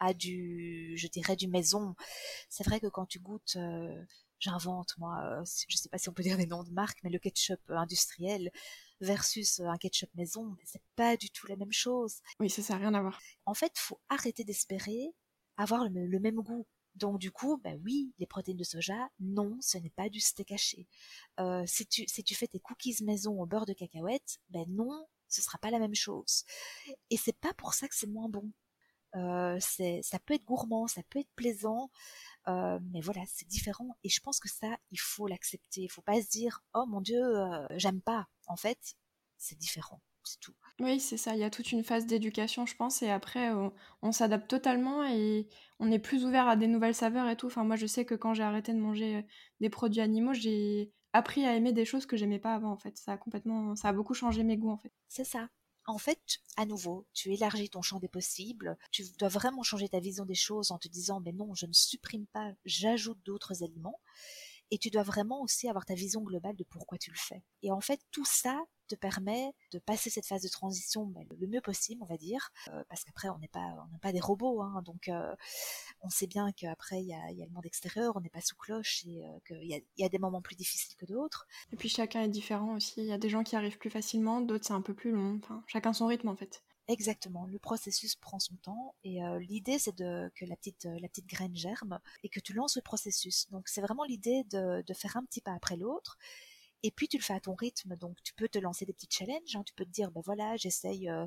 à 0.00 0.14
du, 0.14 0.94
je 0.96 1.06
dirais, 1.08 1.36
du 1.36 1.46
maison. 1.46 1.94
C'est 2.48 2.64
vrai 2.64 2.80
que 2.80 2.86
quand 2.88 3.06
tu 3.06 3.20
goûtes, 3.20 3.56
euh, 3.56 4.02
j'invente 4.38 4.94
moi, 4.98 5.18
euh, 5.22 5.44
je 5.68 5.76
sais 5.76 5.88
pas 5.88 5.98
si 5.98 6.08
on 6.08 6.12
peut 6.12 6.22
dire 6.22 6.38
des 6.38 6.46
noms 6.46 6.64
de 6.64 6.72
marques, 6.72 6.98
mais 7.04 7.10
le 7.10 7.18
ketchup 7.18 7.60
industriel, 7.68 8.50
versus 9.00 9.60
un 9.60 9.76
ketchup 9.78 10.10
maison, 10.14 10.56
c'est 10.64 10.82
pas 10.96 11.16
du 11.16 11.30
tout 11.30 11.46
la 11.46 11.56
même 11.56 11.72
chose. 11.72 12.20
Oui, 12.38 12.50
ça, 12.50 12.62
ça 12.62 12.74
n'a 12.74 12.80
rien 12.80 12.94
à 12.94 13.00
voir. 13.00 13.20
En 13.46 13.54
fait, 13.54 13.72
faut 13.76 14.00
arrêter 14.08 14.44
d'espérer 14.44 15.14
avoir 15.56 15.88
le, 15.88 16.18
même 16.18 16.36
goût. 16.36 16.66
Donc 16.94 17.18
du 17.18 17.30
coup, 17.30 17.60
bah 17.62 17.74
oui, 17.84 18.12
les 18.18 18.26
protéines 18.26 18.56
de 18.56 18.64
soja, 18.64 19.10
non, 19.20 19.56
ce 19.60 19.78
n'est 19.78 19.90
pas 19.90 20.08
du 20.08 20.20
steak 20.20 20.50
haché. 20.52 20.88
Euh, 21.38 21.62
si, 21.66 21.86
tu, 21.86 22.04
si 22.08 22.24
tu 22.24 22.34
fais 22.34 22.46
tes 22.46 22.58
cookies 22.58 23.04
maison 23.04 23.40
au 23.40 23.46
beurre 23.46 23.66
de 23.66 23.74
cacahuète, 23.74 24.38
ben 24.48 24.64
non, 24.68 25.06
ce 25.28 25.42
sera 25.42 25.58
pas 25.58 25.70
la 25.70 25.78
même 25.78 25.94
chose. 25.94 26.44
Et 27.10 27.16
c'est 27.16 27.38
pas 27.38 27.54
pour 27.54 27.74
ça 27.74 27.88
que 27.88 27.94
c'est 27.94 28.08
moins 28.08 28.28
bon. 28.28 28.50
Euh, 29.16 29.58
ça 29.60 30.18
peut 30.24 30.34
être 30.34 30.44
gourmand, 30.44 30.86
ça 30.86 31.02
peut 31.10 31.18
être 31.18 31.32
plaisant, 31.34 31.90
euh, 32.48 32.78
mais 32.92 33.00
voilà, 33.00 33.22
c'est 33.26 33.46
différent. 33.48 33.96
Et 34.04 34.08
je 34.08 34.20
pense 34.20 34.40
que 34.40 34.48
ça, 34.48 34.76
il 34.90 35.00
faut 35.00 35.26
l'accepter. 35.26 35.82
Il 35.82 35.90
faut 35.90 36.02
pas 36.02 36.20
se 36.22 36.28
dire, 36.28 36.62
oh 36.74 36.86
mon 36.86 37.00
Dieu, 37.00 37.22
euh, 37.22 37.66
j'aime 37.76 38.00
pas. 38.00 38.28
En 38.50 38.56
fait, 38.56 38.96
c'est 39.38 39.56
différent. 39.56 40.00
C'est 40.24 40.40
tout. 40.40 40.54
Oui, 40.80 40.98
c'est 40.98 41.16
ça. 41.16 41.34
Il 41.34 41.38
y 41.38 41.44
a 41.44 41.50
toute 41.50 41.70
une 41.70 41.84
phase 41.84 42.04
d'éducation, 42.04 42.66
je 42.66 42.74
pense, 42.74 43.00
et 43.02 43.10
après, 43.10 43.50
on, 44.02 44.12
s'adapte 44.12 44.48
totalement 44.48 45.04
et 45.04 45.48
on 45.78 45.90
est 45.90 46.00
plus 46.00 46.24
ouvert 46.24 46.48
à 46.48 46.56
des 46.56 46.66
nouvelles 46.66 46.96
saveurs 46.96 47.28
et 47.28 47.36
tout. 47.36 47.46
Enfin, 47.46 47.62
moi, 47.64 47.76
je 47.76 47.86
sais 47.86 48.04
que 48.04 48.16
quand 48.16 48.34
j'ai 48.34 48.42
arrêté 48.42 48.72
de 48.74 48.78
manger 48.78 49.16
euh, 49.16 49.22
des 49.60 49.70
produits 49.70 50.00
animaux, 50.00 50.34
j'ai 50.34 50.92
appris 51.12 51.46
à 51.46 51.54
aimer 51.54 51.72
des 51.72 51.84
choses 51.84 52.06
que 52.06 52.16
j'aimais 52.16 52.40
pas 52.40 52.54
avant. 52.54 52.72
En 52.72 52.76
fait, 52.76 52.98
ça 52.98 53.12
a 53.12 53.16
complètement, 53.16 53.76
ça 53.76 53.88
a 53.88 53.92
beaucoup 53.92 54.14
changé 54.14 54.42
mes 54.42 54.56
goûts. 54.56 54.70
En 54.70 54.78
fait. 54.78 54.92
C'est 55.08 55.24
ça 55.24 55.48
en 55.86 55.98
fait, 55.98 56.38
à 56.56 56.66
nouveau, 56.66 57.06
tu 57.14 57.32
élargis 57.32 57.68
ton 57.68 57.82
champ 57.82 57.98
des 57.98 58.08
possibles, 58.08 58.76
tu 58.92 59.02
dois 59.18 59.28
vraiment 59.28 59.62
changer 59.62 59.88
ta 59.88 59.98
vision 59.98 60.24
des 60.24 60.34
choses 60.34 60.70
en 60.70 60.78
te 60.78 60.88
disant, 60.88 61.20
mais 61.20 61.32
non, 61.32 61.54
je 61.54 61.66
ne 61.66 61.72
supprime 61.72 62.26
pas, 62.26 62.52
j'ajoute 62.64 63.18
d'autres 63.24 63.64
aliments. 63.64 63.98
Et 64.70 64.78
tu 64.78 64.90
dois 64.90 65.02
vraiment 65.02 65.42
aussi 65.42 65.68
avoir 65.68 65.84
ta 65.84 65.94
vision 65.94 66.22
globale 66.22 66.56
de 66.56 66.64
pourquoi 66.64 66.98
tu 66.98 67.10
le 67.10 67.18
fais. 67.18 67.42
Et 67.62 67.70
en 67.70 67.80
fait, 67.80 68.00
tout 68.10 68.24
ça 68.24 68.56
te 68.90 68.94
permet 68.96 69.52
de 69.72 69.78
passer 69.78 70.10
cette 70.10 70.26
phase 70.26 70.42
de 70.42 70.48
transition 70.48 71.06
ben, 71.06 71.24
le 71.38 71.46
mieux 71.46 71.60
possible, 71.60 72.02
on 72.02 72.06
va 72.06 72.16
dire, 72.16 72.50
euh, 72.68 72.82
parce 72.88 73.04
qu'après 73.04 73.28
on 73.28 73.38
n'est 73.38 73.48
pas 73.48 73.86
on 73.94 73.98
pas 73.98 74.12
des 74.12 74.20
robots, 74.20 74.62
hein, 74.62 74.82
donc 74.84 75.08
euh, 75.08 75.34
on 76.02 76.10
sait 76.10 76.26
bien 76.26 76.50
qu'après 76.52 77.00
il 77.00 77.06
y 77.06 77.14
a, 77.14 77.30
y 77.30 77.42
a, 77.42 77.46
le 77.46 77.52
monde 77.52 77.66
extérieur, 77.66 78.16
on 78.16 78.20
n'est 78.20 78.30
pas 78.30 78.40
sous 78.40 78.56
cloche 78.56 79.04
et 79.06 79.24
euh, 79.24 79.38
qu'il 79.46 79.82
y 79.96 80.04
a, 80.04 80.08
des 80.08 80.18
moments 80.18 80.42
plus 80.42 80.56
difficiles 80.56 80.96
que 80.96 81.06
d'autres. 81.06 81.46
Et 81.72 81.76
puis 81.76 81.88
chacun 81.88 82.22
est 82.22 82.28
différent 82.28 82.74
aussi. 82.74 82.94
Il 83.00 83.06
y 83.06 83.12
a 83.12 83.18
des 83.18 83.28
gens 83.28 83.44
qui 83.44 83.54
arrivent 83.54 83.78
plus 83.78 83.90
facilement, 83.90 84.40
d'autres 84.40 84.66
c'est 84.66 84.72
un 84.72 84.82
peu 84.82 84.94
plus 84.94 85.12
long. 85.12 85.40
Chacun 85.66 85.92
son 85.92 86.06
rythme 86.06 86.28
en 86.28 86.36
fait. 86.36 86.64
Exactement, 86.90 87.46
le 87.46 87.60
processus 87.60 88.16
prend 88.16 88.40
son 88.40 88.56
temps 88.56 88.96
et 89.04 89.22
euh, 89.22 89.38
l'idée 89.38 89.78
c'est 89.78 89.94
de 89.96 90.28
que 90.34 90.44
la 90.44 90.56
petite 90.56 90.86
euh, 90.86 90.98
la 90.98 91.08
petite 91.08 91.28
graine 91.28 91.54
germe 91.54 92.00
et 92.24 92.28
que 92.28 92.40
tu 92.40 92.52
lances 92.52 92.74
le 92.74 92.82
processus. 92.82 93.48
Donc 93.50 93.68
c'est 93.68 93.80
vraiment 93.80 94.02
l'idée 94.02 94.42
de, 94.50 94.82
faire 94.92 95.16
un 95.16 95.24
petit 95.24 95.40
pas 95.40 95.52
après 95.52 95.76
l'autre 95.76 96.18
et 96.82 96.90
puis 96.90 97.06
tu 97.06 97.16
le 97.16 97.22
fais 97.22 97.34
à 97.34 97.38
ton 97.38 97.54
rythme. 97.54 97.94
Donc 97.94 98.20
tu 98.24 98.34
peux 98.34 98.48
te 98.48 98.58
lancer 98.58 98.86
des 98.86 98.92
petits 98.92 99.06
challenges, 99.08 99.54
hein. 99.54 99.62
tu 99.64 99.72
peux 99.74 99.84
te 99.84 99.90
dire 99.90 100.10
ben 100.10 100.20
voilà 100.24 100.56
j'essaye 100.56 101.08
euh, 101.08 101.26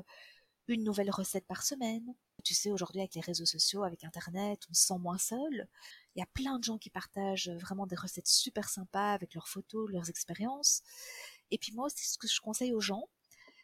une 0.68 0.84
nouvelle 0.84 1.10
recette 1.10 1.46
par 1.46 1.62
semaine. 1.62 2.14
Tu 2.44 2.52
sais 2.52 2.70
aujourd'hui 2.70 3.00
avec 3.00 3.14
les 3.14 3.22
réseaux 3.22 3.46
sociaux, 3.46 3.84
avec 3.84 4.04
internet, 4.04 4.60
on 4.70 4.74
se 4.74 4.82
sent 4.88 4.98
moins 4.98 5.18
seul. 5.18 5.66
Il 6.14 6.20
y 6.20 6.22
a 6.22 6.26
plein 6.34 6.58
de 6.58 6.64
gens 6.64 6.76
qui 6.76 6.90
partagent 6.90 7.48
vraiment 7.48 7.86
des 7.86 7.96
recettes 7.96 8.28
super 8.28 8.68
sympas 8.68 9.14
avec 9.14 9.32
leurs 9.32 9.48
photos, 9.48 9.90
leurs 9.90 10.10
expériences. 10.10 10.82
Et 11.50 11.56
puis 11.56 11.72
moi 11.72 11.86
aussi 11.86 12.06
ce 12.06 12.18
que 12.18 12.28
je 12.28 12.40
conseille 12.42 12.74
aux 12.74 12.80
gens, 12.80 13.08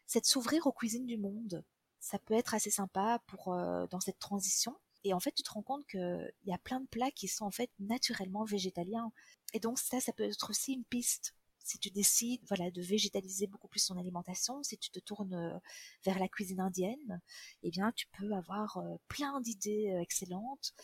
c'est 0.06 0.22
de 0.22 0.26
s'ouvrir 0.26 0.66
aux 0.66 0.72
cuisines 0.72 1.06
du 1.06 1.18
monde 1.18 1.62
ça 2.00 2.18
peut 2.18 2.34
être 2.34 2.54
assez 2.54 2.70
sympa 2.70 3.22
pour 3.26 3.52
euh, 3.52 3.86
dans 3.88 4.00
cette 4.00 4.18
transition. 4.18 4.76
Et 5.04 5.14
en 5.14 5.20
fait, 5.20 5.32
tu 5.32 5.42
te 5.42 5.50
rends 5.50 5.62
compte 5.62 5.86
qu'il 5.86 6.32
y 6.44 6.52
a 6.52 6.58
plein 6.58 6.80
de 6.80 6.86
plats 6.86 7.10
qui 7.10 7.28
sont 7.28 7.44
en 7.44 7.50
fait 7.50 7.70
naturellement 7.78 8.44
végétaliens. 8.44 9.12
Et 9.54 9.60
donc 9.60 9.78
ça, 9.78 10.00
ça 10.00 10.12
peut 10.12 10.24
être 10.24 10.50
aussi 10.50 10.72
une 10.72 10.84
piste. 10.84 11.34
Si 11.62 11.78
tu 11.78 11.90
décides, 11.90 12.40
voilà, 12.48 12.70
de 12.70 12.82
végétaliser 12.82 13.46
beaucoup 13.46 13.68
plus 13.68 13.86
ton 13.86 13.98
alimentation, 13.98 14.62
si 14.62 14.78
tu 14.78 14.90
te 14.90 14.98
tournes 14.98 15.34
euh, 15.34 15.58
vers 16.04 16.18
la 16.18 16.28
cuisine 16.28 16.60
indienne, 16.60 17.20
eh 17.62 17.70
bien, 17.70 17.92
tu 17.92 18.06
peux 18.18 18.32
avoir 18.32 18.78
euh, 18.78 18.96
plein 19.08 19.40
d'idées 19.40 19.96
excellentes. 20.00 20.74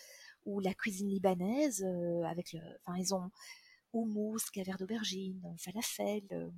Ou 0.45 0.61
la 0.61 0.75
cuisine 0.75 1.09
libanaise, 1.09 1.85
avec 2.25 2.53
le, 2.53 2.61
enfin, 2.85 2.97
ils 2.99 3.13
ont, 3.13 3.33
houmous, 3.93 4.39
caviar 4.53 4.79
d'aubergine, 4.79 5.43
falafel. 5.59 6.53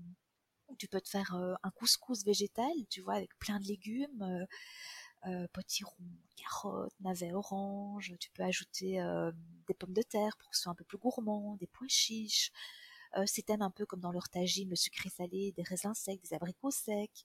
Tu 0.76 0.88
peux 0.88 1.00
te 1.00 1.08
faire 1.08 1.34
un 1.34 1.70
couscous 1.70 2.24
végétal, 2.24 2.72
tu 2.90 3.00
vois, 3.00 3.14
avec 3.14 3.36
plein 3.38 3.58
de 3.60 3.66
légumes. 3.66 4.46
Potiron, 5.52 5.92
carottes, 6.36 6.94
navets, 7.00 7.32
oranges. 7.32 8.14
Tu 8.20 8.30
peux 8.30 8.42
ajouter 8.42 9.00
des 9.66 9.74
pommes 9.74 9.94
de 9.94 10.02
terre 10.02 10.36
pour 10.36 10.50
que 10.50 10.56
ce 10.56 10.62
soit 10.62 10.72
un 10.72 10.76
peu 10.76 10.84
plus 10.84 10.98
gourmand, 10.98 11.56
des 11.56 11.66
pois 11.66 11.88
chiches. 11.88 12.52
Si 13.26 13.42
t'aimes 13.42 13.62
un 13.62 13.70
peu 13.70 13.86
comme 13.86 14.00
dans 14.00 14.12
leur 14.12 14.28
tagine, 14.28 14.68
le 14.68 14.76
sucré 14.76 15.08
salé, 15.08 15.52
des 15.52 15.62
raisins 15.62 15.94
secs, 15.94 16.20
des 16.22 16.34
abricots 16.34 16.70
secs, 16.70 17.24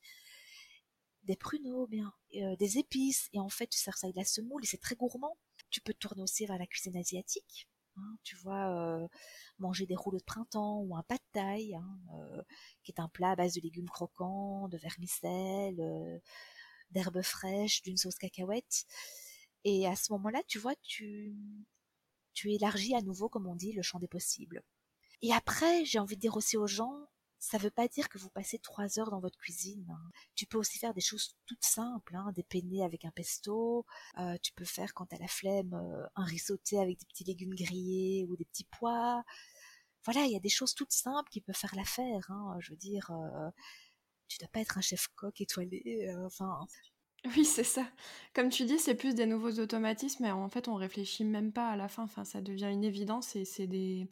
des 1.23 1.35
pruneaux, 1.35 1.87
bien, 1.87 2.13
des 2.31 2.77
épices. 2.77 3.29
Et 3.33 3.39
en 3.39 3.49
fait, 3.49 3.67
tu 3.67 3.79
sers 3.79 3.97
ça 3.97 4.07
avec 4.07 4.15
la 4.15 4.25
semoule 4.25 4.63
et 4.63 4.67
c'est 4.67 4.81
très 4.81 4.95
gourmand. 4.95 5.37
Tu 5.69 5.81
peux 5.81 5.93
te 5.93 5.99
tourner 5.99 6.23
aussi 6.23 6.45
vers 6.45 6.57
la 6.57 6.67
cuisine 6.67 6.97
asiatique. 6.97 7.67
Hein, 7.95 8.17
tu 8.23 8.35
vois, 8.37 8.99
manger 9.59 9.85
des 9.85 9.95
rouleaux 9.95 10.17
de 10.17 10.23
printemps 10.23 10.79
ou 10.79 10.95
un 10.95 11.03
pad 11.03 11.19
thai, 11.31 11.75
hein, 11.75 11.99
qui 12.83 12.91
est 12.91 12.99
un 12.99 13.07
plat 13.07 13.31
à 13.31 13.35
base 13.35 13.53
de 13.53 13.61
légumes 13.61 13.89
croquants, 13.89 14.67
de 14.67 14.77
vermicelles, 14.77 16.21
d'herbes 16.91 17.21
fraîches, 17.21 17.81
d'une 17.83 17.97
sauce 17.97 18.15
cacahuète. 18.15 18.85
Et 19.63 19.87
à 19.87 19.95
ce 19.95 20.11
moment-là, 20.13 20.41
tu 20.47 20.59
vois, 20.59 20.75
tu, 20.81 21.35
tu 22.33 22.51
élargis 22.51 22.95
à 22.95 23.01
nouveau, 23.01 23.29
comme 23.29 23.47
on 23.47 23.55
dit, 23.55 23.73
le 23.73 23.81
champ 23.81 23.99
des 23.99 24.07
possibles. 24.07 24.63
Et 25.21 25.31
après, 25.31 25.85
j'ai 25.85 25.99
envie 25.99 26.15
de 26.15 26.21
dire 26.21 26.35
aussi 26.35 26.57
aux 26.57 26.67
gens, 26.67 27.07
ça 27.43 27.57
ne 27.57 27.63
veut 27.63 27.71
pas 27.71 27.89
dire 27.89 28.07
que 28.07 28.17
vous 28.17 28.29
passez 28.29 28.57
trois 28.57 28.99
heures 28.99 29.11
dans 29.11 29.19
votre 29.19 29.37
cuisine. 29.37 29.85
Hein. 29.91 30.11
Tu 30.33 30.45
peux 30.45 30.57
aussi 30.57 30.79
faire 30.79 30.93
des 30.93 31.01
choses 31.01 31.35
toutes 31.45 31.65
simples, 31.65 32.15
hein, 32.15 32.31
des 32.33 32.43
penne 32.43 32.81
avec 32.81 33.03
un 33.03 33.11
pesto. 33.11 33.85
Euh, 34.17 34.37
tu 34.41 34.53
peux 34.53 34.63
faire, 34.63 34.93
quand 34.93 35.07
tu 35.07 35.15
as 35.15 35.19
la 35.19 35.27
flemme, 35.27 35.73
euh, 35.73 36.07
un 36.15 36.23
riz 36.23 36.39
sauté 36.39 36.79
avec 36.79 36.99
des 36.99 37.05
petits 37.05 37.25
légumes 37.25 37.53
grillés 37.53 38.25
ou 38.29 38.37
des 38.37 38.45
petits 38.45 38.65
pois. 38.71 39.25
Voilà, 40.05 40.23
il 40.23 40.31
y 40.31 40.37
a 40.37 40.39
des 40.39 40.47
choses 40.47 40.73
toutes 40.73 40.93
simples 40.93 41.29
qui 41.29 41.41
peuvent 41.41 41.53
faire 41.53 41.75
l'affaire. 41.75 42.31
Hein. 42.31 42.55
Je 42.59 42.71
veux 42.71 42.77
dire, 42.77 43.11
euh, 43.11 43.49
tu 44.29 44.37
dois 44.37 44.47
pas 44.47 44.61
être 44.61 44.77
un 44.77 44.81
chef 44.81 45.09
coq 45.15 45.41
étoilé. 45.41 46.15
enfin. 46.25 46.65
Oui, 47.37 47.45
c'est 47.45 47.63
ça. 47.63 47.85
Comme 48.33 48.49
tu 48.49 48.65
dis, 48.65 48.79
c'est 48.79 48.95
plus 48.95 49.15
des 49.15 49.25
nouveaux 49.25 49.59
automatismes, 49.59 50.23
mais 50.23 50.31
en 50.31 50.49
fait, 50.49 50.67
on 50.67 50.75
réfléchit 50.75 51.25
même 51.25 51.51
pas 51.53 51.69
à 51.69 51.75
la 51.75 51.87
fin. 51.89 52.03
Enfin, 52.03 52.25
ça 52.25 52.41
devient 52.41 52.69
une 52.71 52.83
évidence 52.83 53.35
et 53.35 53.45
c'est 53.45 53.67
des 53.67 54.07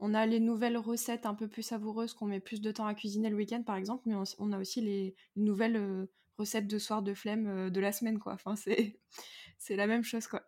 on 0.00 0.14
a 0.14 0.26
les 0.26 0.40
nouvelles 0.40 0.76
recettes 0.76 1.26
un 1.26 1.34
peu 1.34 1.48
plus 1.48 1.62
savoureuses 1.62 2.14
qu'on 2.14 2.26
met 2.26 2.40
plus 2.40 2.60
de 2.60 2.70
temps 2.70 2.86
à 2.86 2.94
cuisiner 2.94 3.30
le 3.30 3.36
week-end, 3.36 3.62
par 3.62 3.76
exemple, 3.76 4.02
mais 4.06 4.14
on, 4.38 4.52
a 4.52 4.58
aussi 4.58 4.80
les, 4.80 5.14
nouvelles 5.36 5.76
euh, 5.76 6.06
recettes 6.38 6.66
de 6.66 6.78
soir 6.78 7.02
de 7.02 7.14
flemme 7.14 7.46
euh, 7.46 7.70
de 7.70 7.80
la 7.80 7.92
semaine, 7.92 8.18
quoi. 8.18 8.34
Enfin, 8.34 8.56
c'est, 8.56 9.00
c'est 9.58 9.76
la 9.76 9.86
même 9.86 10.04
chose, 10.04 10.26
quoi. 10.26 10.42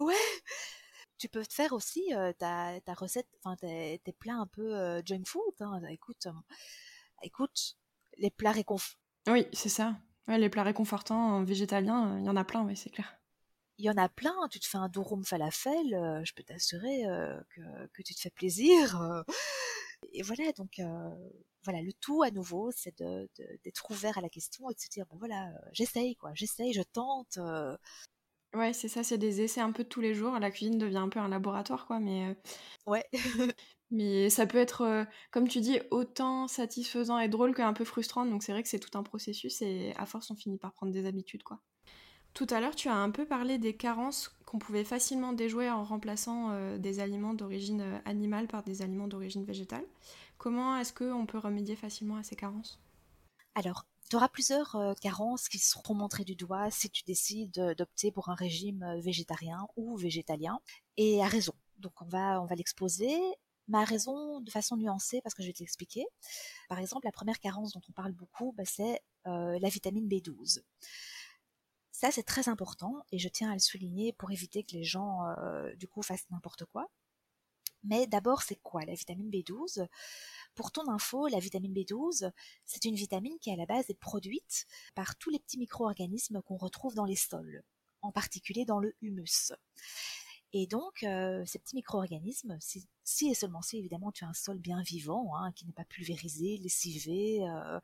Ouais 0.00 0.14
Tu 1.18 1.28
peux 1.28 1.44
te 1.44 1.54
faire 1.54 1.72
aussi 1.72 2.14
euh, 2.14 2.32
ta, 2.38 2.80
recette, 2.94 3.28
enfin, 3.42 3.56
tes, 3.56 4.00
plats 4.18 4.36
un 4.36 4.46
peu 4.46 5.00
junk 5.04 5.24
food. 5.26 5.54
Hein. 5.60 5.80
Écoute, 5.90 6.26
écoute, 7.22 7.76
les 8.18 8.30
plats 8.30 8.52
réconfortants. 8.52 8.98
Oui, 9.28 9.46
c'est 9.52 9.68
ça. 9.68 9.98
les 10.26 10.48
plats 10.48 10.62
réconfortants 10.62 11.44
végétaliens, 11.44 12.18
il 12.18 12.24
y 12.24 12.28
en 12.30 12.36
a 12.36 12.44
plein, 12.44 12.64
oui, 12.64 12.76
c'est 12.76 12.90
clair 12.90 13.19
il 13.80 13.84
y 13.84 13.90
en 13.90 13.96
a 13.96 14.08
plein. 14.08 14.36
Tu 14.50 14.60
te 14.60 14.66
fais 14.66 14.78
un 14.78 14.88
durum 14.88 15.24
falafel, 15.24 15.94
euh, 15.94 16.22
je 16.24 16.34
peux 16.34 16.42
t'assurer 16.42 17.06
euh, 17.06 17.40
que, 17.94 18.02
tu 18.02 18.14
te 18.14 18.20
fais 18.20 18.30
plaisir. 18.30 19.00
Euh. 19.02 19.22
et 20.12 20.22
voilà, 20.22 20.52
donc 20.52 20.80
voilà, 21.64 21.82
le 21.82 21.92
tout 21.94 22.22
à 22.22 22.30
nouveau, 22.30 22.70
c'est 22.72 23.02
d'être 23.64 23.90
ouvert 23.90 24.18
à 24.18 24.20
la 24.20 24.28
question 24.28 24.70
et 24.70 24.74
de 24.74 24.80
se 24.80 24.88
dire, 24.88 25.06
ben 25.10 25.16
voilà, 25.18 25.50
j'essaye, 25.72 26.16
quoi, 26.16 26.32
j'essaye, 26.34 26.72
je 26.72 26.82
tente. 26.82 27.38
Ouais, 28.52 28.72
c'est 28.72 28.88
ça, 28.88 29.04
c'est 29.04 29.18
des 29.18 29.42
essais 29.42 29.60
un 29.60 29.70
peu 29.70 29.84
de 29.84 29.88
tous 29.88 30.00
les 30.00 30.12
jours. 30.14 30.38
La 30.40 30.50
cuisine 30.50 30.76
devient 30.76 30.96
un 30.98 31.08
peu 31.08 31.20
un 31.20 31.28
laboratoire, 31.28 31.86
quoi, 31.86 32.00
mais. 32.00 32.36
Ouais. 32.86 33.04
mais 33.90 34.28
ça 34.30 34.46
peut 34.46 34.58
être, 34.58 35.06
comme 35.30 35.48
tu 35.48 35.60
dis, 35.60 35.78
autant 35.90 36.48
satisfaisant 36.48 37.18
et 37.18 37.28
drôle 37.28 37.54
qu'un 37.54 37.72
peu 37.72 37.84
frustrant. 37.84 38.26
Donc 38.26 38.42
c'est 38.42 38.52
vrai 38.52 38.62
que 38.62 38.68
c'est 38.68 38.80
tout 38.80 38.98
un 38.98 39.02
processus 39.04 39.62
et 39.62 39.94
à 39.96 40.06
force, 40.06 40.30
on 40.30 40.36
finit 40.36 40.58
par 40.58 40.72
prendre 40.72 40.92
des 40.92 41.06
habitudes, 41.06 41.44
quoi. 41.44 41.60
Tout 42.34 42.46
à 42.50 42.60
l'heure, 42.60 42.76
tu 42.76 42.88
as 42.88 42.94
un 42.94 43.10
peu 43.10 43.26
parlé 43.26 43.58
des 43.58 43.74
carences 43.74 44.34
qu'on 44.46 44.58
pouvait 44.58 44.84
facilement 44.84 45.32
déjouer 45.32 45.70
en 45.70 45.84
remplaçant 45.84 46.50
euh, 46.50 46.78
des 46.78 47.00
aliments 47.00 47.34
d'origine 47.34 47.82
euh, 47.82 47.98
animale 48.04 48.46
par 48.46 48.62
des 48.62 48.82
aliments 48.82 49.08
d'origine 49.08 49.44
végétale. 49.44 49.84
Comment 50.38 50.76
est-ce 50.76 50.92
qu'on 50.92 51.26
peut 51.26 51.38
remédier 51.38 51.76
facilement 51.76 52.16
à 52.16 52.22
ces 52.22 52.36
carences? 52.36 52.80
Alors, 53.54 53.84
tu 54.08 54.16
auras 54.16 54.28
plusieurs 54.28 54.76
euh, 54.76 54.94
carences 54.94 55.48
qui 55.48 55.58
seront 55.58 55.94
montrées 55.94 56.24
du 56.24 56.36
doigt 56.36 56.70
si 56.70 56.88
tu 56.88 57.02
décides 57.04 57.74
d'opter 57.76 58.10
pour 58.12 58.28
un 58.28 58.34
régime 58.34 58.84
végétarien 59.00 59.66
ou 59.76 59.96
végétalien, 59.96 60.58
et 60.96 61.22
à 61.22 61.26
raison. 61.26 61.54
Donc 61.78 62.00
on 62.00 62.06
va, 62.06 62.40
on 62.40 62.46
va 62.46 62.54
l'exposer, 62.54 63.18
mais 63.68 63.78
à 63.78 63.84
raison 63.84 64.40
de 64.40 64.50
façon 64.50 64.76
nuancée 64.76 65.20
parce 65.22 65.34
que 65.34 65.42
je 65.42 65.48
vais 65.48 65.52
te 65.52 65.60
l'expliquer. 65.60 66.06
Par 66.68 66.78
exemple, 66.78 67.06
la 67.06 67.12
première 67.12 67.38
carence 67.38 67.72
dont 67.72 67.82
on 67.88 67.92
parle 67.92 68.12
beaucoup, 68.12 68.52
bah, 68.56 68.64
c'est 68.66 69.00
la 69.24 69.68
vitamine 69.68 70.08
B12. 70.08 70.60
Ça, 72.00 72.10
c'est 72.10 72.22
très 72.22 72.48
important 72.48 73.04
et 73.12 73.18
je 73.18 73.28
tiens 73.28 73.50
à 73.50 73.52
le 73.52 73.58
souligner 73.58 74.14
pour 74.14 74.30
éviter 74.30 74.64
que 74.64 74.72
les 74.72 74.84
gens, 74.84 75.26
euh, 75.36 75.74
du 75.74 75.86
coup, 75.86 76.00
fassent 76.00 76.30
n'importe 76.30 76.64
quoi. 76.64 76.90
Mais 77.84 78.06
d'abord, 78.06 78.40
c'est 78.40 78.58
quoi 78.62 78.86
la 78.86 78.94
vitamine 78.94 79.28
B12? 79.28 79.86
Pour 80.54 80.72
ton 80.72 80.88
info, 80.88 81.28
la 81.28 81.38
vitamine 81.40 81.74
B12, 81.74 82.32
c'est 82.64 82.86
une 82.86 82.94
vitamine 82.94 83.38
qui 83.38 83.52
à 83.52 83.56
la 83.56 83.66
base 83.66 83.90
est 83.90 84.00
produite 84.00 84.64
par 84.94 85.14
tous 85.16 85.28
les 85.28 85.40
petits 85.40 85.58
micro-organismes 85.58 86.40
qu'on 86.40 86.56
retrouve 86.56 86.94
dans 86.94 87.04
les 87.04 87.16
sols, 87.16 87.62
en 88.00 88.12
particulier 88.12 88.64
dans 88.64 88.80
le 88.80 88.96
humus. 89.02 89.52
Et 90.52 90.66
donc, 90.66 91.04
euh, 91.04 91.44
ces 91.46 91.60
petits 91.60 91.76
micro-organismes, 91.76 92.58
si, 92.60 93.28
et 93.28 93.34
seulement 93.34 93.62
si 93.62 93.78
évidemment 93.78 94.10
tu 94.10 94.24
as 94.24 94.28
un 94.28 94.34
sol 94.34 94.58
bien 94.58 94.82
vivant, 94.82 95.36
hein, 95.36 95.52
qui 95.52 95.64
n'est 95.64 95.72
pas 95.72 95.84
pulvérisé, 95.84 96.56
lessivé, 96.56 97.48
euh, 97.48 97.78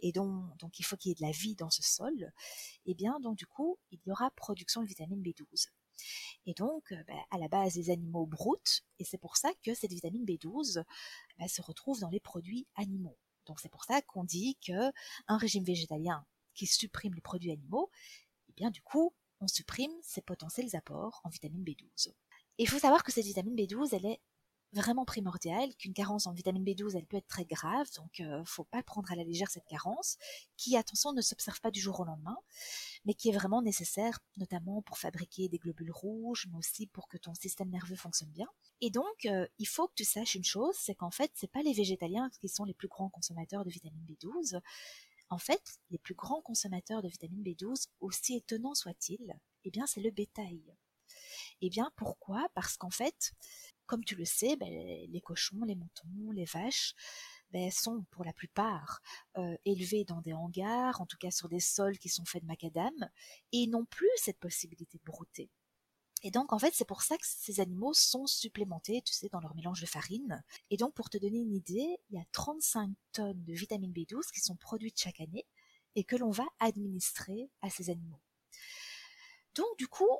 et 0.00 0.12
donc, 0.12 0.78
il 0.78 0.82
faut 0.82 0.96
qu'il 0.96 1.10
y 1.10 1.12
ait 1.12 1.14
de 1.14 1.22
la 1.22 1.32
vie 1.32 1.54
dans 1.54 1.68
ce 1.68 1.82
sol, 1.82 2.32
et 2.86 2.92
eh 2.92 2.94
bien 2.94 3.20
donc 3.20 3.36
du 3.36 3.46
coup, 3.46 3.78
il 3.90 4.00
y 4.06 4.10
aura 4.10 4.30
production 4.30 4.82
de 4.82 4.86
vitamine 4.86 5.22
B12. 5.22 5.68
Et 6.46 6.54
donc, 6.54 6.92
euh, 6.92 7.02
bah, 7.06 7.14
à 7.30 7.38
la 7.38 7.48
base, 7.48 7.76
les 7.76 7.90
animaux 7.90 8.26
broutent, 8.26 8.82
et 8.98 9.04
c'est 9.04 9.18
pour 9.18 9.36
ça 9.36 9.50
que 9.62 9.74
cette 9.74 9.92
vitamine 9.92 10.24
B12 10.24 10.82
bah, 11.38 11.48
se 11.48 11.60
retrouve 11.60 12.00
dans 12.00 12.10
les 12.10 12.20
produits 12.20 12.66
animaux. 12.76 13.18
Donc 13.46 13.60
c'est 13.60 13.68
pour 13.68 13.84
ça 13.84 14.02
qu'on 14.02 14.24
dit 14.24 14.56
que 14.66 14.90
un 15.28 15.36
régime 15.36 15.64
végétalien 15.64 16.24
qui 16.54 16.66
supprime 16.66 17.14
les 17.14 17.20
produits 17.20 17.52
animaux, 17.52 17.90
eh 18.48 18.52
bien 18.54 18.70
du 18.70 18.82
coup, 18.82 19.14
on 19.40 19.48
supprime 19.48 19.92
ses 20.02 20.22
potentiels 20.22 20.74
apports 20.74 21.20
en 21.24 21.28
vitamine 21.28 21.64
B12. 21.64 22.12
il 22.58 22.68
faut 22.68 22.78
savoir 22.78 23.04
que 23.04 23.12
cette 23.12 23.24
vitamine 23.24 23.56
B12, 23.56 23.94
elle 23.94 24.06
est 24.06 24.20
vraiment 24.72 25.04
primordiale, 25.04 25.74
qu'une 25.76 25.94
carence 25.94 26.26
en 26.26 26.32
vitamine 26.32 26.64
B12, 26.64 26.96
elle 26.96 27.06
peut 27.06 27.16
être 27.16 27.28
très 27.28 27.44
grave, 27.44 27.86
donc 27.96 28.18
ne 28.18 28.26
euh, 28.26 28.44
faut 28.44 28.64
pas 28.64 28.82
prendre 28.82 29.10
à 29.10 29.16
la 29.16 29.24
légère 29.24 29.50
cette 29.50 29.66
carence, 29.66 30.18
qui, 30.56 30.76
attention, 30.76 31.12
ne 31.12 31.22
s'observe 31.22 31.60
pas 31.60 31.70
du 31.70 31.80
jour 31.80 32.00
au 32.00 32.04
lendemain, 32.04 32.36
mais 33.04 33.14
qui 33.14 33.28
est 33.30 33.32
vraiment 33.32 33.62
nécessaire, 33.62 34.18
notamment 34.36 34.82
pour 34.82 34.98
fabriquer 34.98 35.48
des 35.48 35.58
globules 35.58 35.92
rouges, 35.92 36.46
mais 36.50 36.58
aussi 36.58 36.86
pour 36.86 37.08
que 37.08 37.16
ton 37.16 37.34
système 37.34 37.70
nerveux 37.70 37.96
fonctionne 37.96 38.30
bien. 38.30 38.48
Et 38.80 38.90
donc, 38.90 39.26
euh, 39.26 39.46
il 39.58 39.66
faut 39.66 39.88
que 39.88 39.94
tu 39.94 40.04
saches 40.04 40.34
une 40.34 40.44
chose, 40.44 40.74
c'est 40.78 40.94
qu'en 40.94 41.10
fait, 41.10 41.30
c'est 41.34 41.50
pas 41.50 41.62
les 41.62 41.72
végétaliens 41.72 42.30
qui 42.40 42.48
sont 42.48 42.64
les 42.64 42.74
plus 42.74 42.88
grands 42.88 43.08
consommateurs 43.08 43.64
de 43.64 43.70
vitamine 43.70 44.04
B12, 44.06 44.60
en 45.28 45.38
fait, 45.38 45.80
les 45.90 45.98
plus 45.98 46.14
grands 46.14 46.42
consommateurs 46.42 47.02
de 47.02 47.08
vitamine 47.08 47.42
B12, 47.42 47.88
aussi 48.00 48.36
étonnants 48.36 48.74
soient-ils, 48.74 49.34
eh 49.64 49.70
bien, 49.70 49.86
c'est 49.86 50.00
le 50.00 50.10
bétail. 50.10 50.62
Eh 51.60 51.70
bien, 51.70 51.90
pourquoi? 51.96 52.48
Parce 52.54 52.76
qu'en 52.76 52.90
fait, 52.90 53.32
comme 53.86 54.04
tu 54.04 54.14
le 54.14 54.24
sais, 54.24 54.56
ben, 54.56 54.68
les 54.68 55.20
cochons, 55.20 55.64
les 55.64 55.74
moutons, 55.74 56.32
les 56.32 56.44
vaches, 56.44 56.94
ben, 57.50 57.70
sont 57.70 58.04
pour 58.10 58.24
la 58.24 58.32
plupart 58.32 59.00
euh, 59.38 59.56
élevés 59.64 60.04
dans 60.04 60.20
des 60.20 60.32
hangars, 60.32 61.00
en 61.00 61.06
tout 61.06 61.16
cas 61.18 61.30
sur 61.30 61.48
des 61.48 61.60
sols 61.60 61.98
qui 61.98 62.08
sont 62.08 62.24
faits 62.24 62.42
de 62.42 62.48
macadam, 62.48 62.94
et 63.52 63.66
n'ont 63.66 63.86
plus 63.86 64.10
cette 64.16 64.38
possibilité 64.38 64.98
de 64.98 65.04
brouter. 65.04 65.50
Et 66.26 66.32
donc, 66.32 66.52
en 66.52 66.58
fait, 66.58 66.74
c'est 66.74 66.84
pour 66.84 67.02
ça 67.02 67.16
que 67.16 67.24
ces 67.24 67.60
animaux 67.60 67.94
sont 67.94 68.26
supplémentés, 68.26 69.00
tu 69.00 69.14
sais, 69.14 69.28
dans 69.28 69.38
leur 69.38 69.54
mélange 69.54 69.80
de 69.80 69.86
farine. 69.86 70.42
Et 70.70 70.76
donc, 70.76 70.92
pour 70.92 71.08
te 71.08 71.18
donner 71.18 71.38
une 71.38 71.54
idée, 71.54 72.00
il 72.10 72.16
y 72.16 72.20
a 72.20 72.24
35 72.32 72.90
tonnes 73.12 73.44
de 73.44 73.52
vitamine 73.52 73.92
B12 73.92 74.32
qui 74.34 74.40
sont 74.40 74.56
produites 74.56 74.98
chaque 74.98 75.20
année 75.20 75.46
et 75.94 76.02
que 76.02 76.16
l'on 76.16 76.32
va 76.32 76.44
administrer 76.58 77.48
à 77.62 77.70
ces 77.70 77.90
animaux. 77.90 78.18
Donc, 79.54 79.68
du 79.78 79.86
coup, 79.86 80.10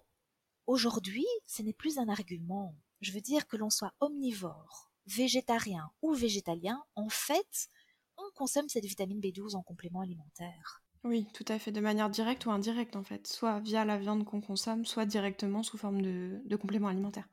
aujourd'hui, 0.68 1.26
ce 1.44 1.62
n'est 1.62 1.72
plus 1.72 1.98
un 1.98 2.08
argument. 2.08 2.76
Je 3.00 3.10
veux 3.10 3.20
dire 3.20 3.48
que 3.48 3.56
l'on 3.56 3.68
soit 3.68 3.92
omnivore, 3.98 4.92
végétarien 5.06 5.90
ou 6.02 6.14
végétalien, 6.14 6.84
en 6.94 7.08
fait, 7.08 7.68
on 8.16 8.30
consomme 8.36 8.68
cette 8.68 8.86
vitamine 8.86 9.18
B12 9.18 9.56
en 9.56 9.62
complément 9.64 10.02
alimentaire. 10.02 10.84
Oui, 11.06 11.26
tout 11.32 11.44
à 11.48 11.58
fait, 11.58 11.72
de 11.72 11.80
manière 11.80 12.10
directe 12.10 12.44
ou 12.46 12.50
indirecte 12.50 12.96
en 12.96 13.02
fait, 13.04 13.26
soit 13.26 13.60
via 13.60 13.84
la 13.86 13.96
viande 13.96 14.24
qu'on 14.24 14.40
consomme, 14.42 14.84
soit 14.84 15.06
directement 15.06 15.62
sous 15.62 15.78
forme 15.78 16.02
de, 16.02 16.42
de 16.44 16.56
complément 16.56 16.88
alimentaire. 16.88 17.28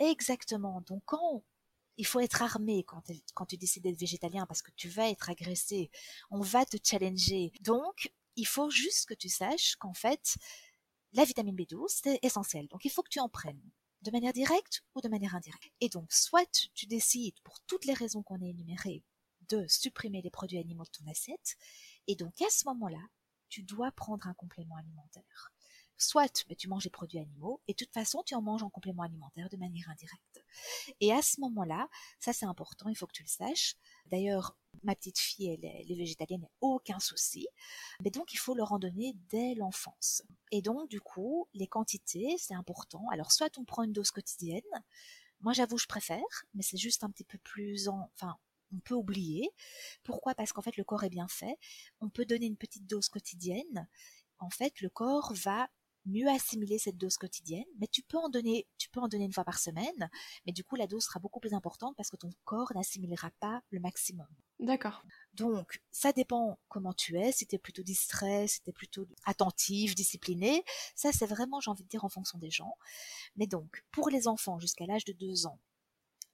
Exactement. 0.00 0.80
Donc 0.82 1.02
quand 1.06 1.44
il 1.96 2.06
faut 2.06 2.20
être 2.20 2.42
armé 2.42 2.84
quand, 2.84 3.02
quand 3.34 3.46
tu 3.46 3.56
décides 3.56 3.82
d'être 3.84 3.98
végétalien 4.00 4.46
parce 4.46 4.62
que 4.62 4.70
tu 4.76 4.88
vas 4.88 5.08
être 5.10 5.30
agressé, 5.30 5.90
on 6.30 6.40
va 6.40 6.64
te 6.64 6.76
challenger. 6.82 7.52
Donc 7.60 8.12
il 8.36 8.46
faut 8.46 8.70
juste 8.70 9.06
que 9.08 9.14
tu 9.14 9.28
saches 9.28 9.76
qu'en 9.76 9.94
fait 9.94 10.36
la 11.12 11.24
vitamine 11.24 11.56
B12 11.56 11.86
c'est 11.88 12.18
essentiel. 12.22 12.68
Donc 12.68 12.84
il 12.84 12.90
faut 12.90 13.02
que 13.02 13.10
tu 13.10 13.20
en 13.20 13.28
prennes. 13.28 13.60
de 14.02 14.10
manière 14.12 14.32
directe 14.32 14.84
ou 14.94 15.00
de 15.00 15.08
manière 15.08 15.34
indirecte. 15.34 15.72
Et 15.80 15.88
donc, 15.88 16.12
soit 16.12 16.46
tu 16.74 16.86
décides, 16.86 17.38
pour 17.44 17.60
toutes 17.66 17.84
les 17.84 17.94
raisons 17.94 18.22
qu'on 18.22 18.40
a 18.42 18.46
énumérées, 18.46 19.02
de 19.48 19.66
supprimer 19.68 20.22
les 20.22 20.30
produits 20.30 20.58
animaux 20.58 20.84
de 20.84 20.90
ton 20.90 21.10
assiette, 21.10 21.56
et 22.06 22.14
donc 22.16 22.40
à 22.42 22.50
ce 22.50 22.64
moment-là, 22.68 23.00
tu 23.48 23.62
dois 23.62 23.92
prendre 23.92 24.26
un 24.26 24.34
complément 24.34 24.76
alimentaire. 24.76 25.52
Soit 26.00 26.44
ben, 26.48 26.56
tu 26.56 26.68
manges 26.68 26.84
les 26.84 26.90
produits 26.90 27.18
animaux, 27.18 27.60
et 27.66 27.72
de 27.72 27.76
toute 27.76 27.92
façon, 27.92 28.22
tu 28.24 28.36
en 28.36 28.42
manges 28.42 28.62
en 28.62 28.70
complément 28.70 29.02
alimentaire 29.02 29.48
de 29.48 29.56
manière 29.56 29.90
indirecte. 29.90 30.44
Et 31.00 31.12
à 31.12 31.22
ce 31.22 31.40
moment-là, 31.40 31.88
ça 32.20 32.32
c'est 32.32 32.46
important, 32.46 32.88
il 32.88 32.94
faut 32.94 33.06
que 33.06 33.12
tu 33.12 33.24
le 33.24 33.28
saches. 33.28 33.74
D'ailleurs, 34.06 34.56
ma 34.84 34.94
petite 34.94 35.18
fille, 35.18 35.48
elle 35.48 35.64
est, 35.64 35.94
végétalienne, 35.94 36.46
aucun 36.60 37.00
souci. 37.00 37.48
Mais 38.04 38.10
donc, 38.10 38.32
il 38.32 38.36
faut 38.36 38.54
leur 38.54 38.72
en 38.72 38.78
donner 38.78 39.14
dès 39.28 39.54
l'enfance. 39.56 40.22
Et 40.52 40.62
donc, 40.62 40.88
du 40.88 41.00
coup, 41.00 41.48
les 41.52 41.66
quantités, 41.66 42.36
c'est 42.38 42.54
important. 42.54 43.04
Alors, 43.10 43.32
soit 43.32 43.58
on 43.58 43.64
prend 43.64 43.82
une 43.82 43.92
dose 43.92 44.12
quotidienne. 44.12 44.62
Moi, 45.40 45.52
j'avoue, 45.52 45.78
je 45.78 45.86
préfère, 45.86 46.44
mais 46.54 46.62
c'est 46.62 46.76
juste 46.76 47.02
un 47.02 47.10
petit 47.10 47.24
peu 47.24 47.38
plus 47.38 47.88
en, 47.88 48.10
enfin, 48.14 48.38
on 48.74 48.80
peut 48.80 48.94
oublier. 48.94 49.50
Pourquoi? 50.04 50.34
Parce 50.34 50.52
qu'en 50.52 50.62
fait, 50.62 50.76
le 50.76 50.84
corps 50.84 51.04
est 51.04 51.10
bien 51.10 51.28
fait. 51.28 51.56
On 52.00 52.08
peut 52.08 52.24
donner 52.24 52.46
une 52.46 52.56
petite 52.56 52.86
dose 52.86 53.08
quotidienne. 53.08 53.88
En 54.38 54.50
fait, 54.50 54.80
le 54.80 54.88
corps 54.88 55.32
va 55.34 55.68
mieux 56.06 56.28
assimiler 56.28 56.78
cette 56.78 56.96
dose 56.96 57.16
quotidienne, 57.16 57.66
mais 57.78 57.86
tu 57.86 58.02
peux 58.02 58.16
en 58.16 58.28
donner, 58.28 58.66
tu 58.78 58.88
peux 58.88 59.00
en 59.00 59.08
donner 59.08 59.24
une 59.24 59.32
fois 59.32 59.44
par 59.44 59.58
semaine, 59.58 60.10
mais 60.46 60.52
du 60.52 60.64
coup 60.64 60.74
la 60.76 60.86
dose 60.86 61.04
sera 61.04 61.20
beaucoup 61.20 61.40
plus 61.40 61.52
importante 61.52 61.94
parce 61.96 62.08
que 62.08 62.16
ton 62.16 62.30
corps 62.44 62.72
n'assimilera 62.74 63.30
pas 63.40 63.62
le 63.70 63.80
maximum. 63.80 64.26
D'accord. 64.58 65.04
Donc, 65.34 65.80
ça 65.92 66.12
dépend 66.12 66.58
comment 66.68 66.92
tu 66.92 67.18
es, 67.18 67.30
si 67.30 67.46
tu 67.46 67.54
es 67.54 67.58
plutôt 67.58 67.82
distrait, 67.82 68.48
si 68.48 68.60
tu 68.62 68.70
es 68.70 68.72
plutôt 68.72 69.06
attentif, 69.24 69.94
discipliné. 69.94 70.64
Ça, 70.96 71.12
c'est 71.12 71.26
vraiment, 71.26 71.60
j'ai 71.60 71.70
envie 71.70 71.84
de 71.84 71.88
dire, 71.88 72.04
en 72.04 72.08
fonction 72.08 72.38
des 72.38 72.50
gens. 72.50 72.74
Mais 73.36 73.46
donc, 73.46 73.84
pour 73.92 74.10
les 74.10 74.26
enfants 74.26 74.58
jusqu'à 74.58 74.86
l'âge 74.86 75.04
de 75.04 75.12
2 75.12 75.46
ans, 75.46 75.60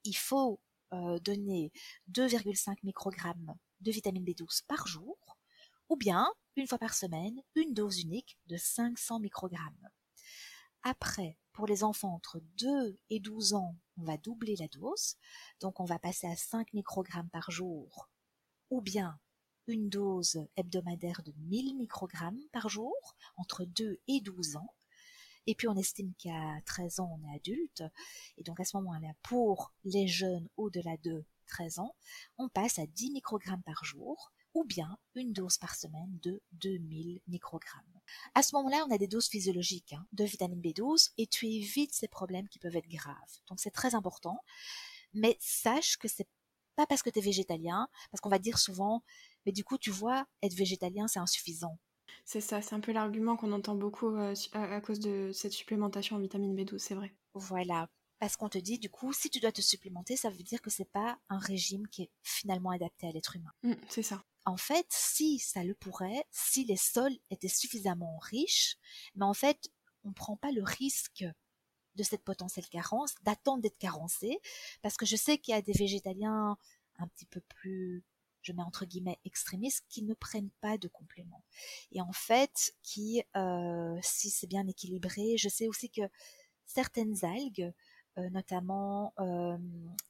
il 0.05 0.17
faut 0.17 0.59
euh, 0.95 1.19
donner 1.19 1.73
2,5 2.13 2.77
microgrammes 2.83 3.55
de 3.81 3.91
vitamine 3.91 4.25
B12 4.25 4.65
par 4.67 4.87
jour, 4.87 5.19
ou 5.89 5.97
bien, 5.97 6.27
une 6.57 6.67
fois 6.67 6.79
par 6.79 6.95
semaine, 6.95 7.43
une 7.55 7.75
dose 7.75 8.01
unique 8.01 8.39
de 8.47 8.57
500 8.57 9.21
microgrammes. 9.21 9.89
Après, 10.83 11.39
pour 11.53 11.67
les 11.67 11.85
enfants 11.85 12.15
entre 12.15 12.41
2 12.59 12.99
et 13.11 13.21
12 13.21 13.55
ans, 13.55 13.77
on 13.99 14.05
va 14.05 14.17
doubler 14.17 14.57
la 14.57 14.69
dose, 14.69 15.17
donc 15.61 15.81
on 15.81 15.85
va 15.85 15.99
passer 15.99 16.27
à 16.27 16.37
5 16.37 16.73
microgrammes 16.73 17.31
par 17.31 17.51
jour 17.51 18.09
ou 18.71 18.81
bien 18.81 19.19
une 19.67 19.89
dose 19.89 20.47
hebdomadaire 20.57 21.23
de 21.23 21.33
1000 21.37 21.77
microgrammes 21.77 22.41
par 22.53 22.69
jour 22.69 23.17
entre 23.37 23.65
2 23.65 24.01
et 24.09 24.21
12 24.21 24.57
ans. 24.57 24.75
Et 25.47 25.55
puis 25.55 25.69
on 25.69 25.77
estime 25.77 26.13
qu'à 26.19 26.61
13 26.67 27.01
ans, 27.01 27.19
on 27.21 27.29
est 27.29 27.37
adulte. 27.37 27.83
Et 28.39 28.43
donc 28.43 28.61
à 28.61 28.65
ce 28.65 28.77
moment-là, 28.79 29.13
pour 29.23 29.73
les 29.85 30.07
jeunes 30.07 30.49
au-delà 30.57 30.97
de 30.99 31.25
13 31.47 31.79
ans, 31.81 31.95
on 32.39 32.49
passe 32.49 32.79
à 32.79 32.87
10 32.87 33.11
microgrammes 33.13 33.63
par 33.63 33.85
jour 33.85 34.33
ou 34.55 34.65
bien 34.65 34.99
une 35.17 35.33
dose 35.33 35.59
par 35.59 35.75
semaine 35.75 36.19
de 36.23 36.41
2000 36.53 37.21
microgrammes. 37.27 37.83
À 38.35 38.43
ce 38.43 38.55
moment-là, 38.55 38.85
on 38.89 38.95
a 38.95 38.99
des 38.99 39.09
doses 39.09 39.29
physiologiques 39.29 39.93
hein, 39.93 40.07
de 40.13 40.25
vitamine 40.25 40.61
B12 40.61 41.11
et 41.19 41.27
tu 41.27 41.47
évites 41.49 41.93
ces 41.93 42.09
problèmes 42.09 42.49
qui 42.49 42.61
peuvent 42.61 42.77
être 42.77 42.89
graves. 42.89 43.41
Donc 43.49 43.61
c'est 43.61 43.73
très 43.73 43.95
important. 43.95 44.41
Mais 45.13 45.37
sache 45.41 45.97
que 45.97 46.09
c'est 46.09 46.29
pas 46.77 46.87
parce 46.87 47.03
que 47.03 47.11
tu 47.11 47.19
es 47.19 47.23
végétalien, 47.23 47.89
parce 48.11 48.21
qu'on 48.21 48.29
va 48.29 48.39
dire 48.39 48.59
souvent, 48.59 49.03
mais 49.47 49.53
du 49.53 49.65
coup, 49.65 49.79
tu 49.79 49.91
vois, 49.91 50.27
être 50.43 50.55
végétalien, 50.55 51.07
c'est 51.09 51.21
insuffisant. 51.21 51.79
C'est 52.25 52.41
ça, 52.41 52.63
c'est 52.63 52.75
un 52.75 52.81
peu 52.81 52.93
l'argument 52.93 53.37
qu'on 53.37 53.53
entend 53.53 53.75
beaucoup 53.75 54.17
euh, 54.17 54.35
à, 54.53 54.81
cause 54.81 54.99
de 54.99 55.31
cette 55.33 55.53
supplémentation 55.53 56.17
en 56.17 56.21
vitamine 56.21 56.57
B12, 56.57 56.79
c'est 56.79 56.95
vrai. 56.95 57.15
Voilà. 57.35 57.89
Parce 58.19 58.37
qu'on 58.37 58.49
te 58.49 58.59
dit, 58.59 58.79
du 58.79 58.89
coup, 58.89 59.13
si 59.13 59.29
tu 59.29 59.41
dois 59.41 59.53
te 59.53 59.61
supplémenter, 59.61 60.17
ça 60.17 60.31
veut 60.31 60.43
dire 60.43 60.63
que 60.63 60.71
c'est 60.71 60.91
pas 60.91 61.19
un 61.29 61.39
régime 61.39 61.87
qui 61.89 62.03
est 62.03 62.11
finalement 62.23 62.71
adapté 62.71 63.07
à 63.07 63.13
l'être 63.13 63.37
humain. 63.37 63.53
Mmh, 63.63 63.75
c'est 63.89 64.03
ça. 64.03 64.25
En 64.47 64.57
fait, 64.57 64.87
si 64.89 65.39
ça 65.39 65.65
le 65.65 65.75
pourrait, 65.75 66.25
si 66.31 66.65
les 66.65 66.77
sols 66.77 67.17
étaient 67.31 67.49
suffisamment 67.49 68.17
riches, 68.19 68.77
mais 69.15 69.25
en 69.25 69.35
fait, 69.35 69.71
on 70.05 70.09
ne 70.09 70.15
prend 70.15 70.37
pas 70.37 70.53
le 70.53 70.63
risque 70.63 71.25
de 71.95 72.03
cette 72.03 72.25
potentielle 72.25 72.69
carence, 72.69 73.15
d'attendre 73.23 73.63
d'être 73.63 73.79
carencé, 73.79 74.39
parce 74.83 74.97
que 74.97 75.07
je 75.07 75.17
sais 75.17 75.39
qu'il 75.39 75.53
y 75.53 75.57
a 75.57 75.63
des 75.63 75.73
végétaliens 75.73 76.57
un 76.99 77.09
petit 77.09 77.27
peu 77.27 77.41
plus, 77.41 78.05
je 78.45 78.53
mets 78.53 78.63
entre 78.63 78.85
guillemets, 78.85 79.19
extrémistes, 79.25 79.85
qui 79.89 80.03
ne 80.03 80.15
prennent 80.15 80.51
pas 80.61 80.79
de 80.79 80.87
compléments. 80.87 81.43
Et 81.91 82.01
en 82.01 82.13
fait, 82.13 82.75
qui, 82.83 83.23
euh, 83.37 83.99
si 84.03 84.31
c'est 84.31 84.47
bien 84.47 84.67
équilibré, 84.69 85.37
je 85.37 85.49
sais 85.49 85.67
aussi 85.67 85.91
que 85.91 86.03
certaines 86.67 87.25
algues, 87.25 87.73
euh, 88.19 88.31
notamment 88.31 89.13
euh, 89.19 89.59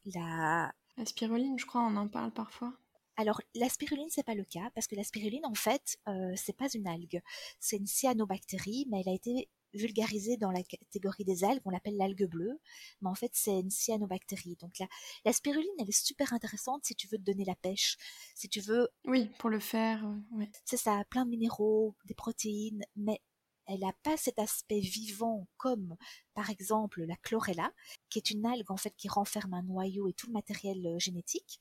la... 0.04 0.74
La 0.96 1.06
spiruline, 1.06 1.58
je 1.58 1.64
crois, 1.66 1.82
on 1.82 1.96
en 1.96 2.08
parle 2.08 2.32
parfois. 2.32 2.72
Alors, 3.16 3.40
la 3.54 3.68
spiruline, 3.68 4.10
c'est 4.10 4.24
pas 4.24 4.34
le 4.34 4.44
cas, 4.44 4.70
parce 4.74 4.86
que 4.86 4.96
la 4.96 5.04
spiruline, 5.04 5.46
en 5.46 5.54
fait, 5.54 5.98
c'est 6.36 6.56
pas 6.56 6.68
une 6.68 6.86
algue. 6.88 7.22
C'est 7.60 7.76
une 7.76 7.86
cyanobactérie, 7.86 8.86
mais 8.90 9.00
elle 9.00 9.08
a 9.08 9.14
été 9.14 9.48
vulgarisée 9.74 10.36
dans 10.36 10.50
la 10.50 10.62
catégorie 10.62 11.24
des 11.24 11.44
algues, 11.44 11.62
on 11.64 11.70
l'appelle 11.70 11.96
l'algue 11.96 12.26
bleue, 12.28 12.58
mais 13.02 13.10
en 13.10 13.14
fait 13.14 13.30
c'est 13.34 13.60
une 13.60 13.70
cyanobactérie. 13.70 14.56
Donc 14.60 14.78
la, 14.78 14.86
la 15.24 15.32
spiruline, 15.32 15.70
elle 15.78 15.88
est 15.88 16.04
super 16.04 16.32
intéressante 16.32 16.84
si 16.84 16.94
tu 16.94 17.08
veux 17.08 17.18
te 17.18 17.22
donner 17.22 17.44
la 17.44 17.56
pêche, 17.56 17.96
si 18.34 18.48
tu 18.48 18.60
veux... 18.60 18.88
Oui, 19.04 19.30
pour 19.38 19.50
le 19.50 19.60
faire, 19.60 20.04
oui. 20.32 20.48
C'est 20.64 20.76
ça, 20.76 21.02
plein 21.10 21.24
de 21.24 21.30
minéraux, 21.30 21.94
des 22.06 22.14
protéines, 22.14 22.84
mais 22.96 23.20
elle 23.66 23.80
n'a 23.80 23.92
pas 24.02 24.16
cet 24.16 24.38
aspect 24.38 24.80
vivant 24.80 25.46
comme 25.56 25.96
par 26.34 26.50
exemple 26.50 27.02
la 27.04 27.16
chlorella, 27.16 27.72
qui 28.10 28.18
est 28.18 28.30
une 28.30 28.44
algue 28.44 28.70
en 28.70 28.76
fait 28.76 28.94
qui 28.96 29.08
renferme 29.08 29.54
un 29.54 29.62
noyau 29.62 30.08
et 30.08 30.12
tout 30.12 30.26
le 30.26 30.32
matériel 30.32 30.86
euh, 30.86 30.98
génétique, 30.98 31.60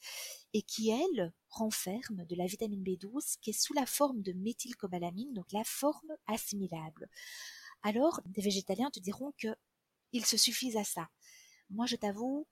et 0.54 0.62
qui 0.62 0.90
elle 0.90 1.34
renferme 1.50 2.26
de 2.26 2.36
la 2.36 2.46
vitamine 2.46 2.84
B12 2.84 3.38
qui 3.42 3.52
est 3.52 3.60
sous 3.60 3.74
la 3.74 3.86
forme 3.86 4.22
de 4.22 4.34
méthylcobalamine, 4.34 5.34
donc 5.34 5.52
la 5.52 5.64
forme 5.64 6.12
assimilable 6.28 7.10
alors 7.84 8.22
des 8.26 8.42
végétaliens 8.42 8.90
te 8.90 9.00
diront 9.00 9.34
que 9.38 9.56
se 10.22 10.38
suffisent 10.38 10.78
à 10.78 10.84
ça. 10.84 11.10
Moi, 11.70 11.86
je 11.86 11.96
t'avoue 11.96 12.48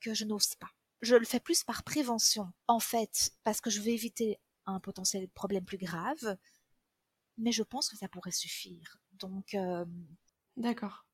que 0.00 0.14
je 0.14 0.24
n'ose 0.24 0.54
pas. 0.56 0.70
Je 1.02 1.16
le 1.16 1.24
fais 1.24 1.40
plus 1.40 1.64
par 1.64 1.82
prévention, 1.82 2.52
en 2.66 2.80
fait, 2.80 3.32
parce 3.42 3.60
que 3.60 3.70
je 3.70 3.80
veux 3.80 3.88
éviter 3.88 4.38
un 4.66 4.80
potentiel 4.80 5.28
problème 5.30 5.64
plus 5.64 5.78
grave, 5.78 6.36
mais 7.38 7.52
je 7.52 7.62
pense 7.62 7.88
que 7.88 7.96
ça 7.96 8.08
pourrait 8.08 8.32
suffire. 8.32 8.98
Donc. 9.12 9.54
Euh, 9.54 9.84
D'accord. 10.56 11.06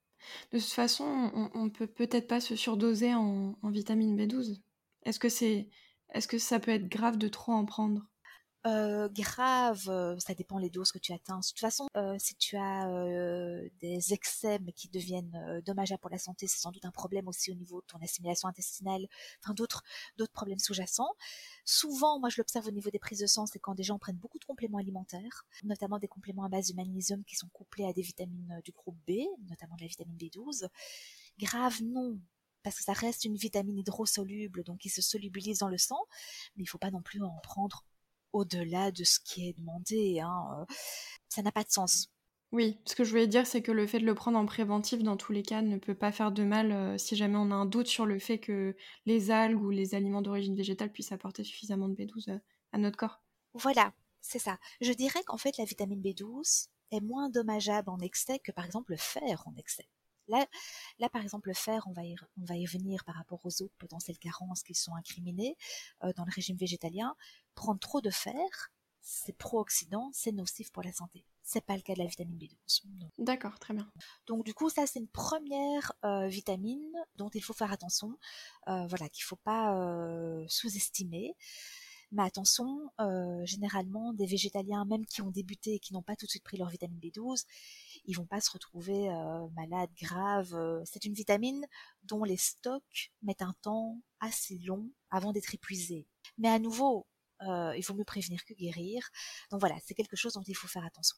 De 0.51 0.59
toute 0.59 0.69
façon, 0.69 1.05
on, 1.05 1.65
ne 1.65 1.71
peut 1.71 1.87
peut-être 1.87 2.27
pas 2.27 2.41
se 2.41 2.57
surdoser 2.57 3.15
en, 3.15 3.57
en 3.63 3.71
vitamine 3.71 4.17
B12. 4.17 4.61
Est-ce 5.05 5.21
que 5.21 5.29
c'est, 5.29 5.69
est-ce 6.15 6.27
que 6.27 6.39
ça 6.39 6.59
peut 6.59 6.73
être 6.73 6.89
grave 6.89 7.17
de 7.17 7.29
trop 7.29 7.53
en 7.53 7.65
prendre? 7.65 8.05
Euh, 8.67 9.09
grave, 9.09 9.89
euh, 9.89 10.19
ça 10.19 10.35
dépend 10.35 10.59
les 10.59 10.71
doses 10.71 10.91
que 10.91 10.99
tu 10.99 11.13
atteins. 11.13 11.39
De 11.39 11.47
toute 11.47 11.61
façon, 11.61 11.87
euh, 11.97 12.17
si 12.19 12.35
tu 12.35 12.57
as 12.57 12.89
des 13.81 14.13
excès 14.13 14.59
qui 14.75 14.89
deviennent 14.89 15.63
dommageables 15.65 16.01
pour 16.01 16.11
la 16.11 16.19
santé, 16.19 16.47
c'est 16.47 16.59
sans 16.59 16.73
doute 16.73 16.85
un 16.85 16.91
problème 16.91 17.29
aussi 17.29 17.51
au 17.53 17.55
niveau 17.55 17.81
de 17.81 17.87
ton 17.87 17.99
assimilation 18.03 18.49
intestinale, 18.49 19.07
enfin 19.43 19.55
d'autres 19.55 19.83
d'autres 20.17 20.33
problèmes 20.33 20.59
sous-jacents. 20.59 21.15
Souvent, 21.65 22.19
moi 22.19 22.29
je 22.29 22.39
l'observe 22.39 22.67
au 22.67 22.71
niveau 22.71 22.91
des 22.91 22.99
prises 22.99 23.21
de 23.21 23.27
sang, 23.27 23.47
c'est 23.47 23.59
quand 23.59 23.75
des 23.75 23.83
gens 23.83 23.99
prennent 23.99 24.17
beaucoup 24.17 24.39
de 24.39 24.45
compléments 24.45 24.79
alimentaires, 24.79 25.47
notamment 25.63 25.99
des 25.99 26.09
compléments 26.09 26.45
à 26.45 26.49
base 26.49 26.69
de 26.69 26.75
magnésium 26.75 27.25
qui 27.25 27.37
sont 27.37 27.49
couplés 27.49 27.87
à 27.87 27.93
des 27.93 28.03
vitamines 28.03 28.61
du 28.65 28.73
groupe 28.73 28.99
B, 29.07 29.13
notamment 29.49 29.77
de 29.77 29.83
la 29.83 29.89
vitamine 29.89 30.17
B12. 30.17 30.69
Grave, 31.39 31.83
non, 31.83 32.19
parce 32.63 32.79
que 32.79 32.83
ça 32.83 32.95
reste 32.95 33.25
une 33.25 33.37
vitamine 33.37 33.79
hydrosoluble, 33.79 34.65
donc 34.65 34.79
qui 34.79 34.89
se 34.89 35.03
solubilise 35.03 35.59
dans 35.61 35.69
le 35.69 35.79
sang, 35.79 36.01
mais 36.57 36.63
il 36.63 36.67
ne 36.67 36.69
faut 36.69 36.79
pas 36.79 36.91
non 36.91 37.03
plus 37.03 37.23
en 37.23 37.39
prendre 37.43 37.85
au-delà 38.37 38.91
de 38.91 39.05
ce 39.05 39.19
qui 39.21 39.49
est 39.49 39.59
demandé. 39.59 40.21
Hein, 40.21 40.47
euh, 40.61 40.65
ça 41.29 41.43
n'a 41.43 41.53
pas 41.53 41.65
de 41.65 41.71
sens. 41.71 42.11
Oui, 42.53 42.79
ce 42.85 42.95
que 42.95 43.03
je 43.05 43.11
voulais 43.11 43.27
dire, 43.27 43.47
c'est 43.47 43.61
que 43.61 43.73
le 43.73 43.87
fait 43.87 43.99
de 43.99 44.07
le 44.07 44.15
prendre 44.15 44.39
en 44.39 44.47
préventif, 44.47 45.03
dans 45.03 45.17
tous 45.17 45.33
les 45.33 45.43
cas, 45.43 45.63
ne 45.63 45.79
peut 45.79 45.95
pas 45.95 46.13
faire 46.13 46.33
de 46.33 46.45
mal 46.45 46.73
euh, 46.73 46.97
si 46.97 47.17
jamais 47.17 47.37
on 47.37 47.51
a 47.51 47.55
un 47.55 47.67
doute 47.67 47.89
sur 47.89 48.07
le 48.07 48.19
fait 48.19 48.39
que 48.39 48.77
les 49.05 49.31
algues 49.31 49.61
ou 49.61 49.71
les 49.71 49.95
aliments 49.95 50.23
d'origine 50.23 50.55
végétale 50.55 50.93
puissent 50.93 51.13
apporter 51.13 51.43
suffisamment 51.45 51.89
de 51.89 51.95
B12 51.95 52.31
euh, 52.31 52.39
à 52.73 52.79
notre 52.79 52.97
corps. 52.97 53.21
Voilà, 53.55 53.93
c'est 54.21 54.39
ça. 54.39 54.59
Je 54.81 54.93
dirais 54.93 55.23
qu'en 55.27 55.39
fait, 55.39 55.59
la 55.59 55.65
vitamine 55.65 56.01
B12 56.01 56.69
est 56.93 57.01
moins 57.01 57.29
dommageable 57.31 57.91
en 57.91 57.99
excès 57.99 58.39
que 58.39 58.53
par 58.53 58.65
exemple 58.65 58.93
le 58.93 58.99
fer 58.99 59.43
en 59.47 59.55
excès. 59.57 59.89
Là, 60.29 60.47
là, 60.99 61.09
par 61.09 61.23
exemple, 61.23 61.49
le 61.49 61.55
fer, 61.55 61.85
on 61.87 61.93
va, 61.93 62.05
y, 62.05 62.15
on 62.41 62.45
va 62.45 62.57
y 62.57 62.67
venir 62.67 63.05
par 63.05 63.15
rapport 63.15 63.41
aux 63.45 63.63
autres 63.63 63.75
potentielles 63.79 64.19
carences 64.19 64.63
qui 64.63 64.75
sont 64.75 64.95
incriminées 64.95 65.57
euh, 66.05 66.13
dans 66.15 66.25
le 66.25 66.33
régime 66.35 66.57
végétalien. 66.57 67.15
Prendre 67.55 67.81
trop 67.81 68.01
de 68.01 68.11
fer, 68.11 68.73
c'est 69.01 69.37
pro-oxydant, 69.37 70.11
c'est 70.13 70.33
nocif 70.33 70.71
pour 70.73 70.83
la 70.83 70.93
santé. 70.93 71.25
C'est 71.43 71.65
pas 71.65 71.77
le 71.77 71.83
cas 71.83 71.95
de 71.95 72.01
la 72.01 72.07
vitamine 72.07 72.37
B12. 72.37 72.83
D'accord, 73.19 73.59
très 73.61 73.73
bien. 73.73 73.89
Donc 74.27 74.45
du 74.45 74.53
coup, 74.53 74.69
ça 74.69 74.85
c'est 74.87 74.99
une 74.99 75.09
première 75.09 75.93
euh, 76.05 76.27
vitamine 76.27 76.93
dont 77.15 77.31
il 77.31 77.41
faut 77.41 77.53
faire 77.53 77.71
attention, 77.71 78.19
euh, 78.67 78.87
voilà, 78.89 79.09
qu'il 79.09 79.23
faut 79.23 79.37
pas 79.37 79.73
sous-estimer. 80.49 81.37
Mais 82.13 82.23
attention, 82.23 82.91
euh, 83.01 83.45
généralement, 83.45 84.13
des 84.13 84.27
végétaliens, 84.27 84.85
même 84.85 85.05
qui 85.07 85.23
ont 85.23 85.31
débuté 85.31 85.75
et 85.75 85.79
qui 85.81 85.93
n'ont 85.93 86.03
pas 86.03 86.15
tout 86.17 86.27
de 86.27 86.31
suite 86.31 86.45
pris 86.45 86.57
leur 86.57 86.69
vitamine 86.69 86.99
B12, 87.01 87.45
ils 88.05 88.17
vont 88.17 88.27
pas 88.27 88.41
se 88.41 88.51
retrouver 88.51 89.11
euh, 89.11 89.49
malades, 89.57 89.91
graves. 90.01 90.55
Euh, 90.55 90.83
c'est 90.85 91.05
une 91.05 91.15
vitamine 91.15 91.67
dont 92.05 92.23
les 92.25 92.37
stocks 92.37 93.13
mettent 93.23 93.43
un 93.43 93.55
temps 93.63 94.01
assez 94.21 94.59
long 94.59 94.89
avant 95.11 95.33
d'être 95.33 95.53
épuisés. 95.55 96.07
Mais 96.39 96.49
à 96.49 96.59
nouveau, 96.59 97.07
il 97.41 97.83
faut 97.85 97.95
mieux 97.95 98.05
prévenir 98.05 98.45
que 98.47 98.55
guérir. 98.55 99.11
Donc 99.51 99.61
voilà, 99.61 99.77
c'est 99.85 99.95
quelque 99.95 100.17
chose 100.17 100.33
dont 100.35 100.43
il 100.47 100.57
faut 100.57 100.69
faire 100.69 100.87
attention. 100.87 101.17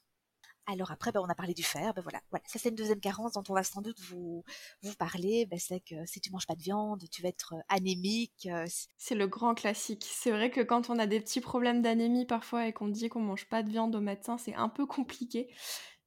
Alors 0.70 0.90
après, 0.90 1.12
ben, 1.12 1.20
on 1.22 1.30
a 1.30 1.34
parlé 1.34 1.54
du 1.54 1.62
fer, 1.62 1.94
ben 1.94 2.02
voilà, 2.02 2.20
voilà. 2.30 2.44
Ça 2.46 2.58
c'est 2.58 2.68
une 2.68 2.74
deuxième 2.74 3.00
carence 3.00 3.32
dont 3.32 3.42
on 3.48 3.54
va 3.54 3.62
sans 3.64 3.80
doute 3.80 3.98
vous 4.00 4.44
vous 4.82 4.94
parler. 4.96 5.46
Ben, 5.46 5.58
c'est 5.58 5.80
que 5.80 5.94
si 6.04 6.20
tu 6.20 6.30
manges 6.30 6.46
pas 6.46 6.56
de 6.56 6.62
viande, 6.62 7.02
tu 7.10 7.22
vas 7.22 7.30
être 7.30 7.54
euh, 7.54 7.60
anémique. 7.70 8.46
Euh, 8.50 8.66
c'est 8.98 9.14
le 9.14 9.26
grand 9.26 9.54
classique. 9.54 10.04
C'est 10.06 10.30
vrai 10.30 10.50
que 10.50 10.60
quand 10.60 10.90
on 10.90 10.98
a 10.98 11.06
des 11.06 11.20
petits 11.20 11.40
problèmes 11.40 11.80
d'anémie 11.80 12.26
parfois 12.26 12.66
et 12.66 12.74
qu'on 12.74 12.88
dit 12.88 13.08
qu'on 13.08 13.20
mange 13.20 13.46
pas 13.48 13.62
de 13.62 13.70
viande 13.70 13.94
au 13.96 14.00
médecin, 14.00 14.36
c'est 14.36 14.54
un 14.54 14.68
peu 14.68 14.84
compliqué. 14.86 15.48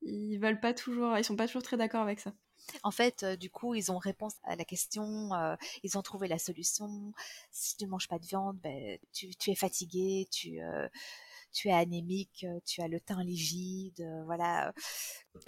Ils 0.04 0.38
veulent 0.38 0.60
pas 0.60 0.76
toujours, 0.76 1.18
ils 1.18 1.24
sont 1.24 1.36
pas 1.36 1.48
toujours 1.48 1.64
très 1.64 1.78
d'accord 1.78 2.02
avec 2.02 2.20
ça. 2.20 2.32
En 2.84 2.92
fait, 2.92 3.24
euh, 3.24 3.36
du 3.36 3.50
coup, 3.50 3.74
ils 3.74 3.92
ont 3.92 3.98
réponse 3.98 4.36
à 4.44 4.56
la 4.56 4.64
question, 4.64 5.32
ils 5.84 5.98
ont 5.98 6.04
trouvé 6.04 6.28
la 6.28 6.38
solution. 6.38 7.14
Si 7.52 7.78
tu 7.78 7.86
ne 7.86 7.90
manges 7.90 8.08
pas 8.08 8.20
de 8.20 8.28
viande, 8.28 8.60
ben, 8.62 9.00
tu, 9.12 9.36
tu 9.36 9.50
es 9.50 9.56
fatigué, 9.56 10.28
tu, 10.32 10.60
tu 11.52 11.70
es 11.70 11.74
anémique, 11.74 12.46
euh, 12.48 12.60
tu 12.66 12.82
as 12.82 12.88
le 12.88 13.00
teint 13.00 13.24
livide, 13.24 14.02
euh, 14.02 14.24
voilà. 14.26 14.74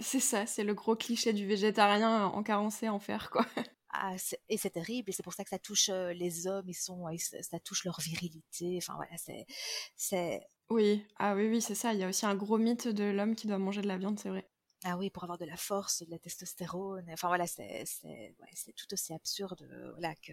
C'est 0.00 0.20
ça, 0.20 0.46
c'est 0.46 0.64
le 0.64 0.74
gros 0.74 0.96
cliché 0.96 1.32
du 1.32 1.46
végétarien 1.46 2.26
en 2.26 2.42
carencé 2.42 2.88
en 2.88 2.98
fer, 2.98 3.30
quoi. 3.30 3.46
Ah, 3.96 4.16
et 4.48 4.56
c'est 4.58 4.70
terrible, 4.70 5.08
et 5.08 5.12
c'est 5.12 5.22
pour 5.22 5.34
ça 5.34 5.44
que 5.44 5.50
ça 5.50 5.58
touche 5.60 5.88
euh, 5.88 6.12
les 6.14 6.48
hommes, 6.48 6.68
ils 6.68 6.74
sont, 6.74 7.06
ça 7.42 7.60
touche 7.60 7.84
leur 7.84 8.00
virilité. 8.00 8.76
Enfin 8.78 8.94
voilà, 8.96 9.12
c'est. 9.16 10.40
Oui, 10.68 11.06
ah 11.16 11.36
oui, 11.36 11.46
oui, 11.48 11.62
c'est 11.62 11.76
ça. 11.76 11.92
Il 11.94 12.00
y 12.00 12.02
a 12.02 12.08
aussi 12.08 12.26
un 12.26 12.34
gros 12.34 12.58
mythe 12.58 12.88
de 12.88 13.04
l'homme 13.04 13.36
qui 13.36 13.46
doit 13.46 13.58
manger 13.58 13.82
de 13.82 13.86
la 13.86 13.96
viande, 13.96 14.18
c'est 14.18 14.30
vrai. 14.30 14.48
Ah 14.82 14.96
oui, 14.98 15.10
pour 15.10 15.22
avoir 15.22 15.38
de 15.38 15.44
la 15.44 15.56
force, 15.56 16.02
de 16.02 16.10
la 16.10 16.18
testostérone. 16.18 17.06
Enfin 17.12 17.28
voilà, 17.28 17.46
c'est, 17.46 17.84
c'est 17.86 18.72
tout 18.74 18.92
aussi 18.92 19.14
absurde, 19.14 19.64
voilà 19.94 20.16
que 20.16 20.32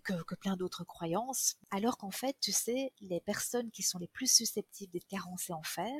que, 0.00 0.34
plein 0.34 0.56
d'autres 0.56 0.84
croyances, 0.84 1.56
alors 1.70 1.98
qu'en 1.98 2.10
fait, 2.10 2.36
tu 2.40 2.52
sais, 2.52 2.92
les 3.00 3.20
personnes 3.20 3.70
qui 3.70 3.82
sont 3.82 3.98
les 3.98 4.08
plus 4.08 4.32
susceptibles 4.32 4.92
d'être 4.92 5.06
carencées 5.06 5.52
en 5.52 5.62
fer, 5.62 5.94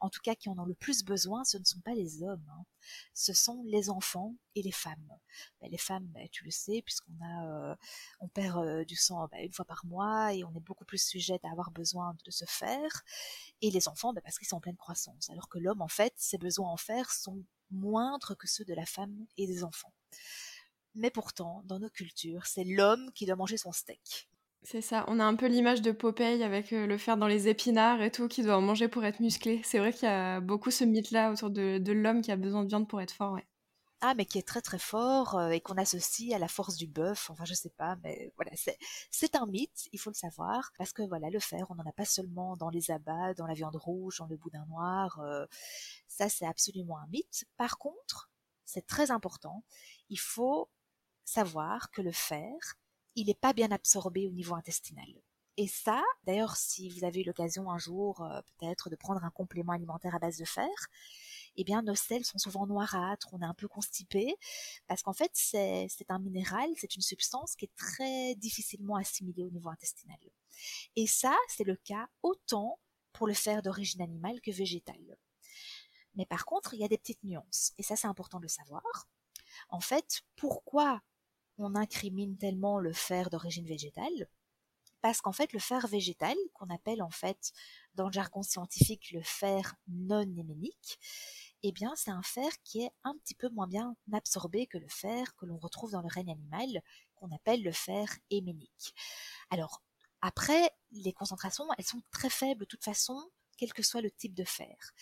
en 0.00 0.10
tout 0.10 0.20
cas 0.22 0.34
qui 0.34 0.48
en 0.48 0.58
ont 0.58 0.64
le 0.64 0.74
plus 0.74 1.04
besoin, 1.04 1.44
ce 1.44 1.58
ne 1.58 1.64
sont 1.64 1.80
pas 1.80 1.94
les 1.94 2.22
hommes, 2.22 2.46
hein. 2.50 2.64
ce 3.12 3.32
sont 3.32 3.62
les 3.66 3.90
enfants 3.90 4.34
et 4.54 4.62
les 4.62 4.72
femmes. 4.72 5.08
Ben, 5.60 5.70
les 5.70 5.78
femmes, 5.78 6.06
ben, 6.08 6.28
tu 6.30 6.44
le 6.44 6.50
sais, 6.50 6.82
puisqu'on 6.82 7.16
a, 7.22 7.70
euh, 7.72 7.76
on 8.20 8.28
perd 8.28 8.58
euh, 8.64 8.84
du 8.84 8.96
sang 8.96 9.26
ben, 9.32 9.44
une 9.44 9.52
fois 9.52 9.64
par 9.64 9.84
mois 9.84 10.32
et 10.32 10.44
on 10.44 10.54
est 10.54 10.60
beaucoup 10.60 10.84
plus 10.84 11.02
sujette 11.02 11.44
à 11.44 11.50
avoir 11.50 11.70
besoin 11.70 12.16
de 12.24 12.30
ce 12.30 12.44
fer, 12.46 13.02
et 13.60 13.70
les 13.70 13.88
enfants, 13.88 14.12
parce 14.22 14.38
qu'ils 14.38 14.48
sont 14.48 14.56
en 14.56 14.60
pleine 14.60 14.76
croissance, 14.76 15.30
alors 15.30 15.48
que 15.48 15.58
l'homme, 15.58 15.82
en 15.82 15.88
fait, 15.88 16.14
ses 16.16 16.38
besoins 16.38 16.70
en 16.70 16.76
fer 16.76 17.10
sont 17.10 17.44
moindres 17.70 18.36
que 18.36 18.46
ceux 18.46 18.64
de 18.64 18.74
la 18.74 18.86
femme 18.86 19.26
et 19.36 19.46
des 19.46 19.64
enfants. 19.64 19.92
Mais 20.94 21.10
pourtant, 21.10 21.62
dans 21.64 21.78
nos 21.78 21.90
cultures, 21.90 22.46
c'est 22.46 22.64
l'homme 22.64 23.10
qui 23.14 23.26
doit 23.26 23.36
manger 23.36 23.56
son 23.56 23.72
steak. 23.72 24.28
C'est 24.66 24.80
ça, 24.80 25.04
on 25.08 25.20
a 25.20 25.24
un 25.24 25.34
peu 25.34 25.46
l'image 25.46 25.82
de 25.82 25.92
Popeye 25.92 26.42
avec 26.42 26.72
euh, 26.72 26.86
le 26.86 26.96
fer 26.96 27.18
dans 27.18 27.26
les 27.26 27.48
épinards 27.48 28.00
et 28.00 28.10
tout, 28.10 28.28
qui 28.28 28.42
doit 28.42 28.56
en 28.56 28.62
manger 28.62 28.88
pour 28.88 29.04
être 29.04 29.20
musclé. 29.20 29.60
C'est 29.62 29.78
vrai 29.78 29.92
qu'il 29.92 30.08
y 30.08 30.10
a 30.10 30.40
beaucoup 30.40 30.70
ce 30.70 30.84
mythe-là 30.84 31.30
autour 31.30 31.50
de, 31.50 31.92
l'homme 31.92 32.22
qui 32.22 32.32
a 32.32 32.36
besoin 32.36 32.62
de 32.62 32.68
viande 32.68 32.88
pour 32.88 33.02
être 33.02 33.12
fort, 33.12 33.34
ouais. 33.34 33.46
Ah, 34.00 34.14
mais 34.14 34.24
qui 34.24 34.38
est 34.38 34.46
très 34.46 34.62
très 34.62 34.78
fort 34.78 35.36
euh, 35.36 35.50
et 35.50 35.60
qu'on 35.60 35.76
associe 35.76 36.34
à 36.34 36.38
la 36.38 36.48
force 36.48 36.76
du 36.76 36.86
bœuf. 36.86 37.28
Enfin, 37.30 37.44
je 37.44 37.52
sais 37.52 37.70
pas, 37.70 37.96
mais 38.02 38.32
voilà, 38.36 38.52
c'est 39.10 39.34
un 39.34 39.46
mythe, 39.46 39.88
il 39.92 39.98
faut 40.00 40.10
le 40.10 40.14
savoir, 40.14 40.72
parce 40.78 40.92
que 40.94 41.02
voilà, 41.02 41.28
le 41.28 41.40
fer, 41.40 41.66
on 41.68 41.74
n'en 41.74 41.86
a 41.86 41.92
pas 41.92 42.04
seulement 42.06 42.56
dans 42.56 42.70
les 42.70 42.90
abats, 42.90 43.34
dans 43.34 43.46
la 43.46 43.54
viande 43.54 43.76
rouge, 43.76 44.18
dans 44.18 44.26
le 44.26 44.36
boudin 44.36 44.64
noir. 44.66 45.20
Euh, 45.20 45.44
ça, 46.08 46.30
c'est 46.30 46.46
absolument 46.46 46.98
un 46.98 47.06
mythe. 47.08 47.44
Par 47.58 47.76
contre, 47.76 48.30
c'est 48.64 48.86
très 48.86 49.10
important. 49.10 49.62
Il 50.08 50.18
faut 50.18 50.70
savoir 51.24 51.90
que 51.90 52.02
le 52.02 52.12
fer, 52.12 52.54
il 53.14 53.26
n'est 53.26 53.34
pas 53.34 53.52
bien 53.52 53.70
absorbé 53.70 54.26
au 54.26 54.32
niveau 54.32 54.54
intestinal. 54.54 55.06
Et 55.56 55.68
ça, 55.68 56.02
d'ailleurs, 56.24 56.56
si 56.56 56.88
vous 56.88 57.04
avez 57.04 57.20
eu 57.20 57.24
l'occasion 57.24 57.70
un 57.70 57.78
jour 57.78 58.22
euh, 58.22 58.40
peut-être 58.58 58.90
de 58.90 58.96
prendre 58.96 59.22
un 59.22 59.30
complément 59.30 59.72
alimentaire 59.72 60.14
à 60.14 60.18
base 60.18 60.36
de 60.36 60.44
fer, 60.44 60.68
eh 61.56 61.62
bien 61.62 61.82
nos 61.82 61.94
selles 61.94 62.24
sont 62.24 62.38
souvent 62.38 62.66
noirâtres, 62.66 63.28
on 63.32 63.40
est 63.40 63.44
un 63.44 63.54
peu 63.54 63.68
constipé, 63.68 64.34
parce 64.88 65.02
qu'en 65.02 65.12
fait 65.12 65.30
c'est 65.34 65.88
un 66.08 66.18
minéral, 66.18 66.68
c'est 66.76 66.96
une 66.96 67.02
substance 67.02 67.54
qui 67.54 67.66
est 67.66 67.76
très 67.76 68.34
difficilement 68.34 68.96
assimilée 68.96 69.44
au 69.44 69.50
niveau 69.50 69.70
intestinal. 69.70 70.18
Et 70.96 71.06
ça, 71.06 71.36
c'est 71.48 71.64
le 71.64 71.76
cas 71.76 72.08
autant 72.22 72.80
pour 73.12 73.28
le 73.28 73.34
fer 73.34 73.62
d'origine 73.62 74.02
animale 74.02 74.40
que 74.40 74.50
végétale. 74.50 75.18
Mais 76.16 76.26
par 76.26 76.44
contre, 76.44 76.74
il 76.74 76.80
y 76.80 76.84
a 76.84 76.88
des 76.88 76.98
petites 76.98 77.22
nuances, 77.22 77.72
et 77.78 77.84
ça 77.84 77.94
c'est 77.94 78.08
important 78.08 78.38
de 78.38 78.44
le 78.44 78.48
savoir. 78.48 78.82
En 79.68 79.80
fait, 79.80 80.22
pourquoi 80.34 81.00
on 81.58 81.74
incrimine 81.74 82.36
tellement 82.36 82.78
le 82.78 82.92
fer 82.92 83.30
d'origine 83.30 83.66
végétale 83.66 84.28
parce 85.04 85.20
qu'en 85.20 85.32
fait 85.32 85.52
le 85.52 85.58
fer 85.58 85.86
végétal, 85.86 86.34
qu'on 86.54 86.70
appelle 86.70 87.02
en 87.02 87.10
fait 87.10 87.52
dans 87.94 88.06
le 88.06 88.12
jargon 88.12 88.42
scientifique 88.42 89.10
le 89.12 89.20
fer 89.20 89.74
non 89.86 90.22
héménique, 90.22 90.98
eh 91.62 91.72
bien 91.72 91.92
c'est 91.94 92.10
un 92.10 92.22
fer 92.22 92.50
qui 92.62 92.80
est 92.80 92.90
un 93.02 93.14
petit 93.18 93.34
peu 93.34 93.50
moins 93.50 93.66
bien 93.66 93.96
absorbé 94.14 94.66
que 94.66 94.78
le 94.78 94.88
fer 94.88 95.36
que 95.36 95.44
l'on 95.44 95.58
retrouve 95.58 95.90
dans 95.90 96.00
le 96.00 96.08
règne 96.08 96.30
animal, 96.30 96.80
qu'on 97.16 97.30
appelle 97.32 97.62
le 97.62 97.70
fer 97.70 98.08
héménique. 98.30 98.94
Alors 99.50 99.82
après, 100.22 100.70
les 100.92 101.12
concentrations, 101.12 101.66
elles 101.76 101.84
sont 101.84 102.00
très 102.10 102.30
faibles 102.30 102.60
de 102.60 102.64
toute 102.64 102.82
façon, 102.82 103.30
quel 103.58 103.74
que 103.74 103.82
soit 103.82 104.00
le 104.00 104.10
type 104.10 104.32
de 104.32 104.44
fer. 104.44 104.94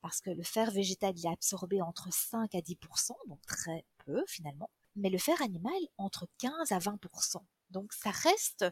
Parce 0.00 0.22
que 0.22 0.30
le 0.30 0.42
fer 0.42 0.70
végétal, 0.70 1.18
il 1.18 1.26
est 1.26 1.30
absorbé 1.30 1.82
entre 1.82 2.10
5 2.10 2.54
à 2.54 2.60
10%, 2.60 3.10
donc 3.28 3.42
très 3.42 3.84
peu 4.06 4.24
finalement 4.26 4.70
mais 5.00 5.10
le 5.10 5.18
fer 5.18 5.40
animal 5.42 5.80
entre 5.98 6.28
15 6.38 6.72
à 6.72 6.78
20% 6.78 7.42
donc 7.70 7.92
ça 7.92 8.10
reste, 8.10 8.64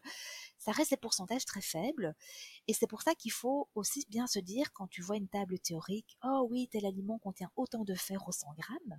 ça 0.59 0.73
reste 0.73 0.91
des 0.91 0.97
pourcentages 0.97 1.45
très 1.45 1.61
faibles. 1.61 2.15
Et 2.67 2.75
c'est 2.75 2.87
pour 2.87 3.03
ça 3.03 3.15
qu'il 3.15 3.33
faut 3.33 3.69
aussi 3.75 4.05
bien 4.09 4.27
se 4.27 4.39
dire 4.39 4.73
quand 4.73 4.89
tu 4.89 5.03
vois 5.03 5.17
une 5.17 5.29
table 5.29 5.59
théorique, 5.59 6.19
oh 6.25 6.47
oui, 6.51 6.69
tel 6.69 6.85
aliment 6.87 7.19
contient 7.19 7.51
autant 7.57 7.85
de 7.85 7.95
fer 7.95 8.27
au 8.29 8.33
100 8.33 8.55
grammes, 8.59 8.99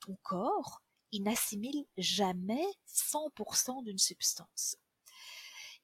ton 0.00 0.16
corps, 0.22 0.82
il 1.12 1.22
n'assimile 1.22 1.86
jamais 1.96 2.64
100% 2.88 3.84
d'une 3.84 3.98
substance. 3.98 4.76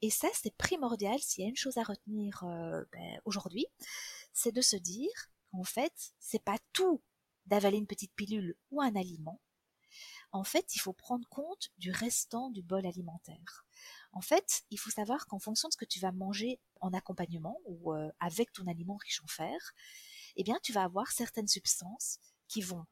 Et 0.03 0.11
ça, 0.11 0.29
c'est 0.35 0.55
primordial 0.57 1.19
s'il 1.21 1.45
y 1.45 1.47
a 1.47 1.51
une 1.51 1.57
chose 1.57 1.79
à 1.79 1.83
retenir 1.83 2.45
euh, 2.45 2.85
ben, 2.93 3.21
aujourd'hui, 3.25 3.67
c'est 4.33 4.53
de 4.53 4.61
se 4.61 4.77
dire 4.77 5.11
qu'en 5.51 5.65
fait, 5.65 6.13
c'est 6.19 6.43
pas 6.43 6.59
tout 6.73 7.03
d'avaler 7.47 7.79
une 7.79 7.87
petite 7.87 8.13
pilule 8.15 8.57
ou 8.71 8.83
un 8.83 8.95
aliment, 8.95 9.41
en 10.37 10.45
fait, 10.45 10.75
il 10.75 10.81
faut 10.81 10.93
prendre 10.93 11.27
compte 11.29 11.71
du 11.79 11.91
restant 11.91 12.51
du 12.51 12.63
bol 12.63 12.87
alimentaire. 12.87 13.65
En 14.13 14.21
fait, 14.21 14.65
il 14.71 14.79
faut 14.79 14.91
savoir 14.91 15.27
qu'en 15.27 15.39
fonction 15.39 15.69
de 15.69 15.73
ce 15.73 15.79
que 15.79 15.87
tu 15.87 15.99
vas 15.99 16.13
manger 16.13 16.61
en 16.81 16.93
accompagnement 16.93 17.59
ou 17.65 17.95
euh, 17.95 18.11
avec 18.21 18.53
ton 18.53 18.67
aliment 18.67 18.97
riche 18.97 19.23
en 19.23 19.27
fer, 19.27 19.73
eh 20.37 20.45
bien, 20.45 20.59
tu 20.63 20.73
vas 20.75 20.85
avoir 20.85 21.11
certaines 21.11 21.49
substances 21.49 22.19
qui 22.49 22.61
vont 22.61 22.85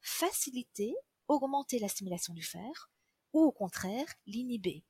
faciliter, 0.00 0.92
augmenter 1.28 1.78
l'assimilation 1.78 2.34
du 2.34 2.42
fer, 2.42 2.90
ou 3.32 3.42
au 3.42 3.52
contraire, 3.52 4.12
l'inhiber. 4.26 4.84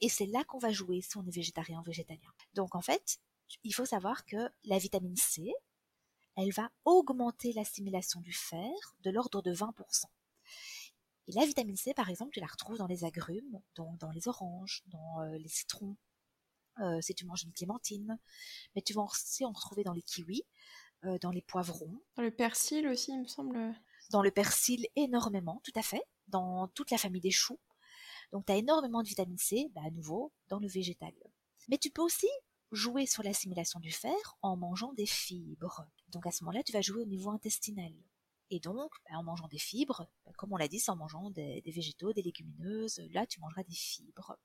Et 0.00 0.08
c'est 0.08 0.26
là 0.26 0.42
qu'on 0.44 0.58
va 0.58 0.72
jouer 0.72 1.02
si 1.02 1.16
on 1.18 1.26
est 1.26 1.34
végétarien 1.34 1.80
ou 1.80 1.84
végétalien. 1.84 2.32
Donc 2.54 2.74
en 2.74 2.82
fait, 2.82 3.20
il 3.62 3.74
faut 3.74 3.86
savoir 3.86 4.24
que 4.24 4.50
la 4.64 4.78
vitamine 4.78 5.16
C, 5.16 5.52
elle 6.36 6.52
va 6.52 6.72
augmenter 6.84 7.52
l'assimilation 7.52 8.20
du 8.22 8.32
fer 8.32 8.72
de 9.02 9.10
l'ordre 9.10 9.40
de 9.42 9.54
20%. 9.54 10.06
Et 11.28 11.32
la 11.32 11.46
vitamine 11.46 11.76
C, 11.76 11.94
par 11.94 12.08
exemple, 12.08 12.32
tu 12.32 12.40
la 12.40 12.46
retrouves 12.46 12.78
dans 12.78 12.86
les 12.86 13.04
agrumes, 13.04 13.60
dans, 13.76 14.10
les 14.12 14.28
oranges, 14.28 14.82
dans 14.86 15.20
euh, 15.20 15.38
les 15.38 15.48
citrons, 15.48 15.96
euh, 16.80 17.00
si 17.00 17.14
tu 17.14 17.26
manges 17.26 17.44
une 17.44 17.52
clémentine. 17.52 18.18
Mais 18.74 18.82
tu 18.82 18.92
vas 18.92 19.02
aussi 19.02 19.44
en 19.44 19.52
retrouver 19.52 19.84
dans 19.84 19.92
les 19.92 20.02
kiwis, 20.02 20.44
euh, 21.04 21.18
dans 21.18 21.30
les 21.30 21.42
poivrons. 21.42 22.00
Dans 22.16 22.22
le 22.22 22.30
persil 22.30 22.88
aussi, 22.88 23.12
il 23.12 23.20
me 23.20 23.28
semble. 23.28 23.74
Dans 24.10 24.22
le 24.22 24.30
persil, 24.30 24.86
énormément, 24.96 25.60
tout 25.64 25.72
à 25.76 25.82
fait. 25.82 26.02
Dans 26.28 26.68
toute 26.68 26.90
la 26.90 26.98
famille 26.98 27.20
des 27.20 27.30
choux. 27.30 27.60
Donc 28.32 28.46
tu 28.46 28.52
as 28.52 28.56
énormément 28.56 29.02
de 29.02 29.08
vitamine 29.08 29.38
C, 29.38 29.70
bah, 29.74 29.82
à 29.84 29.90
nouveau, 29.90 30.32
dans 30.48 30.58
le 30.58 30.66
végétal. 30.66 31.12
Mais 31.68 31.78
tu 31.78 31.90
peux 31.90 32.02
aussi 32.02 32.28
jouer 32.72 33.06
sur 33.06 33.22
l'assimilation 33.22 33.78
du 33.78 33.92
fer 33.92 34.36
en 34.40 34.56
mangeant 34.56 34.92
des 34.94 35.06
fibres. 35.06 35.86
Donc 36.08 36.26
à 36.26 36.30
ce 36.30 36.42
moment-là, 36.44 36.62
tu 36.62 36.72
vas 36.72 36.80
jouer 36.80 37.02
au 37.02 37.06
niveau 37.06 37.30
intestinal. 37.30 37.92
Et 38.52 38.60
donc, 38.60 38.92
bah, 39.08 39.16
en 39.16 39.22
mangeant 39.22 39.48
des 39.48 39.58
fibres, 39.58 40.06
bah, 40.26 40.32
comme 40.36 40.52
on 40.52 40.58
l'a 40.58 40.68
dit, 40.68 40.78
c'est 40.78 40.90
en 40.90 40.96
mangeant 40.96 41.30
des, 41.30 41.62
végétaux, 41.64 42.12
des 42.12 42.20
légumineuses, 42.20 43.00
là 43.12 43.26
tu 43.26 43.40
mangeras 43.40 43.62
des 43.64 43.74
fibres. 43.74 44.36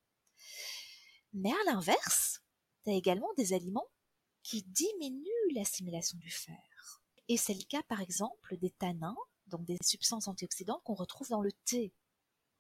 Mais 1.34 1.52
à 1.52 1.64
l'inverse, 1.66 2.42
tu 2.86 2.92
as 2.92 2.94
également 2.94 3.28
des 3.36 3.52
aliments 3.52 3.90
qui 4.44 4.64
diminuent 4.64 5.54
l'assimilation 5.54 6.18
du 6.20 6.32
fer. 6.32 7.02
Et 7.28 7.36
c'est 7.36 7.54
le 7.54 7.66
cas 7.68 7.84
par 7.84 8.00
exemple 8.00 8.56
des 8.56 8.70
tanins, 8.70 9.18
donc 9.48 9.66
des 9.66 9.78
substances 9.84 10.30
antioxydantes 10.30 10.84
qu'on 10.86 10.94
retrouve 10.94 11.28
dans 11.28 11.42
le 11.42 11.52
thé. 11.66 11.94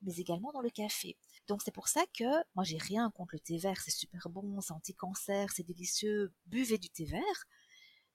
mais 0.01 0.17
également 0.17 0.51
dans 0.51 0.61
le 0.61 0.69
café. 0.69 1.17
Donc 1.47 1.61
c'est 1.63 1.71
pour 1.71 1.87
ça 1.87 2.03
que 2.13 2.25
moi 2.55 2.65
j'ai 2.65 2.77
rien 2.77 3.09
contre 3.11 3.35
le 3.35 3.39
thé 3.39 3.57
vert, 3.57 3.79
c'est 3.81 3.91
super 3.91 4.27
bon, 4.29 4.59
c'est 4.59 4.73
anti-cancer, 4.73 5.49
c'est 5.53 5.63
délicieux, 5.63 6.33
buvez 6.45 6.77
du 6.77 6.89
thé 6.89 7.05
vert, 7.05 7.45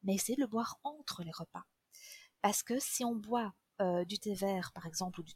mais 0.03 0.17
essayez 0.17 0.37
de 0.37 0.43
le 0.43 0.47
boire 0.49 0.79
entre 0.85 1.25
les 1.25 1.33
repas. 1.33 1.65
Parce 2.43 2.63
que 2.63 2.79
si 2.79 3.05
on 3.05 3.15
boit 3.15 3.55
euh, 3.81 4.05
du 4.05 4.19
thé 4.19 4.35
vert 4.35 4.73
par 4.73 4.87
exemple, 4.87 5.21
ou 5.21 5.23
du, 5.23 5.33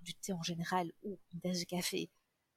du 0.00 0.14
thé 0.14 0.32
en 0.32 0.42
général, 0.42 0.92
ou 1.02 1.18
une 1.32 1.40
tasse 1.40 1.60
de 1.60 1.64
café, 1.64 2.10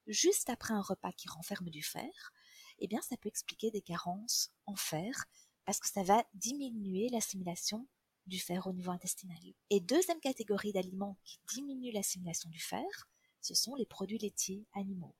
juste 0.07 0.49
après 0.49 0.73
un 0.73 0.81
repas 0.81 1.11
qui 1.11 1.27
renferme 1.27 1.69
du 1.69 1.83
fer, 1.83 2.33
eh 2.79 2.87
bien 2.87 3.01
ça 3.01 3.17
peut 3.17 3.29
expliquer 3.29 3.69
des 3.69 3.81
carences 3.81 4.51
en 4.65 4.75
fer, 4.75 5.25
parce 5.65 5.79
que 5.79 5.87
ça 5.87 6.03
va 6.03 6.25
diminuer 6.33 7.09
l'assimilation 7.09 7.87
du 8.25 8.39
fer 8.39 8.65
au 8.65 8.73
niveau 8.73 8.91
intestinal. 8.91 9.37
Et 9.69 9.79
deuxième 9.79 10.19
catégorie 10.19 10.73
d'aliments 10.73 11.17
qui 11.23 11.39
diminuent 11.53 11.93
l'assimilation 11.93 12.49
du 12.49 12.59
fer, 12.59 13.09
ce 13.41 13.53
sont 13.53 13.75
les 13.75 13.85
produits 13.85 14.19
laitiers 14.19 14.65
animaux. 14.73 15.15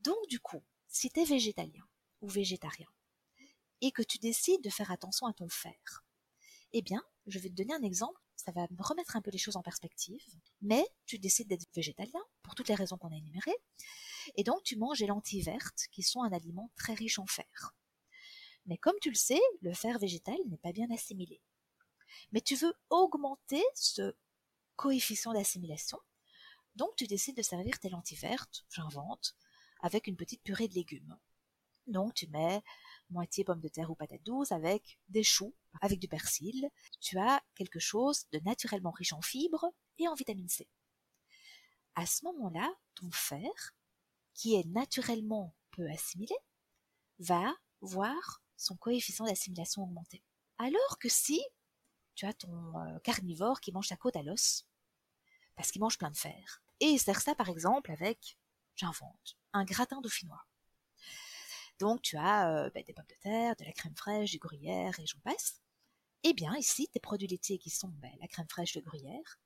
Donc 0.00 0.16
du 0.28 0.40
coup, 0.40 0.62
si 0.88 1.08
tu 1.10 1.20
es 1.20 1.24
végétalien 1.24 1.86
ou 2.20 2.28
végétarien 2.28 2.88
et 3.80 3.92
que 3.92 4.02
tu 4.02 4.18
décides 4.18 4.62
de 4.62 4.70
faire 4.70 4.90
attention 4.90 5.26
à 5.26 5.32
ton 5.32 5.48
fer, 5.48 6.04
eh 6.72 6.82
bien, 6.82 7.02
je 7.26 7.38
vais 7.38 7.48
te 7.48 7.54
donner 7.54 7.74
un 7.74 7.82
exemple, 7.82 8.20
ça 8.36 8.52
va 8.52 8.66
me 8.70 8.82
remettre 8.82 9.16
un 9.16 9.22
peu 9.22 9.30
les 9.30 9.38
choses 9.38 9.56
en 9.56 9.62
perspective, 9.62 10.22
mais 10.60 10.84
tu 11.06 11.18
décides 11.18 11.48
d'être 11.48 11.66
végétalien 11.74 12.20
pour 12.42 12.54
toutes 12.54 12.68
les 12.68 12.74
raisons 12.74 12.98
qu'on 12.98 13.12
a 13.12 13.16
énumérées, 13.16 13.56
et 14.36 14.44
donc 14.44 14.62
tu 14.62 14.76
manges 14.76 15.00
les 15.00 15.06
lentilles 15.06 15.42
vertes 15.42 15.86
qui 15.92 16.02
sont 16.02 16.22
un 16.22 16.32
aliment 16.32 16.70
très 16.76 16.94
riche 16.94 17.18
en 17.18 17.26
fer. 17.26 17.74
Mais 18.66 18.78
comme 18.78 18.98
tu 19.00 19.10
le 19.10 19.16
sais, 19.16 19.40
le 19.60 19.74
fer 19.74 19.98
végétal 19.98 20.36
n'est 20.48 20.58
pas 20.58 20.72
bien 20.72 20.90
assimilé. 20.90 21.40
Mais 22.32 22.40
tu 22.40 22.54
veux 22.54 22.74
augmenter 22.90 23.62
ce 23.74 24.14
coefficient 24.76 25.32
d'assimilation, 25.32 25.98
donc 26.76 26.94
tu 26.96 27.06
décides 27.06 27.36
de 27.36 27.42
servir 27.42 27.78
tes 27.78 27.90
lentilles 27.90 28.18
vertes, 28.18 28.64
j'invente, 28.70 29.36
avec 29.80 30.06
une 30.06 30.16
petite 30.16 30.42
purée 30.42 30.68
de 30.68 30.74
légumes. 30.74 31.18
Donc 31.86 32.14
tu 32.14 32.28
mets 32.28 32.62
moitié 33.10 33.44
pommes 33.44 33.60
de 33.60 33.68
terre 33.68 33.90
ou 33.90 33.94
patates 33.94 34.22
douces 34.22 34.52
avec 34.52 34.98
des 35.08 35.24
choux, 35.24 35.54
avec 35.80 35.98
du 35.98 36.08
persil. 36.08 36.68
Tu 37.00 37.18
as 37.18 37.42
quelque 37.54 37.80
chose 37.80 38.24
de 38.32 38.38
naturellement 38.40 38.90
riche 38.90 39.12
en 39.12 39.22
fibres 39.22 39.66
et 39.98 40.08
en 40.08 40.14
vitamine 40.14 40.48
C. 40.48 40.68
À 41.94 42.06
ce 42.06 42.24
moment-là, 42.24 42.72
ton 42.94 43.10
fer, 43.10 43.74
qui 44.34 44.54
est 44.54 44.66
naturellement 44.66 45.54
peu 45.70 45.88
assimilé, 45.90 46.34
va 47.18 47.54
voir 47.80 48.42
son 48.56 48.76
coefficient 48.76 49.26
d'assimilation 49.26 49.82
augmenté. 49.82 50.22
Alors 50.58 50.98
que 50.98 51.08
si 51.08 51.42
tu 52.14 52.26
as 52.26 52.32
ton 52.32 52.78
euh, 52.78 52.98
carnivore 53.00 53.60
qui 53.60 53.72
mange 53.72 53.88
sa 53.88 53.96
côte 53.96 54.16
à 54.16 54.22
l'os, 54.22 54.66
parce 55.56 55.70
qu'il 55.70 55.80
mange 55.80 55.98
plein 55.98 56.10
de 56.10 56.16
fer, 56.16 56.62
et 56.80 56.86
il 56.86 56.98
sert 56.98 57.20
ça 57.20 57.34
par 57.34 57.48
exemple 57.48 57.90
avec, 57.90 58.38
j'invente, 58.74 59.36
un 59.52 59.64
gratin 59.64 60.00
dauphinois. 60.00 60.46
Donc 61.78 62.02
tu 62.02 62.16
as 62.16 62.48
euh, 62.50 62.70
ben, 62.70 62.84
des 62.84 62.92
pommes 62.92 63.06
de 63.08 63.16
terre, 63.20 63.56
de 63.56 63.64
la 63.64 63.72
crème 63.72 63.96
fraîche, 63.96 64.30
du 64.30 64.38
gruyère 64.38 64.98
et 65.00 65.06
j'en 65.06 65.18
passe. 65.20 65.61
Eh 66.24 66.32
bien 66.34 66.54
ici, 66.56 66.88
tes 66.92 67.00
produits 67.00 67.26
laitiers 67.26 67.58
qui 67.58 67.70
sont 67.70 67.88
ben, 68.00 68.12
la 68.20 68.28
crème 68.28 68.48
fraîche, 68.48 68.74
le 68.74 68.80
gruyère, 68.82 69.40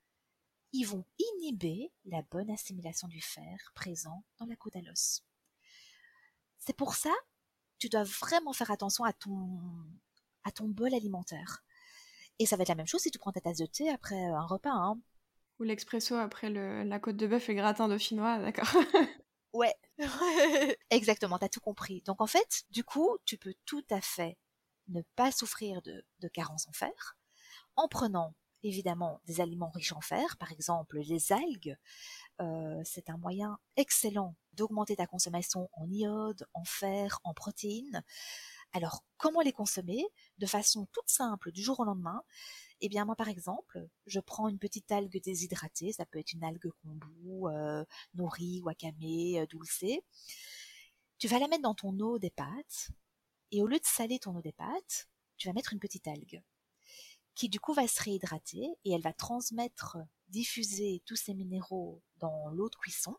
ils 0.73 0.85
vont 0.85 1.05
inhiber 1.19 1.93
la 2.05 2.23
bonne 2.23 2.51
assimilation 2.51 3.09
du 3.09 3.21
fer 3.21 3.73
présent 3.75 4.25
dans 4.39 4.47
la 4.47 4.57
côte 4.57 4.77
à 4.77 4.83
l'os. 4.83 5.25
C'est 6.59 6.77
pour 6.77 6.95
ça 6.95 7.13
tu 7.79 7.89
dois 7.89 8.05
vraiment 8.05 8.53
faire 8.53 8.71
attention 8.71 9.05
à 9.05 9.13
ton, 9.13 9.61
à 10.45 10.53
ton 10.53 10.69
bol 10.69 10.95
alimentaire. 10.95 11.63
Et 12.39 12.47
ça 12.47 12.57
va 12.57 12.63
être 12.63 12.69
la 12.69 12.75
même 12.75 12.87
chose 12.87 13.03
si 13.03 13.11
tu 13.11 13.19
prends 13.19 13.33
ta 13.33 13.41
tasse 13.41 13.59
de 13.59 13.67
thé 13.67 13.91
après 13.91 14.23
un 14.25 14.47
repas. 14.47 14.71
Hein. 14.71 15.01
Ou 15.59 15.63
l'expresso 15.63 16.15
après 16.17 16.51
le, 16.51 16.83
la 16.83 16.99
côte 16.99 17.17
de 17.17 17.27
bœuf 17.27 17.49
et 17.49 17.55
gratin 17.55 17.89
dauphinois, 17.89 18.39
d'accord 18.39 18.69
Ouais, 19.53 19.75
exactement, 20.91 21.39
t'as 21.39 21.49
tout 21.49 21.61
compris. 21.61 22.03
Donc 22.03 22.21
en 22.21 22.27
fait, 22.27 22.65
du 22.71 22.85
coup, 22.85 23.17
tu 23.25 23.39
peux 23.39 23.55
tout 23.65 23.85
à 23.91 24.03
fait 24.03 24.37
ne 24.89 25.03
pas 25.15 25.33
souffrir 25.33 25.83
de, 25.83 26.05
carence 26.29 26.69
en 26.69 26.73
fer 26.73 27.17
en 27.77 27.89
prenant 27.89 28.35
évidemment 28.63 29.21
des 29.27 29.41
aliments 29.41 29.71
riches 29.71 29.93
en 29.93 30.01
fer, 30.01 30.37
par 30.39 30.51
exemple 30.51 30.99
les 30.99 31.33
algues. 31.33 31.77
Euh, 32.41 32.81
c'est 32.85 33.11
un 33.11 33.17
moyen 33.17 33.59
excellent 33.77 34.35
d'augmenter 34.55 34.97
ta 34.97 35.07
consommation 35.07 35.69
en 35.75 35.89
iode, 35.91 36.47
en 36.55 36.65
fer, 36.65 37.21
en 37.25 37.35
protéines. 37.35 38.03
Alors, 38.73 39.05
comment 39.17 39.41
les 39.41 39.53
consommer? 39.53 40.05
De 40.39 40.47
façon 40.47 40.87
toute 40.93 41.09
simple 41.09 41.53
du 41.53 41.63
jour 41.63 41.81
au 41.81 41.85
lendemain 41.85 42.23
Eh 42.81 42.89
bien, 42.89 43.05
moi, 43.05 43.17
par 43.17 43.29
exemple, 43.29 43.89
je 44.07 44.21
prends 44.21 44.49
une 44.49 44.59
petite 44.59 44.91
algue 44.93 45.21
déshydratée, 45.23 45.93
ça 45.93 46.05
peut 46.05 46.19
être 46.19 46.33
une 46.33 46.45
algue 46.45 46.71
kombu, 46.83 47.47
euh, 47.47 47.85
nori, 48.15 48.61
wakame, 48.63 48.95
euh, 49.03 49.47
dulce. 49.47 49.85
Tu 51.19 51.29
vas 51.29 51.39
la 51.39 51.49
mettre 51.49 51.63
dans 51.63 51.75
ton 51.75 51.99
eau 52.01 52.19
des 52.19 52.31
pâtes, 52.31 52.91
et 53.53 53.63
au 53.63 53.67
lieu 53.67 53.79
de 53.79 53.87
saler 53.87 54.19
ton 54.19 54.37
eau 54.37 54.43
des 54.43 54.53
pâtes, 54.53 55.09
tu 55.37 55.49
vas 55.49 55.55
mettre 55.55 55.73
une 55.73 55.81
petite 55.81 56.09
algue 56.09 56.43
qui 57.37 57.49
du 57.51 57.61
coup 57.61 57.75
va 57.75 57.87
se 57.87 58.03
réhydrater 58.03 58.67
et 58.85 58.93
elle 58.93 59.03
va 59.03 59.13
transmettre, 59.13 59.99
diffuser 60.29 61.03
tous 61.05 61.17
ces 61.17 61.35
minéraux 61.35 62.03
dans 62.17 62.49
l'eau 62.49 62.71
de 62.71 62.77
cuisson. 62.77 63.15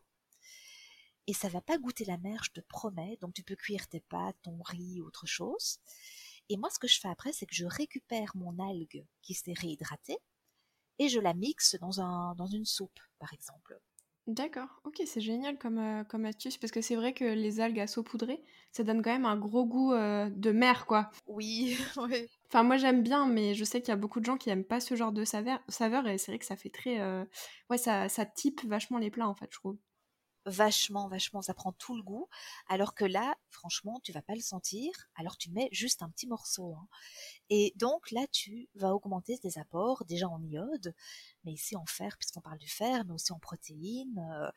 Et 1.28 1.32
ça 1.32 1.48
va 1.48 1.60
pas 1.60 1.78
goûter 1.78 2.04
la 2.04 2.18
mer, 2.18 2.42
je 2.42 2.50
te 2.50 2.60
promets. 2.60 3.16
Donc 3.20 3.32
tu 3.32 3.44
peux 3.44 3.54
cuire 3.54 3.86
tes 3.88 4.00
pâtes, 4.00 4.36
ton 4.42 4.60
riz, 4.62 5.00
autre 5.00 5.26
chose. 5.26 5.78
Et 6.48 6.56
moi, 6.56 6.68
ce 6.70 6.78
que 6.78 6.88
je 6.88 6.98
fais 6.98 7.08
après, 7.08 7.32
c'est 7.32 7.46
que 7.46 7.54
je 7.54 7.66
récupère 7.66 8.32
mon 8.34 8.58
algue 8.58 9.06
qui 9.22 9.34
s'est 9.34 9.52
réhydratée 9.52 10.18
et 10.98 11.08
je 11.08 11.20
la 11.20 11.34
mixe 11.34 11.76
dans, 11.76 12.00
un, 12.00 12.34
dans 12.34 12.46
une 12.46 12.64
soupe, 12.64 13.00
par 13.20 13.32
exemple. 13.32 13.78
D'accord, 14.28 14.68
ok, 14.84 15.00
c'est 15.06 15.22
génial 15.22 15.56
comme, 15.58 15.78
euh, 15.78 16.04
comme 16.04 16.26
astuce 16.26 16.58
parce 16.58 16.70
que 16.70 16.82
c'est 16.82 16.96
vrai 16.96 17.14
que 17.14 17.24
les 17.24 17.60
algues 17.60 17.80
à 17.80 17.86
saupoudrer, 17.86 18.42
ça 18.72 18.84
donne 18.84 19.00
quand 19.02 19.10
même 19.10 19.24
un 19.24 19.38
gros 19.38 19.64
goût 19.64 19.94
euh, 19.94 20.28
de 20.28 20.50
mer, 20.52 20.84
quoi. 20.84 21.10
Oui, 21.26 21.78
oui. 21.96 22.26
Enfin, 22.48 22.62
moi 22.62 22.76
j'aime 22.76 23.02
bien, 23.02 23.26
mais 23.26 23.54
je 23.54 23.64
sais 23.64 23.80
qu'il 23.80 23.88
y 23.88 23.92
a 23.92 23.96
beaucoup 23.96 24.20
de 24.20 24.26
gens 24.26 24.36
qui 24.36 24.50
aiment 24.50 24.64
pas 24.66 24.80
ce 24.80 24.94
genre 24.96 25.12
de 25.12 25.24
saveur, 25.24 25.60
saveur 25.68 26.06
et 26.06 26.18
c'est 26.18 26.30
vrai 26.32 26.38
que 26.38 26.44
ça 26.44 26.56
fait 26.56 26.68
très. 26.68 27.00
Euh, 27.00 27.24
ouais, 27.70 27.78
ça, 27.78 28.10
ça 28.10 28.26
type 28.26 28.60
vachement 28.66 28.98
les 28.98 29.10
plats 29.10 29.28
en 29.28 29.34
fait, 29.34 29.48
je 29.50 29.58
trouve 29.58 29.78
vachement, 30.48 31.08
vachement, 31.08 31.42
ça 31.42 31.54
prend 31.54 31.72
tout 31.72 31.96
le 31.96 32.02
goût. 32.02 32.28
Alors 32.68 32.94
que 32.94 33.04
là, 33.04 33.36
franchement, 33.50 34.00
tu 34.02 34.12
vas 34.12 34.22
pas 34.22 34.34
le 34.34 34.40
sentir. 34.40 34.90
Alors 35.14 35.36
tu 35.36 35.50
mets 35.50 35.68
juste 35.72 36.02
un 36.02 36.08
petit 36.08 36.26
morceau. 36.26 36.74
Hein. 36.74 36.88
Et 37.50 37.72
donc 37.76 38.10
là, 38.10 38.26
tu 38.32 38.68
vas 38.74 38.94
augmenter 38.94 39.38
tes 39.38 39.58
apports, 39.58 40.04
déjà 40.04 40.28
en 40.28 40.42
iode, 40.42 40.94
mais 41.44 41.52
ici 41.52 41.76
en 41.76 41.86
fer, 41.86 42.16
puisqu'on 42.18 42.40
parle 42.40 42.58
du 42.58 42.68
fer, 42.68 43.04
mais 43.04 43.12
aussi 43.12 43.32
en 43.32 43.38
protéines. 43.38 44.18
Euh, 44.18 44.50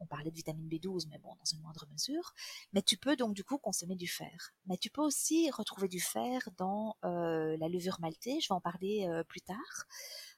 on 0.00 0.06
parlait 0.06 0.30
de 0.30 0.36
vitamine 0.36 0.68
B12, 0.68 1.08
mais 1.10 1.18
bon, 1.18 1.34
dans 1.34 1.44
une 1.44 1.60
moindre 1.60 1.86
mesure. 1.90 2.34
Mais 2.72 2.82
tu 2.82 2.96
peux 2.96 3.16
donc 3.16 3.34
du 3.34 3.44
coup 3.44 3.58
consommer 3.58 3.96
du 3.96 4.06
fer. 4.06 4.52
Mais 4.66 4.76
tu 4.76 4.90
peux 4.90 5.02
aussi 5.02 5.50
retrouver 5.50 5.88
du 5.88 6.00
fer 6.00 6.48
dans 6.56 6.96
euh, 7.04 7.56
la 7.58 7.68
levure 7.68 7.98
maltée, 8.00 8.40
je 8.40 8.48
vais 8.48 8.54
en 8.54 8.60
parler 8.60 9.06
euh, 9.08 9.24
plus 9.24 9.40
tard, 9.40 9.86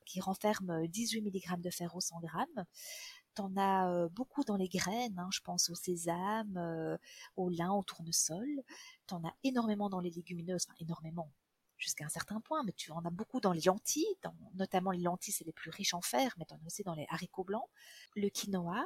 qui 0.07 0.21
renferme 0.21 0.87
18 0.87 1.23
mg 1.23 1.61
de 1.61 1.71
fer 1.71 1.95
au 1.95 2.01
100 2.01 2.21
g. 2.23 2.29
T'en 3.41 3.57
as 3.57 4.09
beaucoup 4.09 4.45
dans 4.45 4.57
les 4.57 4.69
graines, 4.69 5.19
hein, 5.19 5.31
je 5.33 5.41
pense 5.41 5.71
au 5.71 5.75
sésame, 5.75 6.99
au 7.37 7.49
lin, 7.49 7.73
au 7.73 7.83
tournesol. 7.83 8.47
T'en 9.07 9.25
as 9.25 9.33
énormément 9.45 9.89
dans 9.89 10.01
les 10.01 10.11
légumineuses, 10.11 10.67
enfin 10.69 10.77
énormément 10.79 11.33
jusqu'à 11.79 12.05
un 12.05 12.11
certain 12.11 12.43
point, 12.43 12.63
mais 12.65 12.73
tu 12.73 12.93
en 12.93 13.03
as 13.07 13.11
beaucoup 13.11 13.41
dans 13.41 13.55
les 13.55 13.63
lentilles, 13.63 14.15
notamment 14.57 14.91
les 14.91 15.01
lentilles 15.01 15.33
c'est 15.33 15.47
les 15.47 15.55
plus 15.55 15.71
riches 15.71 15.95
en 15.95 16.03
fer, 16.03 16.35
mais 16.37 16.45
tu 16.45 16.53
en 16.53 16.59
as 16.59 16.67
aussi 16.67 16.83
dans 16.83 16.93
les 16.93 17.07
haricots 17.09 17.45
blancs, 17.45 17.67
le 18.15 18.29
quinoa, 18.29 18.85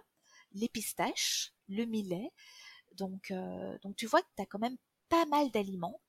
les 0.53 0.69
pistaches, 0.69 1.53
le 1.69 1.85
millet. 1.85 2.31
Donc, 2.93 3.33
donc 3.83 3.97
tu 3.97 4.07
vois 4.07 4.23
que 4.23 4.29
tu 4.37 4.43
as 4.43 4.47
quand 4.47 4.61
même 4.61 4.77
pas 5.09 5.27
mal 5.27 5.51
d'aliments 5.51 6.01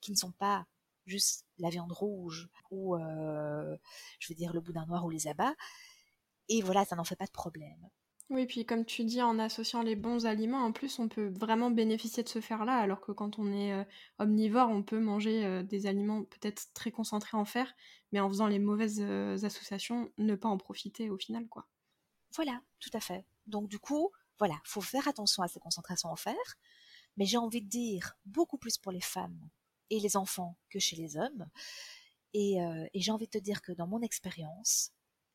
qui 0.00 0.10
ne 0.10 0.16
sont 0.16 0.32
pas 0.32 0.64
juste 1.04 1.44
la 1.58 1.68
viande 1.68 1.92
rouge 1.92 2.48
ou 2.70 2.96
je 2.96 4.28
veux 4.30 4.34
dire 4.34 4.54
le 4.54 4.62
boudin 4.62 4.86
noir 4.86 5.04
ou 5.04 5.10
les 5.10 5.28
abats, 5.28 5.54
et 6.48 6.62
voilà, 6.62 6.84
ça 6.84 6.96
n'en 6.96 7.04
fait 7.04 7.16
pas 7.16 7.26
de 7.26 7.30
problème. 7.30 7.88
Oui, 8.30 8.46
puis 8.46 8.64
comme 8.64 8.86
tu 8.86 9.04
dis, 9.04 9.20
en 9.20 9.38
associant 9.38 9.82
les 9.82 9.96
bons 9.96 10.24
aliments, 10.24 10.64
en 10.64 10.72
plus, 10.72 10.98
on 10.98 11.08
peut 11.08 11.28
vraiment 11.28 11.70
bénéficier 11.70 12.22
de 12.22 12.28
ce 12.28 12.40
fer-là, 12.40 12.78
alors 12.78 13.00
que 13.02 13.12
quand 13.12 13.38
on 13.38 13.52
est 13.52 13.72
euh, 13.74 13.84
omnivore, 14.18 14.70
on 14.70 14.82
peut 14.82 14.98
manger 14.98 15.44
euh, 15.44 15.62
des 15.62 15.86
aliments 15.86 16.24
peut-être 16.24 16.72
très 16.72 16.90
concentrés 16.90 17.36
en 17.36 17.44
fer, 17.44 17.74
mais 18.12 18.20
en 18.20 18.28
faisant 18.28 18.46
les 18.46 18.58
mauvaises 18.58 19.00
euh, 19.00 19.36
associations, 19.42 20.10
ne 20.16 20.34
pas 20.36 20.48
en 20.48 20.56
profiter 20.56 21.10
au 21.10 21.18
final, 21.18 21.46
quoi. 21.48 21.66
Voilà, 22.34 22.62
tout 22.80 22.90
à 22.94 23.00
fait. 23.00 23.26
Donc 23.46 23.68
du 23.68 23.78
coup, 23.78 24.10
voilà, 24.38 24.54
faut 24.64 24.80
faire 24.80 25.06
attention 25.06 25.42
à 25.42 25.48
ces 25.48 25.60
concentrations 25.60 26.08
en 26.08 26.16
fer, 26.16 26.34
mais 27.18 27.26
j'ai 27.26 27.36
envie 27.36 27.60
de 27.60 27.68
dire 27.68 28.16
beaucoup 28.24 28.56
plus 28.56 28.78
pour 28.78 28.90
les 28.90 29.02
femmes 29.02 29.50
et 29.90 30.00
les 30.00 30.16
enfants 30.16 30.56
que 30.70 30.78
chez 30.78 30.96
les 30.96 31.16
hommes. 31.16 31.46
et 32.32 32.56
j'ai 32.94 33.12
envie 33.12 33.26
de 33.26 33.30
te 33.30 33.38
dire 33.38 33.62
que 33.62 33.72
dans 33.72 33.86
mon 33.86 34.00
expérience, 34.00 34.92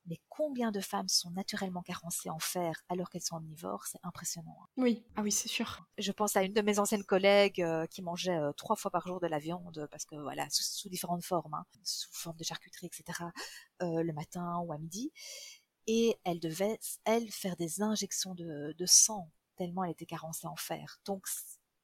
mais 0.10 0.20
combien 0.30 0.72
de 0.72 0.80
femmes 0.80 1.08
sont 1.08 1.30
naturellement 1.32 1.82
carencées 1.82 2.30
en 2.30 2.40
fer 2.40 2.84
alors 2.90 3.10
qu'elles 3.10 3.22
sont 3.22 3.38
omnivores, 3.38 3.86
c'est 3.86 4.00
impressionnant. 4.04 4.58
Hein. 4.62 4.68
Oui, 4.78 5.06
ah 5.16 5.22
oui, 5.22 5.32
c'est 5.32 5.48
sûr. 5.48 5.88
Je 5.98 6.12
pense 6.12 6.36
à 6.36 6.44
une 6.44 6.54
de 6.54 6.62
mes 6.62 6.80
anciennes 6.80 7.04
collègues 7.04 7.62
euh, 7.62 7.86
qui 7.88 8.02
mangeait 8.02 8.38
euh, 8.38 8.52
trois 8.54 8.76
fois 8.76 8.92
par 8.92 9.08
jour 9.08 9.20
de 9.20 9.28
la 9.28 9.40
viande, 9.40 9.88
parce 9.92 10.06
que 10.06 10.16
voilà, 10.16 10.48
sous, 10.50 10.90
différentes 10.90 11.24
formes, 11.24 11.54
hein, 11.54 11.66
sous 11.84 12.10
forme 12.12 12.38
de 12.38 12.44
charcuterie, 12.44 12.88
etc., 12.88 13.24
euh, 13.82 14.04
le 14.04 14.14
matin 14.14 14.58
ou 14.66 14.74
à 14.74 14.78
midi. 14.78 15.12
et 15.88 16.18
elle 16.24 16.40
devait, 16.40 16.80
elle, 17.06 17.30
faire 17.32 17.56
des 17.56 17.82
injections 17.82 18.36
de, 18.36 18.74
de 18.78 18.86
sang 18.86 19.32
tellement 19.60 19.84
elle 19.84 19.92
était 19.92 20.06
carencée 20.06 20.48
en 20.48 20.56
fer. 20.56 21.00
Donc 21.06 21.26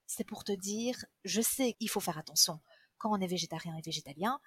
c'est 0.07 0.23
pour 0.23 0.43
te 0.43 0.53
dire, 0.53 1.05
je 1.25 1.41
sais 1.41 1.73
qu'il 1.73 1.89
faut 1.89 1.99
faire 1.99 2.17
attention 2.17 2.59
quand 2.97 3.11
on 3.11 3.21
est 3.21 3.27
végétarien 3.27 3.75
et 3.75 3.81
végétalien, 3.81 4.39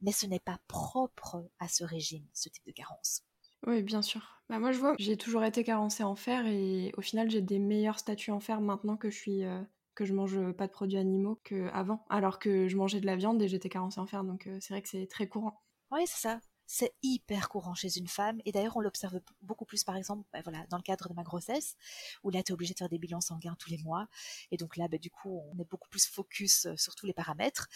mais 0.00 0.12
ce 0.12 0.26
n'est 0.26 0.40
pas 0.40 0.58
propre 0.68 1.44
à 1.58 1.68
ce 1.68 1.84
régime, 1.84 2.26
ce 2.32 2.48
type 2.48 2.66
de 2.66 2.72
carence. 2.72 3.22
Oui, 3.66 3.82
bien 3.82 4.02
sûr. 4.02 4.42
Bah 4.48 4.58
moi, 4.58 4.72
je 4.72 4.78
vois, 4.78 4.94
j'ai 4.98 5.16
toujours 5.16 5.44
été 5.44 5.62
carencée 5.64 6.02
en 6.02 6.16
fer 6.16 6.46
et 6.46 6.92
au 6.96 7.02
final, 7.02 7.30
j'ai 7.30 7.40
des 7.42 7.58
meilleurs 7.58 7.98
statuts 7.98 8.30
en 8.32 8.40
fer 8.40 8.60
maintenant 8.60 8.96
que 8.96 9.10
je 9.10 9.16
suis 9.16 9.44
euh, 9.44 9.62
que 9.94 10.04
je 10.04 10.14
mange 10.14 10.52
pas 10.52 10.66
de 10.66 10.72
produits 10.72 10.98
animaux 10.98 11.38
qu'avant, 11.44 12.04
alors 12.08 12.38
que 12.38 12.68
je 12.68 12.76
mangeais 12.76 13.00
de 13.00 13.06
la 13.06 13.16
viande 13.16 13.40
et 13.42 13.48
j'étais 13.48 13.68
carencée 13.68 14.00
en 14.00 14.06
fer. 14.06 14.24
Donc 14.24 14.46
euh, 14.46 14.58
c'est 14.60 14.74
vrai 14.74 14.82
que 14.82 14.88
c'est 14.88 15.06
très 15.06 15.28
courant. 15.28 15.60
Oui, 15.90 16.06
c'est 16.06 16.20
ça. 16.20 16.40
C'est 16.72 16.94
hyper 17.02 17.48
courant 17.48 17.74
chez 17.74 17.98
une 17.98 18.06
femme 18.06 18.40
et 18.44 18.52
d'ailleurs 18.52 18.76
on 18.76 18.80
l'observe 18.80 19.18
beaucoup 19.42 19.64
plus 19.64 19.82
par 19.82 19.96
exemple 19.96 20.24
bah, 20.32 20.38
voilà, 20.44 20.64
dans 20.68 20.76
le 20.76 20.84
cadre 20.84 21.08
de 21.08 21.14
ma 21.14 21.24
grossesse 21.24 21.74
où 22.22 22.30
là 22.30 22.44
tu 22.44 22.52
es 22.52 22.54
obligé 22.54 22.74
de 22.74 22.78
faire 22.78 22.88
des 22.88 23.00
bilans 23.00 23.20
sanguins 23.20 23.56
tous 23.58 23.70
les 23.70 23.78
mois 23.78 24.06
et 24.52 24.56
donc 24.56 24.76
là 24.76 24.86
bah, 24.86 24.96
du 24.96 25.10
coup 25.10 25.42
on 25.52 25.58
est 25.58 25.68
beaucoup 25.68 25.88
plus 25.88 26.06
focus 26.06 26.66
euh, 26.66 26.76
sur 26.76 26.94
tous 26.94 27.06
les 27.06 27.12
paramètres 27.12 27.66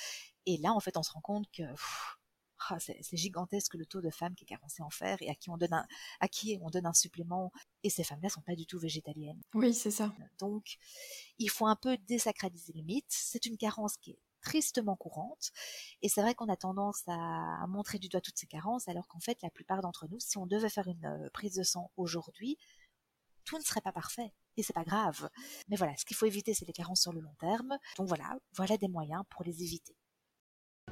et 0.47 0.59
là 0.59 0.72
en 0.72 0.78
fait 0.78 0.97
on 0.97 1.03
se 1.03 1.11
rend 1.11 1.22
compte 1.22 1.51
que 1.51 1.64
ah, 2.70 2.78
c'est 2.78 3.16
gigantesque 3.16 3.74
le 3.74 3.84
taux 3.84 4.01
de 4.01 4.11
femmes 4.11 4.36
qui 4.36 4.45
est 4.45 4.47
carencée 4.47 4.82
en 4.82 4.90
fer 4.90 5.18
et 5.20 5.28
à 5.28 5.34
qui 5.34 5.51
on 5.51 5.57
donne 5.57 5.72
un, 5.72 5.86
à 6.20 6.28
qui 6.28 6.57
on 6.62 6.70
donne 6.70 6.86
un 6.86 6.95
supplément. 6.95 7.53
Et 7.82 7.90
ces 7.90 8.05
femmes-là 8.05 8.30
sont 8.30 8.40
pas 8.40 8.55
du 8.55 8.64
tout 8.64 8.78
végétaliennes. 8.78 9.42
Oui, 9.53 9.74
c'est 9.74 9.90
ça. 9.90 10.14
Donc, 10.38 10.78
il 11.38 11.51
faut 11.51 11.66
un 11.66 11.76
peu 11.76 11.99
désacraliser 11.99 12.72
les 12.72 12.82
mythes. 12.82 13.05
C'est 13.09 13.45
une 13.45 13.59
carence 13.59 13.99
qui 13.99 14.12
est 14.12 14.18
tristement 14.45 14.95
courante. 14.95 15.51
Et 16.03 16.09
c'est 16.09 16.22
vrai 16.22 16.34
qu'on 16.34 16.49
a 16.49 16.57
tendance 16.57 17.03
à, 17.09 17.66
montrer 17.66 17.99
du 17.99 18.09
doigt 18.09 18.20
toutes 18.20 18.38
ces 18.38 18.47
carences, 18.47 18.88
alors 18.88 19.09
qu'en 19.09 19.20
fait, 19.20 19.38
la 19.42 19.51
plupart 19.51 19.80
d'entre 19.80 20.07
nous, 20.09 20.20
si 20.20 20.38
on 20.38 20.47
devait 20.47 20.68
faire 20.68 20.86
une 20.86 21.07
euh, 21.07 21.30
prise 21.32 21.55
de 21.55 21.64
sang 21.64 21.90
aujourd'hui, 21.97 22.57
tout 23.45 23.59
ne 23.59 23.62
serait 23.62 23.80
pas 23.80 23.92
parfait. 23.92 24.32
Et 24.57 24.62
c'est 24.62 24.72
pas 24.72 24.84
grave. 24.84 25.28
Mais 25.68 25.76
voilà, 25.76 25.97
ce 25.97 26.05
qu'il 26.05 26.16
faut 26.16 26.26
éviter, 26.26 26.55
c'est 26.55 26.66
les 26.66 26.72
carences 26.72 27.03
sur 27.03 27.12
le 27.12 27.20
long 27.20 27.34
terme. 27.40 27.76
Donc 27.99 28.07
voilà, 28.07 28.38
voilà 28.53 28.76
des 28.76 28.88
moyens 28.88 29.24
pour 29.30 29.45
les 29.45 29.62
éviter. 29.62 29.97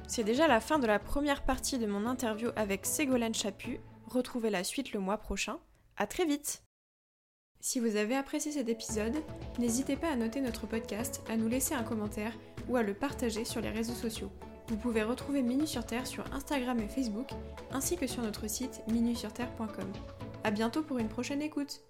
C'est 0.07 0.23
déjà 0.23 0.47
la 0.47 0.59
fin 0.59 0.79
de 0.79 0.87
la 0.87 0.99
première 0.99 1.45
partie 1.45 1.79
de 1.79 1.85
mon 1.85 2.05
interview 2.05 2.49
avec 2.55 2.85
Ségolène 2.85 3.33
Chaput. 3.33 3.79
Retrouvez 4.05 4.49
la 4.49 4.63
suite 4.63 4.91
le 4.91 4.99
mois 4.99 5.17
prochain. 5.17 5.59
À 5.95 6.07
très 6.07 6.25
vite 6.25 6.63
Si 7.61 7.79
vous 7.79 7.95
avez 7.95 8.15
apprécié 8.15 8.51
cet 8.51 8.67
épisode, 8.67 9.23
n'hésitez 9.59 9.95
pas 9.95 10.11
à 10.11 10.15
noter 10.15 10.41
notre 10.41 10.67
podcast, 10.67 11.21
à 11.29 11.37
nous 11.37 11.47
laisser 11.47 11.73
un 11.73 11.83
commentaire 11.83 12.33
ou 12.69 12.75
à 12.75 12.83
le 12.83 12.93
partager 12.93 13.45
sur 13.45 13.61
les 13.61 13.69
réseaux 13.69 13.93
sociaux. 13.93 14.31
Vous 14.67 14.77
pouvez 14.77 15.03
retrouver 15.03 15.41
Minus 15.41 15.69
sur 15.69 15.85
Terre 15.85 16.07
sur 16.07 16.23
Instagram 16.33 16.79
et 16.79 16.87
Facebook, 16.87 17.29
ainsi 17.71 17.97
que 17.97 18.07
sur 18.07 18.23
notre 18.23 18.47
site 18.49 18.81
minusurterre.com. 18.87 19.91
A 20.43 20.51
bientôt 20.51 20.83
pour 20.83 20.99
une 20.99 21.09
prochaine 21.09 21.41
écoute 21.41 21.81